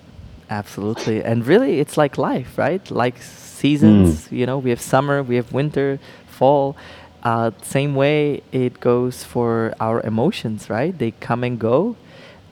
Absolutely. 0.52 1.24
And 1.24 1.46
really, 1.46 1.80
it's 1.80 1.96
like 1.96 2.18
life, 2.18 2.58
right? 2.58 2.84
Like 2.90 3.22
seasons, 3.22 4.30
you 4.30 4.44
know, 4.44 4.58
we 4.58 4.68
have 4.68 4.82
summer, 4.82 5.22
we 5.22 5.36
have 5.36 5.50
winter, 5.50 5.98
fall. 6.26 6.76
Uh, 7.22 7.52
same 7.62 7.94
way 7.94 8.42
it 8.52 8.78
goes 8.78 9.24
for 9.24 9.74
our 9.80 10.02
emotions, 10.02 10.68
right? 10.68 10.96
They 10.96 11.12
come 11.12 11.42
and 11.42 11.58
go. 11.58 11.96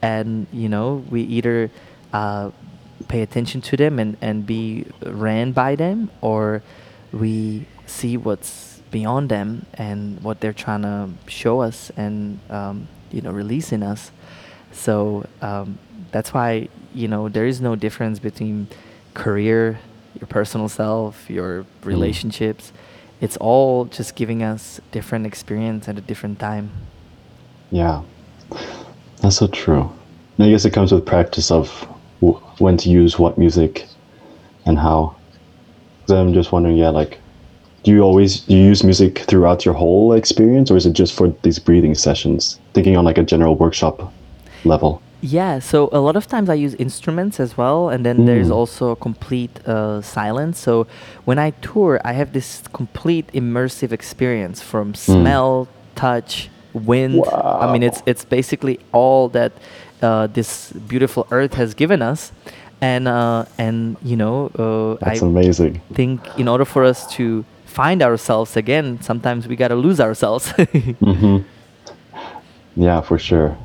And, 0.01 0.47
you 0.51 0.71
know, 0.71 1.05
we 1.11 1.21
either 1.23 1.71
uh, 2.13 2.51
pay 3.09 3.23
attention 3.23 3.61
to 3.61 3.77
them 3.77 3.99
and, 3.99 4.17
and 4.21 4.47
be 4.47 4.87
ran 5.03 5.53
by 5.53 5.75
them, 5.75 6.11
or 6.21 6.63
we 7.13 7.67
see 7.87 8.17
what's 8.17 8.81
beyond 8.91 9.29
them 9.29 9.67
and 9.75 10.23
what 10.23 10.41
they're 10.41 10.53
trying 10.53 10.83
to 10.83 11.09
show 11.29 11.61
us 11.61 11.91
and, 11.97 12.39
um, 12.51 12.89
you 13.11 13.21
know, 13.21 13.31
release 13.31 13.73
in 13.73 13.83
us. 13.83 14.11
So 14.73 15.27
um, 15.43 15.79
that's 16.11 16.33
why 16.33 16.69
you 16.95 17.09
know 17.09 17.29
there 17.29 17.47
is 17.47 17.61
no 17.61 17.77
difference 17.77 18.19
between 18.19 18.69
career, 19.15 19.79
your 20.21 20.27
personal 20.27 20.69
self, 20.69 21.29
your 21.29 21.67
relationships. 21.83 22.73
It's 23.21 23.37
all 23.37 23.85
just 23.85 24.15
giving 24.15 24.43
us 24.43 24.81
different 24.93 25.27
experience 25.27 25.89
at 25.89 25.99
a 25.99 26.01
different 26.01 26.39
time. 26.39 26.71
yeah, 27.71 28.03
that's 29.21 29.37
so 29.37 29.47
true. 29.47 29.91
And 30.39 30.47
I 30.47 30.51
guess 30.51 30.65
it 30.65 30.73
comes 30.73 30.93
with 30.93 31.05
practice 31.05 31.51
of 31.51 31.87
when 32.21 32.77
to 32.79 32.89
use 32.91 33.19
what 33.19 33.39
music 33.39 33.87
and 34.67 34.79
how. 34.79 35.15
'Cause 36.07 36.17
I'm 36.17 36.33
just 36.35 36.53
wondering, 36.53 36.77
yeah, 36.77 36.91
like, 36.91 37.19
do 37.83 37.91
you 37.93 38.03
always 38.03 38.41
do 38.41 38.55
you 38.57 38.65
use 38.65 38.85
music 38.85 39.21
throughout 39.21 39.65
your 39.65 39.75
whole 39.75 40.13
experience, 40.13 40.71
or 40.71 40.77
is 40.77 40.87
it 40.87 40.93
just 40.93 41.13
for 41.15 41.33
these 41.43 41.59
breathing 41.59 41.95
sessions? 41.95 42.59
Thinking 42.75 42.97
on 42.97 43.05
like 43.05 43.19
a 43.19 43.23
general 43.23 43.55
workshop 43.55 44.13
level. 44.65 45.01
Yeah, 45.23 45.59
so 45.61 45.89
a 45.93 46.01
lot 46.01 46.17
of 46.17 46.27
times 46.27 46.49
I 46.49 46.55
use 46.55 46.75
instruments 46.77 47.41
as 47.41 47.57
well, 47.57 47.91
and 47.91 48.05
then 48.07 48.25
there's 48.25 48.49
Mm. 48.49 48.55
also 48.55 48.95
complete 48.95 49.51
uh, 49.67 50.01
silence. 50.01 50.59
So 50.59 50.87
when 51.27 51.39
I 51.39 51.51
tour, 51.61 52.01
I 52.05 52.13
have 52.15 52.33
this 52.33 52.63
complete 52.73 53.27
immersive 53.35 53.93
experience 53.93 54.63
from 54.63 54.95
smell, 54.95 55.69
touch, 55.95 56.49
wind. 56.73 57.23
I 57.33 57.71
mean, 57.73 57.83
it's 57.83 58.03
it's 58.07 58.25
basically 58.25 58.79
all 58.93 59.29
that 59.31 59.53
uh, 60.03 60.27
this 60.29 60.73
beautiful 60.73 61.27
earth 61.31 61.55
has 61.55 61.75
given 61.75 62.03
us, 62.03 62.33
and 62.81 63.07
uh, 63.09 63.45
and 63.59 63.97
you 64.03 64.17
know, 64.17 64.51
uh, 64.59 65.05
That's 65.05 65.23
I 65.23 65.27
amazing. 65.27 65.81
think 65.95 66.21
in 66.39 66.49
order 66.49 66.65
for 66.65 66.85
us 66.85 67.07
to 67.17 67.45
find 67.67 68.03
ourselves 68.03 68.57
again, 68.57 69.01
sometimes 69.03 69.47
we 69.47 69.57
gotta 69.57 69.77
lose 69.77 70.01
ourselves. 70.01 70.53
Mhm. 71.01 71.45
Yeah, 72.77 73.01
for 73.01 73.19
sure. 73.19 73.57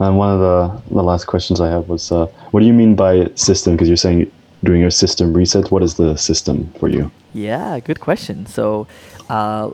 And 0.00 0.16
one 0.16 0.30
of 0.32 0.38
the, 0.40 0.94
the 0.94 1.02
last 1.02 1.24
questions 1.26 1.60
I 1.60 1.68
have 1.70 1.88
was, 1.88 2.12
uh, 2.12 2.26
what 2.52 2.60
do 2.60 2.66
you 2.66 2.72
mean 2.72 2.94
by 2.94 3.30
system? 3.34 3.74
Because 3.74 3.88
you're 3.88 3.96
saying 3.96 4.30
doing 4.62 4.80
your 4.80 4.90
system 4.90 5.32
reset. 5.34 5.70
What 5.72 5.82
is 5.82 5.94
the 5.96 6.16
system 6.16 6.72
for 6.78 6.88
you? 6.88 7.10
Yeah, 7.34 7.80
good 7.80 7.98
question. 8.00 8.46
So, 8.46 8.86
uh, 9.28 9.70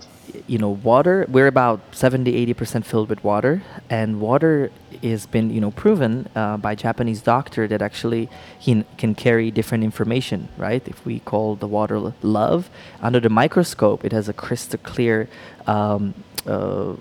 you 0.46 0.58
know, 0.58 0.70
water, 0.70 1.26
we're 1.28 1.46
about 1.46 1.80
70, 1.92 2.32
80% 2.54 2.84
filled 2.84 3.08
with 3.08 3.22
water. 3.24 3.62
And 3.90 4.20
water 4.20 4.70
has 5.02 5.26
been, 5.26 5.50
you 5.50 5.60
know, 5.60 5.70
proven 5.70 6.28
uh, 6.34 6.56
by 6.56 6.74
Japanese 6.74 7.20
doctor 7.22 7.66
that 7.68 7.82
actually 7.82 8.28
he 8.58 8.84
can 8.98 9.14
carry 9.14 9.50
different 9.50 9.84
information, 9.84 10.48
right? 10.56 10.86
If 10.86 11.04
we 11.06 11.20
call 11.20 11.56
the 11.56 11.66
water 11.68 12.12
love, 12.22 12.70
under 13.02 13.20
the 13.20 13.28
microscope, 13.30 14.04
it 14.04 14.12
has 14.12 14.28
a 14.28 14.32
crystal 14.32 14.78
clear, 14.82 15.28
um, 15.66 16.14
uh, 16.46 16.94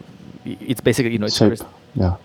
it's 0.45 0.81
basically, 0.81 1.11
you 1.13 1.19
know, 1.19 1.25
it's 1.27 1.37
crystal. 1.49 1.69
Yeah. 1.95 2.15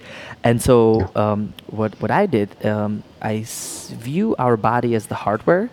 And 0.44 0.62
so, 0.62 1.10
um, 1.14 1.52
what 1.66 2.00
what 2.00 2.10
I 2.10 2.26
did, 2.26 2.48
um, 2.64 3.02
I 3.20 3.38
s- 3.38 3.90
view 3.94 4.34
our 4.38 4.56
body 4.56 4.94
as 4.94 5.06
the 5.06 5.14
hardware, 5.26 5.68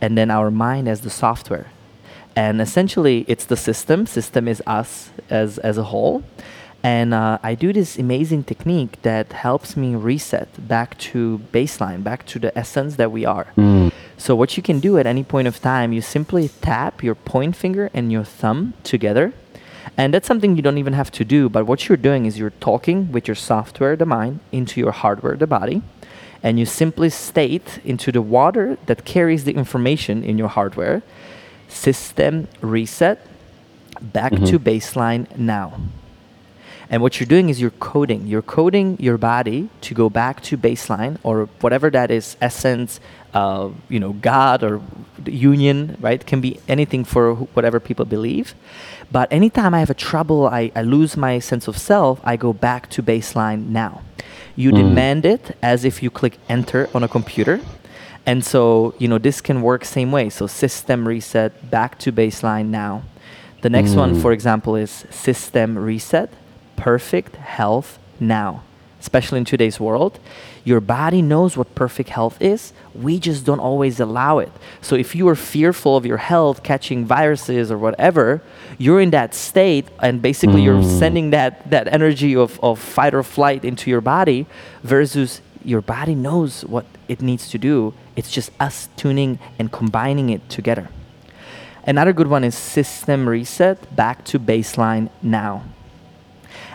and 0.00 0.16
then 0.16 0.30
our 0.30 0.50
mind 0.50 0.88
as 0.88 1.00
the 1.00 1.10
software. 1.10 1.66
And 2.36 2.60
essentially, 2.60 3.24
it's 3.28 3.44
the 3.44 3.56
system. 3.56 4.06
System 4.06 4.48
is 4.48 4.62
us 4.66 5.10
as 5.30 5.58
as 5.58 5.78
a 5.78 5.84
whole. 5.84 6.22
And 6.84 7.14
uh, 7.14 7.38
I 7.42 7.54
do 7.54 7.72
this 7.72 7.98
amazing 7.98 8.44
technique 8.44 9.00
that 9.02 9.32
helps 9.32 9.74
me 9.74 9.94
reset 9.94 10.48
back 10.68 10.98
to 10.98 11.40
baseline, 11.50 12.04
back 12.04 12.26
to 12.26 12.38
the 12.38 12.56
essence 12.58 12.96
that 12.96 13.10
we 13.10 13.24
are. 13.24 13.46
Mm. 13.56 13.90
So 14.18 14.36
what 14.36 14.58
you 14.58 14.62
can 14.62 14.80
do 14.80 14.98
at 14.98 15.06
any 15.06 15.24
point 15.24 15.48
of 15.48 15.62
time, 15.62 15.94
you 15.94 16.02
simply 16.02 16.50
tap 16.60 17.02
your 17.02 17.14
point 17.14 17.56
finger 17.56 17.90
and 17.94 18.12
your 18.12 18.22
thumb 18.22 18.74
together. 18.82 19.32
And 19.96 20.12
that's 20.12 20.28
something 20.28 20.56
you 20.56 20.62
don't 20.62 20.76
even 20.76 20.92
have 20.92 21.10
to 21.12 21.24
do, 21.24 21.48
but 21.48 21.66
what 21.66 21.88
you're 21.88 21.96
doing 21.96 22.26
is 22.26 22.38
you're 22.38 22.58
talking 22.60 23.12
with 23.12 23.28
your 23.28 23.34
software, 23.34 23.96
the 23.96 24.06
mind, 24.06 24.40
into 24.52 24.78
your 24.78 24.92
hardware, 24.92 25.36
the 25.36 25.46
body. 25.46 25.82
And 26.42 26.58
you 26.58 26.66
simply 26.66 27.08
state 27.08 27.80
into 27.84 28.12
the 28.12 28.20
water 28.20 28.76
that 28.86 29.06
carries 29.06 29.44
the 29.44 29.54
information 29.54 30.22
in 30.22 30.36
your 30.36 30.48
hardware, 30.48 31.02
system 31.74 32.48
reset, 32.60 33.26
back 34.00 34.32
to 34.32 34.58
baseline 34.58 35.36
now. 35.36 35.80
And 36.90 37.02
what 37.02 37.18
you're 37.18 37.26
doing 37.26 37.48
is 37.48 37.60
you're 37.60 37.70
coding. 37.70 38.26
You're 38.26 38.42
coding 38.42 38.96
your 39.00 39.18
body 39.18 39.68
to 39.80 39.94
go 39.94 40.10
back 40.10 40.42
to 40.42 40.56
baseline 40.56 41.18
or 41.22 41.46
whatever 41.60 41.90
that 41.90 42.10
is, 42.10 42.36
essence, 42.40 43.00
uh, 43.32 43.70
you 43.88 43.98
know, 43.98 44.12
God 44.12 44.62
or 44.62 44.80
the 45.18 45.32
union, 45.32 45.96
right? 46.00 46.24
Can 46.24 46.40
be 46.40 46.60
anything 46.68 47.04
for 47.04 47.34
whatever 47.34 47.80
people 47.80 48.04
believe. 48.04 48.54
But 49.10 49.32
anytime 49.32 49.74
I 49.74 49.80
have 49.80 49.90
a 49.90 49.94
trouble, 49.94 50.46
I, 50.46 50.70
I 50.76 50.82
lose 50.82 51.16
my 51.16 51.38
sense 51.38 51.68
of 51.68 51.78
self, 51.78 52.20
I 52.22 52.36
go 52.36 52.52
back 52.52 52.90
to 52.90 53.02
baseline 53.02 53.68
now. 53.68 54.02
You 54.56 54.70
demand 54.70 55.24
it 55.26 55.56
as 55.62 55.84
if 55.84 56.02
you 56.02 56.10
click 56.10 56.38
enter 56.48 56.88
on 56.94 57.02
a 57.02 57.08
computer. 57.08 57.60
And 58.26 58.44
so, 58.44 58.94
you 58.98 59.08
know, 59.08 59.18
this 59.18 59.40
can 59.40 59.60
work 59.62 59.84
same 59.84 60.10
way. 60.10 60.30
So 60.30 60.46
system 60.46 61.06
reset, 61.06 61.70
back 61.70 61.98
to 62.00 62.12
baseline 62.12 62.66
now. 62.66 63.02
The 63.60 63.70
next 63.70 63.94
one, 63.94 64.14
mm. 64.14 64.22
for 64.22 64.32
example, 64.32 64.76
is 64.76 65.06
system 65.10 65.78
reset, 65.78 66.30
perfect 66.76 67.36
health 67.36 67.98
now. 68.20 68.62
Especially 69.00 69.38
in 69.38 69.44
today's 69.44 69.78
world, 69.78 70.18
your 70.64 70.80
body 70.80 71.20
knows 71.20 71.58
what 71.58 71.74
perfect 71.74 72.08
health 72.08 72.40
is. 72.40 72.72
We 72.94 73.18
just 73.18 73.44
don't 73.44 73.60
always 73.60 74.00
allow 74.00 74.38
it. 74.38 74.50
So 74.80 74.96
if 74.96 75.14
you 75.14 75.28
are 75.28 75.36
fearful 75.36 75.94
of 75.94 76.06
your 76.06 76.16
health, 76.16 76.62
catching 76.62 77.04
viruses 77.04 77.70
or 77.70 77.76
whatever, 77.76 78.40
you're 78.78 79.00
in 79.00 79.10
that 79.10 79.34
state 79.34 79.86
and 80.00 80.22
basically 80.22 80.62
you're 80.62 80.80
mm. 80.80 80.98
sending 80.98 81.30
that, 81.30 81.70
that 81.70 81.88
energy 81.88 82.34
of, 82.34 82.58
of 82.62 82.78
fight 82.78 83.12
or 83.12 83.22
flight 83.22 83.62
into 83.62 83.90
your 83.90 84.00
body 84.00 84.46
versus 84.82 85.42
your 85.62 85.82
body 85.82 86.14
knows 86.14 86.64
what 86.64 86.86
it 87.08 87.20
needs 87.20 87.50
to 87.50 87.58
do. 87.58 87.92
It's 88.16 88.30
just 88.30 88.50
us 88.60 88.88
tuning 88.96 89.38
and 89.58 89.70
combining 89.72 90.30
it 90.30 90.48
together. 90.48 90.88
Another 91.86 92.12
good 92.12 92.28
one 92.28 92.44
is 92.44 92.54
system 92.54 93.28
reset 93.28 93.94
back 93.94 94.24
to 94.26 94.38
baseline 94.38 95.10
now. 95.20 95.64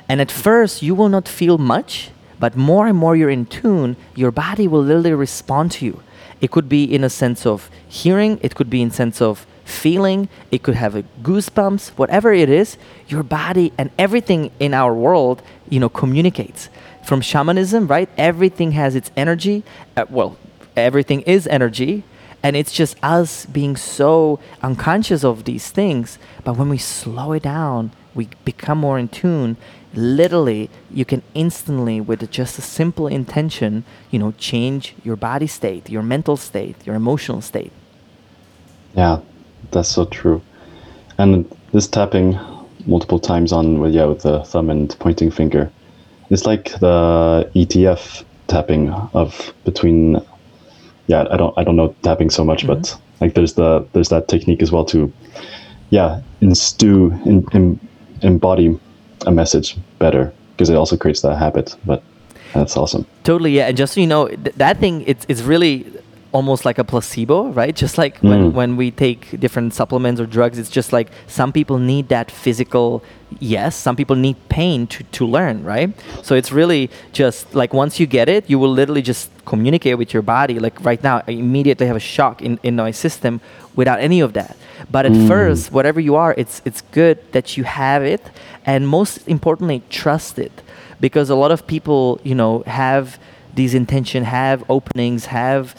And 0.07 0.21
at 0.21 0.31
first, 0.31 0.81
you 0.81 0.95
will 0.95 1.09
not 1.09 1.27
feel 1.27 1.57
much, 1.57 2.11
but 2.39 2.55
more 2.55 2.87
and 2.87 2.97
more 2.97 3.15
you're 3.15 3.29
in 3.29 3.45
tune, 3.45 3.95
your 4.15 4.31
body 4.31 4.67
will 4.67 4.81
literally 4.81 5.13
respond 5.13 5.71
to 5.73 5.85
you. 5.85 6.03
It 6.41 6.51
could 6.51 6.69
be 6.69 6.83
in 6.83 7.03
a 7.03 7.09
sense 7.09 7.45
of 7.45 7.69
hearing, 7.87 8.39
it 8.41 8.55
could 8.55 8.69
be 8.69 8.81
in 8.81 8.91
sense 8.91 9.21
of 9.21 9.45
feeling, 9.65 10.29
it 10.51 10.63
could 10.63 10.75
have 10.75 10.95
a 10.95 11.03
goosebumps, 11.21 11.89
whatever 11.89 12.33
it 12.33 12.49
is, 12.49 12.77
your 13.07 13.23
body 13.23 13.71
and 13.77 13.91
everything 13.97 14.51
in 14.59 14.73
our 14.73 14.93
world, 14.93 15.41
you 15.69 15.79
know, 15.79 15.89
communicates. 15.89 16.69
From 17.03 17.21
shamanism, 17.21 17.87
right? 17.87 18.09
Everything 18.17 18.73
has 18.73 18.95
its 18.95 19.11
energy. 19.17 19.63
Uh, 19.97 20.05
well, 20.09 20.37
everything 20.75 21.21
is 21.21 21.47
energy, 21.47 22.03
and 22.41 22.55
it's 22.55 22.71
just 22.71 22.95
us 23.03 23.45
being 23.45 23.75
so 23.75 24.39
unconscious 24.61 25.23
of 25.23 25.43
these 25.43 25.71
things. 25.71 26.17
But 26.43 26.57
when 26.57 26.69
we 26.69 26.77
slow 26.77 27.33
it 27.33 27.43
down, 27.43 27.91
we 28.15 28.29
become 28.45 28.77
more 28.77 28.97
in 28.97 29.09
tune. 29.09 29.57
Literally, 29.93 30.69
you 30.91 31.03
can 31.03 31.21
instantly, 31.33 31.99
with 31.99 32.29
just 32.31 32.57
a 32.57 32.61
simple 32.61 33.07
intention, 33.07 33.83
you 34.11 34.19
know, 34.19 34.33
change 34.37 34.95
your 35.03 35.15
body 35.15 35.47
state, 35.47 35.89
your 35.89 36.03
mental 36.03 36.37
state, 36.37 36.75
your 36.85 36.95
emotional 36.95 37.41
state. 37.41 37.71
Yeah, 38.95 39.19
that's 39.71 39.89
so 39.89 40.05
true. 40.05 40.41
And 41.17 41.45
this 41.73 41.87
tapping 41.87 42.39
multiple 42.85 43.19
times 43.19 43.51
on 43.51 43.79
with 43.79 43.93
yeah 43.93 44.05
with 44.05 44.21
the 44.21 44.43
thumb 44.45 44.69
and 44.69 44.95
pointing 44.99 45.29
finger, 45.29 45.69
it's 46.29 46.45
like 46.45 46.79
the 46.79 47.49
ETF 47.55 48.23
tapping 48.47 48.89
of 49.13 49.53
between. 49.65 50.21
Yeah, 51.09 51.25
I 51.31 51.37
don't 51.37 51.57
I 51.57 51.63
don't 51.63 51.75
know 51.75 51.95
tapping 52.03 52.29
so 52.29 52.45
much, 52.45 52.67
but 52.67 52.81
mm-hmm. 52.81 53.23
like 53.25 53.33
there's 53.33 53.53
the 53.55 53.83
there's 53.93 54.09
that 54.09 54.27
technique 54.27 54.61
as 54.61 54.71
well 54.71 54.85
to, 54.85 55.11
yeah, 55.89 56.21
instew 56.39 57.09
in, 57.25 57.43
in, 57.51 57.79
embody 58.21 58.79
a 59.25 59.31
message 59.31 59.75
better 59.97 60.31
because 60.51 60.69
it 60.69 60.75
also 60.75 60.95
creates 60.95 61.21
that 61.21 61.35
habit. 61.35 61.75
But 61.83 62.03
that's 62.53 62.77
awesome. 62.77 63.07
Totally, 63.23 63.53
yeah. 63.57 63.69
And 63.69 63.75
just 63.75 63.95
so 63.95 64.01
you 64.01 64.05
know, 64.05 64.27
th- 64.27 64.55
that 64.57 64.77
thing 64.77 65.03
it's 65.07 65.25
it's 65.27 65.41
really 65.41 65.83
almost 66.31 66.63
like 66.65 66.77
a 66.77 66.83
placebo, 66.83 67.47
right? 67.49 67.75
Just 67.75 67.97
like 67.97 68.17
when, 68.19 68.51
Mm. 68.51 68.53
when 68.53 68.77
we 68.77 68.91
take 68.91 69.39
different 69.39 69.73
supplements 69.73 70.21
or 70.21 70.25
drugs, 70.27 70.59
it's 70.59 70.69
just 70.69 70.93
like 70.93 71.07
some 71.27 71.51
people 71.51 71.77
need 71.79 72.09
that 72.09 72.29
physical 72.31 73.03
yes, 73.39 73.75
some 73.75 73.95
people 73.95 74.15
need 74.15 74.35
pain 74.49 74.87
to, 74.87 75.03
to 75.11 75.25
learn, 75.25 75.63
right? 75.63 75.91
So 76.23 76.33
it's 76.35 76.51
really 76.51 76.89
just 77.13 77.53
like 77.53 77.73
once 77.73 77.99
you 77.99 78.07
get 78.07 78.27
it, 78.27 78.49
you 78.49 78.57
will 78.57 78.71
literally 78.71 79.03
just 79.03 79.29
communicate 79.45 79.97
with 79.99 80.13
your 80.13 80.23
body. 80.23 80.57
Like 80.59 80.83
right 80.83 81.01
now, 81.03 81.21
I 81.27 81.31
immediately 81.31 81.85
have 81.85 81.95
a 81.95 81.99
shock 82.15 82.41
in, 82.41 82.59
in 82.63 82.75
my 82.75 82.89
system 82.91 83.39
without 83.75 83.99
any 83.99 84.19
of 84.19 84.33
that. 84.33 84.57
But 84.89 85.05
at 85.05 85.15
first, 85.27 85.71
whatever 85.71 85.99
you 85.99 86.15
are, 86.15 86.33
it's 86.37 86.61
it's 86.65 86.81
good 86.91 87.17
that 87.33 87.55
you 87.57 87.63
have 87.65 88.01
it 88.03 88.21
and 88.65 88.87
most 88.87 89.27
importantly, 89.27 89.83
trust 89.89 90.39
it 90.39 90.51
because 90.99 91.29
a 91.29 91.35
lot 91.35 91.51
of 91.51 91.65
people 91.67 92.19
you 92.23 92.35
know 92.35 92.63
have 92.65 93.19
these 93.59 93.73
intention 93.73 94.21
have 94.23 94.57
openings 94.69 95.21
have 95.25 95.75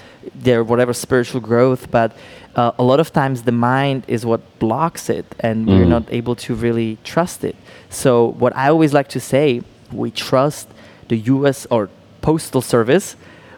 their 0.46 0.60
whatever 0.70 0.92
spiritual 0.92 1.40
growth 1.50 1.82
but 1.90 2.10
uh, 2.54 2.72
a 2.82 2.84
lot 2.90 3.00
of 3.04 3.08
times 3.20 3.36
the 3.50 3.56
mind 3.72 4.00
is 4.14 4.20
what 4.30 4.40
blocks 4.58 5.08
it 5.08 5.26
and 5.40 5.66
we're 5.66 5.90
not 5.96 6.04
able 6.20 6.34
to 6.34 6.50
really 6.66 6.98
trust 7.04 7.38
it. 7.50 7.56
So 7.88 8.10
what 8.42 8.52
i 8.62 8.68
always 8.74 8.92
like 8.98 9.08
to 9.16 9.20
say 9.32 9.62
we 10.02 10.10
trust 10.10 10.68
the 11.08 11.16
us 11.48 11.58
or 11.74 11.82
postal 12.20 12.62
service 12.74 13.06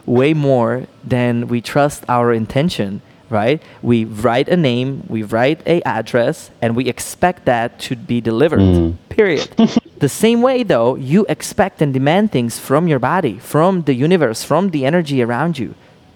way 0.05 0.33
more 0.33 0.73
than 1.15 1.33
we 1.53 1.59
trust 1.73 1.99
our 2.07 2.27
intention 2.43 3.01
right? 3.29 3.59
We 3.81 4.05
write 4.05 4.47
a 4.47 4.57
name 4.71 4.89
we 5.15 5.23
write 5.23 5.59
a 5.65 5.81
address 5.99 6.51
and 6.61 6.69
we 6.79 6.83
expect 6.87 7.39
that 7.45 7.79
to 7.85 7.95
be 7.95 8.21
delivered 8.21 8.61
period 9.09 9.49
the 10.05 10.09
same 10.23 10.39
way 10.47 10.57
though 10.73 10.89
you 11.13 11.19
expect 11.35 11.81
and 11.83 11.91
demand 11.99 12.25
things 12.35 12.53
from 12.67 12.87
your 12.91 12.99
body 13.11 13.35
from 13.53 13.71
the 13.87 13.95
universe 14.07 14.39
from 14.51 14.63
the 14.75 14.81
energy 14.91 15.17
around 15.25 15.53
you 15.61 15.69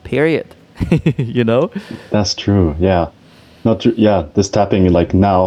period 0.03 0.47
you 1.37 1.43
know 1.51 1.63
That's 2.11 2.33
true. 2.43 2.75
Yeah, 2.79 3.03
not 3.67 3.75
true. 3.81 3.95
Yeah, 3.97 4.19
this 4.35 4.47
tapping 4.49 4.83
like 4.99 5.11
now, 5.13 5.39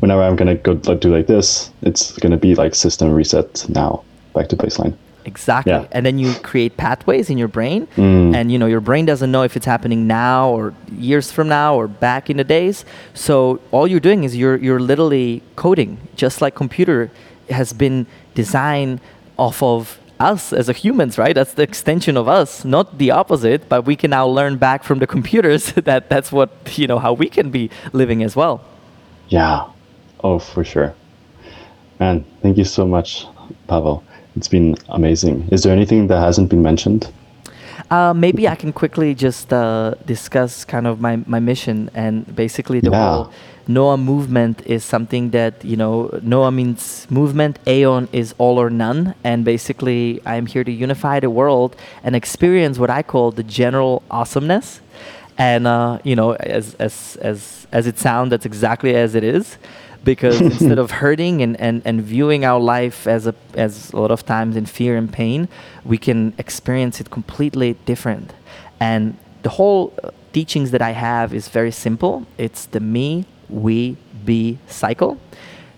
whenever 0.00 0.22
I'm 0.26 0.36
gonna 0.40 0.54
go 0.54 0.72
like 0.86 1.00
do 1.00 1.10
like 1.18 1.26
this, 1.26 1.70
it's 1.82 2.02
gonna 2.22 2.36
be 2.48 2.54
like 2.62 2.72
system 2.74 3.10
reset 3.20 3.50
now, 3.68 4.04
back 4.34 4.46
to 4.50 4.56
baseline. 4.56 4.94
Exactly. 5.24 5.72
Yeah. 5.72 5.94
And 5.94 6.06
then 6.06 6.16
you 6.22 6.32
create 6.50 6.72
pathways 6.76 7.28
in 7.28 7.36
your 7.42 7.48
brain 7.58 7.80
Mm. 7.96 8.34
and 8.36 8.44
you 8.52 8.58
know 8.60 8.68
your 8.74 8.80
brain 8.80 9.04
doesn't 9.04 9.32
know 9.34 9.42
if 9.48 9.56
it's 9.58 9.66
happening 9.74 10.06
now 10.06 10.48
or 10.56 10.72
years 11.10 11.26
from 11.36 11.46
now 11.48 11.70
or 11.80 11.86
back 11.88 12.30
in 12.30 12.36
the 12.36 12.44
days. 12.58 12.84
So 13.14 13.58
all 13.74 13.86
you're 13.90 14.06
doing 14.10 14.20
is 14.26 14.30
you're 14.40 14.58
you're 14.66 14.84
literally 14.92 15.42
coding 15.56 15.90
just 16.22 16.40
like 16.44 16.54
computer 16.54 17.10
has 17.50 17.72
been 17.72 18.06
designed 18.34 19.00
off 19.36 19.62
of 19.62 19.98
us 20.20 20.52
as 20.52 20.68
a 20.68 20.72
humans, 20.72 21.16
right? 21.18 21.34
That's 21.34 21.54
the 21.54 21.62
extension 21.62 22.16
of 22.16 22.26
us, 22.28 22.64
not 22.64 22.98
the 22.98 23.10
opposite. 23.12 23.68
But 23.68 23.86
we 23.86 23.94
can 23.96 24.10
now 24.10 24.26
learn 24.26 24.56
back 24.56 24.82
from 24.82 24.98
the 24.98 25.06
computers 25.06 25.72
that 25.84 26.08
that's 26.08 26.32
what 26.32 26.50
you 26.78 26.86
know 26.86 26.98
how 26.98 27.12
we 27.12 27.28
can 27.28 27.50
be 27.50 27.70
living 27.92 28.22
as 28.22 28.34
well. 28.34 28.60
Yeah. 29.28 29.66
Oh, 30.24 30.38
for 30.38 30.64
sure. 30.64 30.94
Man, 32.00 32.24
thank 32.42 32.56
you 32.58 32.64
so 32.64 32.86
much, 32.86 33.26
Pavel. 33.68 34.02
It's 34.36 34.48
been 34.48 34.76
amazing. 34.88 35.48
Is 35.50 35.62
there 35.62 35.72
anything 35.72 36.06
that 36.08 36.20
hasn't 36.20 36.48
been 36.50 36.62
mentioned? 36.62 37.10
Uh, 37.90 38.12
maybe 38.12 38.46
I 38.48 38.54
can 38.54 38.72
quickly 38.72 39.14
just 39.14 39.52
uh, 39.52 39.94
discuss 40.04 40.64
kind 40.64 40.86
of 40.86 41.00
my, 41.00 41.16
my 41.26 41.40
mission 41.40 41.90
and 41.94 42.24
basically 42.36 42.80
the 42.80 42.90
Yeah. 42.90 43.14
whole 43.14 43.32
NOA 43.68 43.98
movement 43.98 44.62
is 44.66 44.82
something 44.82 45.30
that 45.30 45.62
you 45.64 45.76
know 45.76 46.18
NOA 46.22 46.50
means 46.50 47.06
movement. 47.10 47.58
AON 47.66 48.08
is 48.12 48.34
all 48.38 48.58
or 48.58 48.70
none, 48.70 49.14
and 49.22 49.44
basically 49.44 50.20
I'm 50.24 50.46
here 50.46 50.64
to 50.64 50.72
unify 50.72 51.20
the 51.20 51.30
world 51.30 51.76
and 52.02 52.16
experience 52.16 52.78
what 52.78 52.90
I 52.90 53.02
call 53.02 53.30
the 53.30 53.42
general 53.42 54.02
awesomeness. 54.10 54.80
And 55.36 55.66
uh, 55.66 55.98
you 56.02 56.16
know, 56.16 56.32
as 56.32 56.74
as 56.76 57.16
as 57.20 57.66
as 57.70 57.86
it 57.86 57.98
sounds, 57.98 58.30
that's 58.30 58.46
exactly 58.46 58.96
as 58.96 59.14
it 59.14 59.22
is 59.22 59.58
because 60.02 60.40
instead 60.50 60.78
of 60.78 60.90
hurting 60.90 61.42
and, 61.42 61.60
and, 61.60 61.82
and 61.84 62.02
viewing 62.02 62.44
our 62.44 62.60
life 62.60 63.06
as 63.06 63.26
a 63.26 63.34
as 63.54 63.92
a 63.92 63.96
lot 63.96 64.10
of 64.10 64.24
times 64.24 64.56
in 64.56 64.64
fear 64.64 64.96
and 64.96 65.12
pain, 65.12 65.48
we 65.84 65.98
can 65.98 66.32
experience 66.38 67.00
it 67.00 67.10
completely 67.10 67.74
different. 67.84 68.32
And 68.80 69.18
the 69.42 69.50
whole 69.50 69.92
uh, 70.02 70.10
teachings 70.32 70.70
that 70.70 70.82
I 70.82 70.92
have 70.92 71.34
is 71.34 71.48
very 71.48 71.70
simple. 71.70 72.26
It's 72.38 72.66
the 72.66 72.80
me, 72.80 73.26
we, 73.48 73.96
be 74.24 74.58
cycle. 74.66 75.18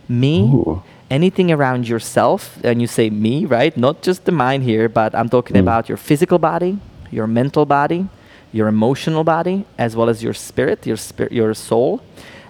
Me, 0.09 0.41
Ooh. 0.43 0.83
anything 1.11 1.51
around 1.53 1.89
yourself, 1.89 2.59
and 2.65 2.81
you 2.81 2.87
say 2.87 3.11
me, 3.11 3.45
right? 3.45 3.77
Not 3.77 4.03
just 4.03 4.25
the 4.25 4.33
mind 4.33 4.63
here, 4.65 4.89
but 4.89 5.15
I'm 5.15 5.29
talking 5.29 5.57
Mm. 5.57 5.61
about 5.61 5.89
your 5.89 5.97
physical 5.99 6.39
body, 6.39 6.79
your 7.11 7.27
mental 7.27 7.65
body, 7.65 8.07
your 8.53 8.67
emotional 8.69 9.23
body, 9.25 9.65
as 9.79 9.95
well 9.95 10.09
as 10.09 10.23
your 10.23 10.35
spirit, 10.35 10.87
your 10.87 10.97
spirit, 10.97 11.33
your 11.33 11.55
soul. 11.55 12.01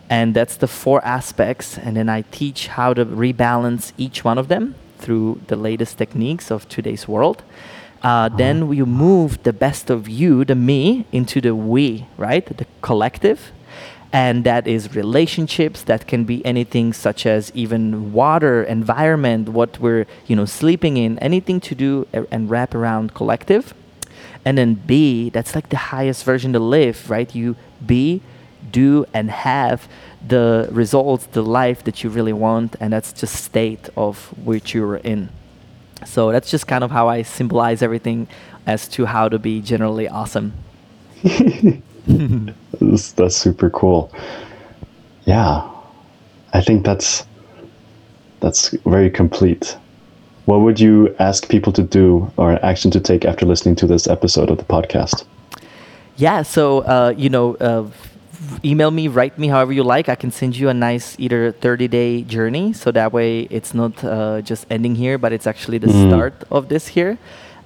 And 0.09 0.35
that's 0.35 0.57
the 0.57 0.67
four 0.67 1.05
aspects. 1.05 1.79
And 1.79 1.97
then 1.97 2.09
I 2.09 2.23
teach 2.31 2.69
how 2.69 2.95
to 2.95 3.05
rebalance 3.05 3.93
each 3.99 4.25
one 4.25 4.39
of 4.39 4.49
them 4.49 4.75
through 4.99 5.41
the 5.47 5.57
latest 5.57 5.99
techniques 5.99 6.51
of 6.51 6.69
today's 6.69 7.07
world. 7.07 7.43
Uh, 8.03 8.29
then 8.31 8.67
we 8.67 8.83
move 8.83 9.43
the 9.43 9.53
best 9.53 9.91
of 9.91 10.09
you, 10.09 10.45
the 10.45 10.55
me, 10.55 11.05
into 11.13 11.41
the 11.41 11.55
we, 11.55 12.07
right? 12.17 12.45
The 12.57 12.67
collective 12.81 13.53
and 14.13 14.45
that 14.45 14.67
is 14.67 14.95
relationships 14.95 15.83
that 15.83 16.07
can 16.07 16.25
be 16.25 16.45
anything 16.45 16.93
such 16.93 17.27
as 17.27 17.53
even 17.55 18.13
water 18.13 18.63
environment 18.65 19.49
what 19.51 19.79
we're 19.79 20.07
you 20.27 20.35
know 20.35 20.45
sleeping 20.45 20.97
in 20.97 21.19
anything 21.21 21.61
to 21.61 21.75
do 21.75 22.07
and 22.31 22.51
wrap 22.51 22.75
around 22.75 23.15
collective. 23.15 23.73
And 24.45 24.59
then 24.59 24.75
b 24.75 25.31
that's 25.31 25.55
like 25.55 25.69
the 25.69 25.77
highest 25.77 26.25
version 26.25 26.53
to 26.55 26.59
live 26.59 27.09
right? 27.09 27.33
You 27.35 27.57
be 27.85 28.23
do 28.71 29.07
and 29.15 29.31
have 29.31 29.89
the 30.27 30.69
results 30.71 31.27
the 31.27 31.43
life 31.43 31.85
that 31.85 32.03
you 32.03 32.11
really 32.11 32.33
want 32.33 32.77
and 32.81 32.93
that's 32.93 33.13
just 33.13 33.37
state 33.37 33.89
of 33.97 34.37
which 34.45 34.75
you're 34.75 34.97
in. 34.97 35.29
So 36.05 36.33
that's 36.33 36.51
just 36.51 36.67
kind 36.67 36.83
of 36.83 36.91
how 36.91 37.09
i 37.09 37.23
symbolize 37.23 37.81
everything 37.83 38.27
as 38.67 38.89
to 38.89 39.07
how 39.07 39.29
to 39.29 39.39
be 39.39 39.61
generally 39.61 40.09
awesome 40.09 40.53
That's, 42.81 43.13
that's 43.13 43.37
super 43.37 43.71
cool. 43.71 44.13
Yeah, 45.25 45.69
I 46.53 46.61
think 46.61 46.85
that's 46.85 47.25
that's 48.41 48.71
very 48.87 49.11
complete. 49.11 49.77
What 50.47 50.61
would 50.61 50.81
you 50.81 51.15
ask 51.19 51.49
people 51.49 51.73
to 51.75 51.83
do 51.83 52.31
or 52.37 52.53
an 52.53 52.59
action 52.63 52.91
to 52.93 53.01
take 53.01 53.25
after 53.25 53.45
listening 53.47 53.77
to 53.77 53.87
this 53.87 54.09
episode 54.09 54.51
of 54.51 54.57
the 54.59 54.65
podcast? 54.65 55.25
Yeah, 56.17 56.43
so 56.43 56.81
uh, 56.81 57.15
you 57.17 57.29
know, 57.29 57.55
uh, 57.57 57.87
email 58.65 58.91
me, 58.91 59.09
write 59.09 59.39
me, 59.39 59.49
however 59.49 59.73
you 59.73 59.85
like. 59.85 60.09
I 60.09 60.15
can 60.17 60.31
send 60.31 60.57
you 60.57 60.69
a 60.69 60.75
nice 60.75 61.15
either 61.19 61.53
30 61.53 61.89
day 61.89 62.23
journey, 62.23 62.73
so 62.73 62.91
that 62.93 63.13
way 63.13 63.43
it's 63.51 63.75
not 63.75 64.03
uh, 64.03 64.41
just 64.41 64.67
ending 64.71 64.95
here, 64.95 65.19
but 65.19 65.33
it's 65.33 65.47
actually 65.47 65.79
the 65.79 65.87
Mhm. 65.89 66.09
start 66.09 66.35
of 66.51 66.69
this 66.69 66.89
here. 66.89 67.19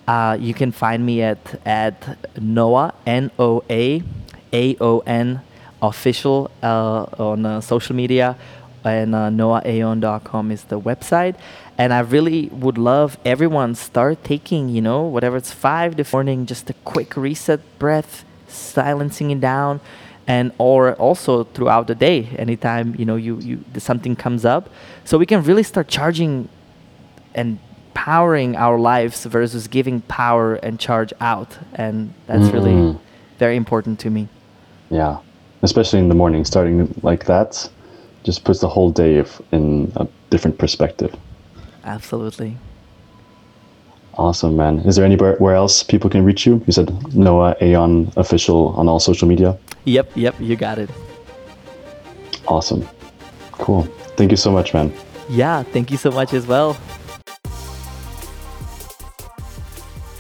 Uh, 0.07 0.37
you 0.39 0.53
can 0.53 0.71
find 0.73 1.07
me 1.07 1.23
at 1.23 1.39
at 1.65 2.19
NOA 2.39 2.93
N 3.07 3.31
O 3.39 3.63
A 3.71 4.03
A 4.55 4.77
O 4.81 5.01
N 5.07 5.41
official 5.83 6.51
uh, 6.63 7.05
on 7.19 7.45
uh, 7.45 7.61
social 7.61 7.95
media, 7.95 8.37
and 8.85 9.15
uh, 9.15 9.29
noaaon.com 9.29 10.51
is 10.51 10.63
the 10.65 10.81
website. 10.81 11.35
And 11.77 11.93
I 11.93 12.01
really 12.01 12.49
would 12.65 12.79
love 12.79 13.19
everyone 13.25 13.75
start 13.75 14.23
taking, 14.23 14.69
you 14.69 14.81
know, 14.81 15.03
whatever 15.03 15.37
it's 15.37 15.51
five 15.53 15.97
the 15.97 16.07
morning, 16.13 16.47
just 16.47 16.71
a 16.71 16.75
quick 16.85 17.17
reset 17.17 17.61
breath, 17.81 18.25
silencing 18.47 19.31
it 19.33 19.41
down, 19.41 19.81
and 20.27 20.53
or 20.59 20.95
also 20.95 21.45
throughout 21.45 21.87
the 21.89 21.95
day, 22.09 22.19
anytime 22.39 22.95
you 22.99 23.05
know 23.05 23.17
you 23.17 23.39
you 23.41 23.57
something 23.79 24.15
comes 24.17 24.45
up, 24.45 24.71
so 25.05 25.19
we 25.19 25.27
can 25.27 25.43
really 25.43 25.65
start 25.65 25.89
charging 25.89 26.49
and 27.35 27.59
powering 27.95 28.55
our 28.57 28.79
lives 28.79 29.25
versus 29.25 29.67
giving 29.69 30.01
power 30.03 30.55
and 30.67 30.79
charge 30.79 31.13
out, 31.21 31.59
and 31.75 32.15
that's 32.29 32.49
really 32.57 32.73
Mm. 32.73 32.99
very 33.39 33.57
important 33.57 33.99
to 34.01 34.11
me. 34.11 34.29
Yeah, 34.91 35.19
especially 35.63 35.99
in 35.99 36.09
the 36.09 36.15
morning, 36.15 36.45
starting 36.45 36.95
like 37.03 37.25
that 37.27 37.69
just 38.25 38.45
puts 38.45 38.61
the 38.61 38.69
whole 38.69 38.91
day 38.91 39.19
of- 39.19 39.41
in 39.53 39.93
a 39.97 40.07
different 40.31 40.59
perspective. 40.59 41.15
Absolutely. 41.85 42.57
Awesome, 44.17 44.57
man. 44.57 44.79
Is 44.81 44.97
there 44.97 45.05
anywhere 45.05 45.55
else 45.55 45.83
people 45.83 46.09
can 46.09 46.25
reach 46.25 46.47
you? 46.47 46.63
You 46.67 46.73
said 46.73 46.89
NOA 47.15 47.57
AON 47.61 48.13
official 48.17 48.69
on 48.77 48.89
all 48.89 49.01
social 49.01 49.27
media. 49.29 49.57
Yep, 49.85 50.13
yep, 50.15 50.35
you 50.41 50.57
got 50.57 50.79
it. 50.79 50.89
Awesome. 52.47 52.89
Cool. 53.53 53.83
Thank 54.17 54.31
you 54.31 54.37
so 54.37 54.51
much, 54.53 54.73
man. 54.73 54.93
Yeah, 55.29 55.63
thank 55.65 55.91
you 55.91 55.97
so 55.97 56.11
much 56.11 56.33
as 56.33 56.47
well. 56.47 56.77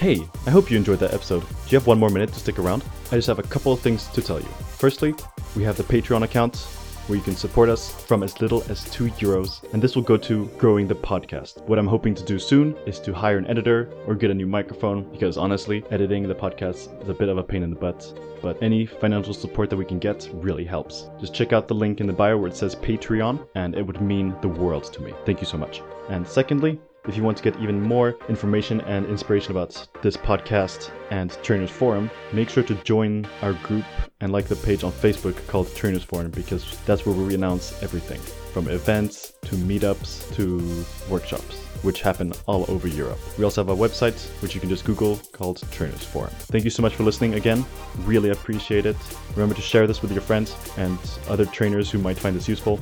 Hey, 0.04 0.28
I 0.46 0.50
hope 0.50 0.70
you 0.70 0.76
enjoyed 0.76 0.98
that 0.98 1.14
episode. 1.14 1.40
Do 1.40 1.70
you 1.70 1.78
have 1.78 1.86
one 1.86 1.98
more 1.98 2.10
minute 2.10 2.30
to 2.34 2.38
stick 2.38 2.58
around? 2.58 2.84
I 3.10 3.16
just 3.16 3.26
have 3.26 3.38
a 3.38 3.42
couple 3.42 3.72
of 3.72 3.80
things 3.80 4.06
to 4.08 4.20
tell 4.20 4.38
you. 4.38 4.46
Firstly, 4.76 5.14
we 5.56 5.62
have 5.62 5.78
the 5.78 5.82
Patreon 5.82 6.24
account 6.24 6.58
where 7.06 7.16
you 7.16 7.24
can 7.24 7.34
support 7.34 7.70
us 7.70 7.90
from 8.04 8.22
as 8.22 8.38
little 8.38 8.62
as 8.68 8.84
2 8.90 9.06
euros, 9.12 9.64
and 9.72 9.80
this 9.80 9.96
will 9.96 10.02
go 10.02 10.18
to 10.18 10.44
growing 10.58 10.86
the 10.86 10.94
podcast. 10.94 11.66
What 11.66 11.78
I'm 11.78 11.86
hoping 11.86 12.14
to 12.16 12.22
do 12.22 12.38
soon 12.38 12.76
is 12.84 13.00
to 13.00 13.14
hire 13.14 13.38
an 13.38 13.46
editor 13.46 13.94
or 14.06 14.14
get 14.14 14.30
a 14.30 14.34
new 14.34 14.46
microphone 14.46 15.10
because 15.10 15.38
honestly, 15.38 15.82
editing 15.90 16.28
the 16.28 16.34
podcast 16.34 17.02
is 17.02 17.08
a 17.08 17.14
bit 17.14 17.30
of 17.30 17.38
a 17.38 17.42
pain 17.42 17.62
in 17.62 17.70
the 17.70 17.76
butt. 17.76 18.12
But 18.42 18.62
any 18.62 18.84
financial 18.84 19.32
support 19.32 19.70
that 19.70 19.78
we 19.78 19.86
can 19.86 19.98
get 19.98 20.28
really 20.34 20.66
helps. 20.66 21.08
Just 21.18 21.32
check 21.32 21.54
out 21.54 21.66
the 21.66 21.74
link 21.74 22.02
in 22.02 22.06
the 22.06 22.12
bio 22.12 22.36
where 22.36 22.50
it 22.50 22.56
says 22.56 22.74
Patreon, 22.74 23.48
and 23.54 23.74
it 23.74 23.86
would 23.86 24.02
mean 24.02 24.34
the 24.42 24.48
world 24.48 24.92
to 24.92 25.00
me. 25.00 25.14
Thank 25.24 25.40
you 25.40 25.46
so 25.46 25.56
much. 25.56 25.80
And 26.10 26.28
secondly, 26.28 26.78
if 27.06 27.16
you 27.16 27.22
want 27.22 27.36
to 27.36 27.42
get 27.42 27.58
even 27.60 27.80
more 27.82 28.16
information 28.28 28.80
and 28.82 29.06
inspiration 29.06 29.50
about 29.50 29.86
this 30.02 30.16
podcast 30.16 30.90
and 31.10 31.30
Trainers 31.42 31.70
Forum, 31.70 32.10
make 32.32 32.48
sure 32.48 32.62
to 32.62 32.74
join 32.76 33.26
our 33.42 33.52
group 33.52 33.84
and 34.20 34.32
like 34.32 34.46
the 34.46 34.56
page 34.56 34.84
on 34.84 34.92
Facebook 34.92 35.34
called 35.46 35.74
Trainers 35.74 36.02
Forum 36.02 36.30
because 36.30 36.78
that's 36.86 37.04
where 37.04 37.14
we 37.14 37.34
announce 37.34 37.82
everything 37.82 38.20
from 38.52 38.68
events 38.68 39.34
to 39.42 39.56
meetups 39.56 40.34
to 40.36 40.84
workshops, 41.12 41.66
which 41.84 42.00
happen 42.02 42.32
all 42.46 42.64
over 42.68 42.88
Europe. 42.88 43.18
We 43.38 43.44
also 43.44 43.64
have 43.64 43.68
a 43.68 43.80
website 43.80 44.18
which 44.42 44.54
you 44.54 44.60
can 44.60 44.68
just 44.68 44.84
Google 44.84 45.20
called 45.32 45.62
Trainers 45.70 46.02
Forum. 46.04 46.32
Thank 46.38 46.64
you 46.64 46.70
so 46.70 46.82
much 46.82 46.94
for 46.94 47.04
listening 47.04 47.34
again. 47.34 47.64
Really 48.00 48.30
appreciate 48.30 48.86
it. 48.86 48.96
Remember 49.36 49.54
to 49.54 49.62
share 49.62 49.86
this 49.86 50.02
with 50.02 50.12
your 50.12 50.22
friends 50.22 50.56
and 50.76 50.98
other 51.28 51.46
trainers 51.46 51.90
who 51.90 51.98
might 51.98 52.18
find 52.18 52.34
this 52.34 52.48
useful. 52.48 52.80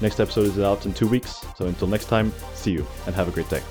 Next 0.00 0.20
episode 0.20 0.46
is 0.46 0.58
out 0.58 0.86
in 0.86 0.94
two 0.94 1.06
weeks, 1.06 1.44
so 1.56 1.66
until 1.66 1.88
next 1.88 2.06
time, 2.06 2.32
see 2.54 2.72
you 2.72 2.86
and 3.06 3.14
have 3.14 3.28
a 3.28 3.30
great 3.30 3.48
day. 3.48 3.62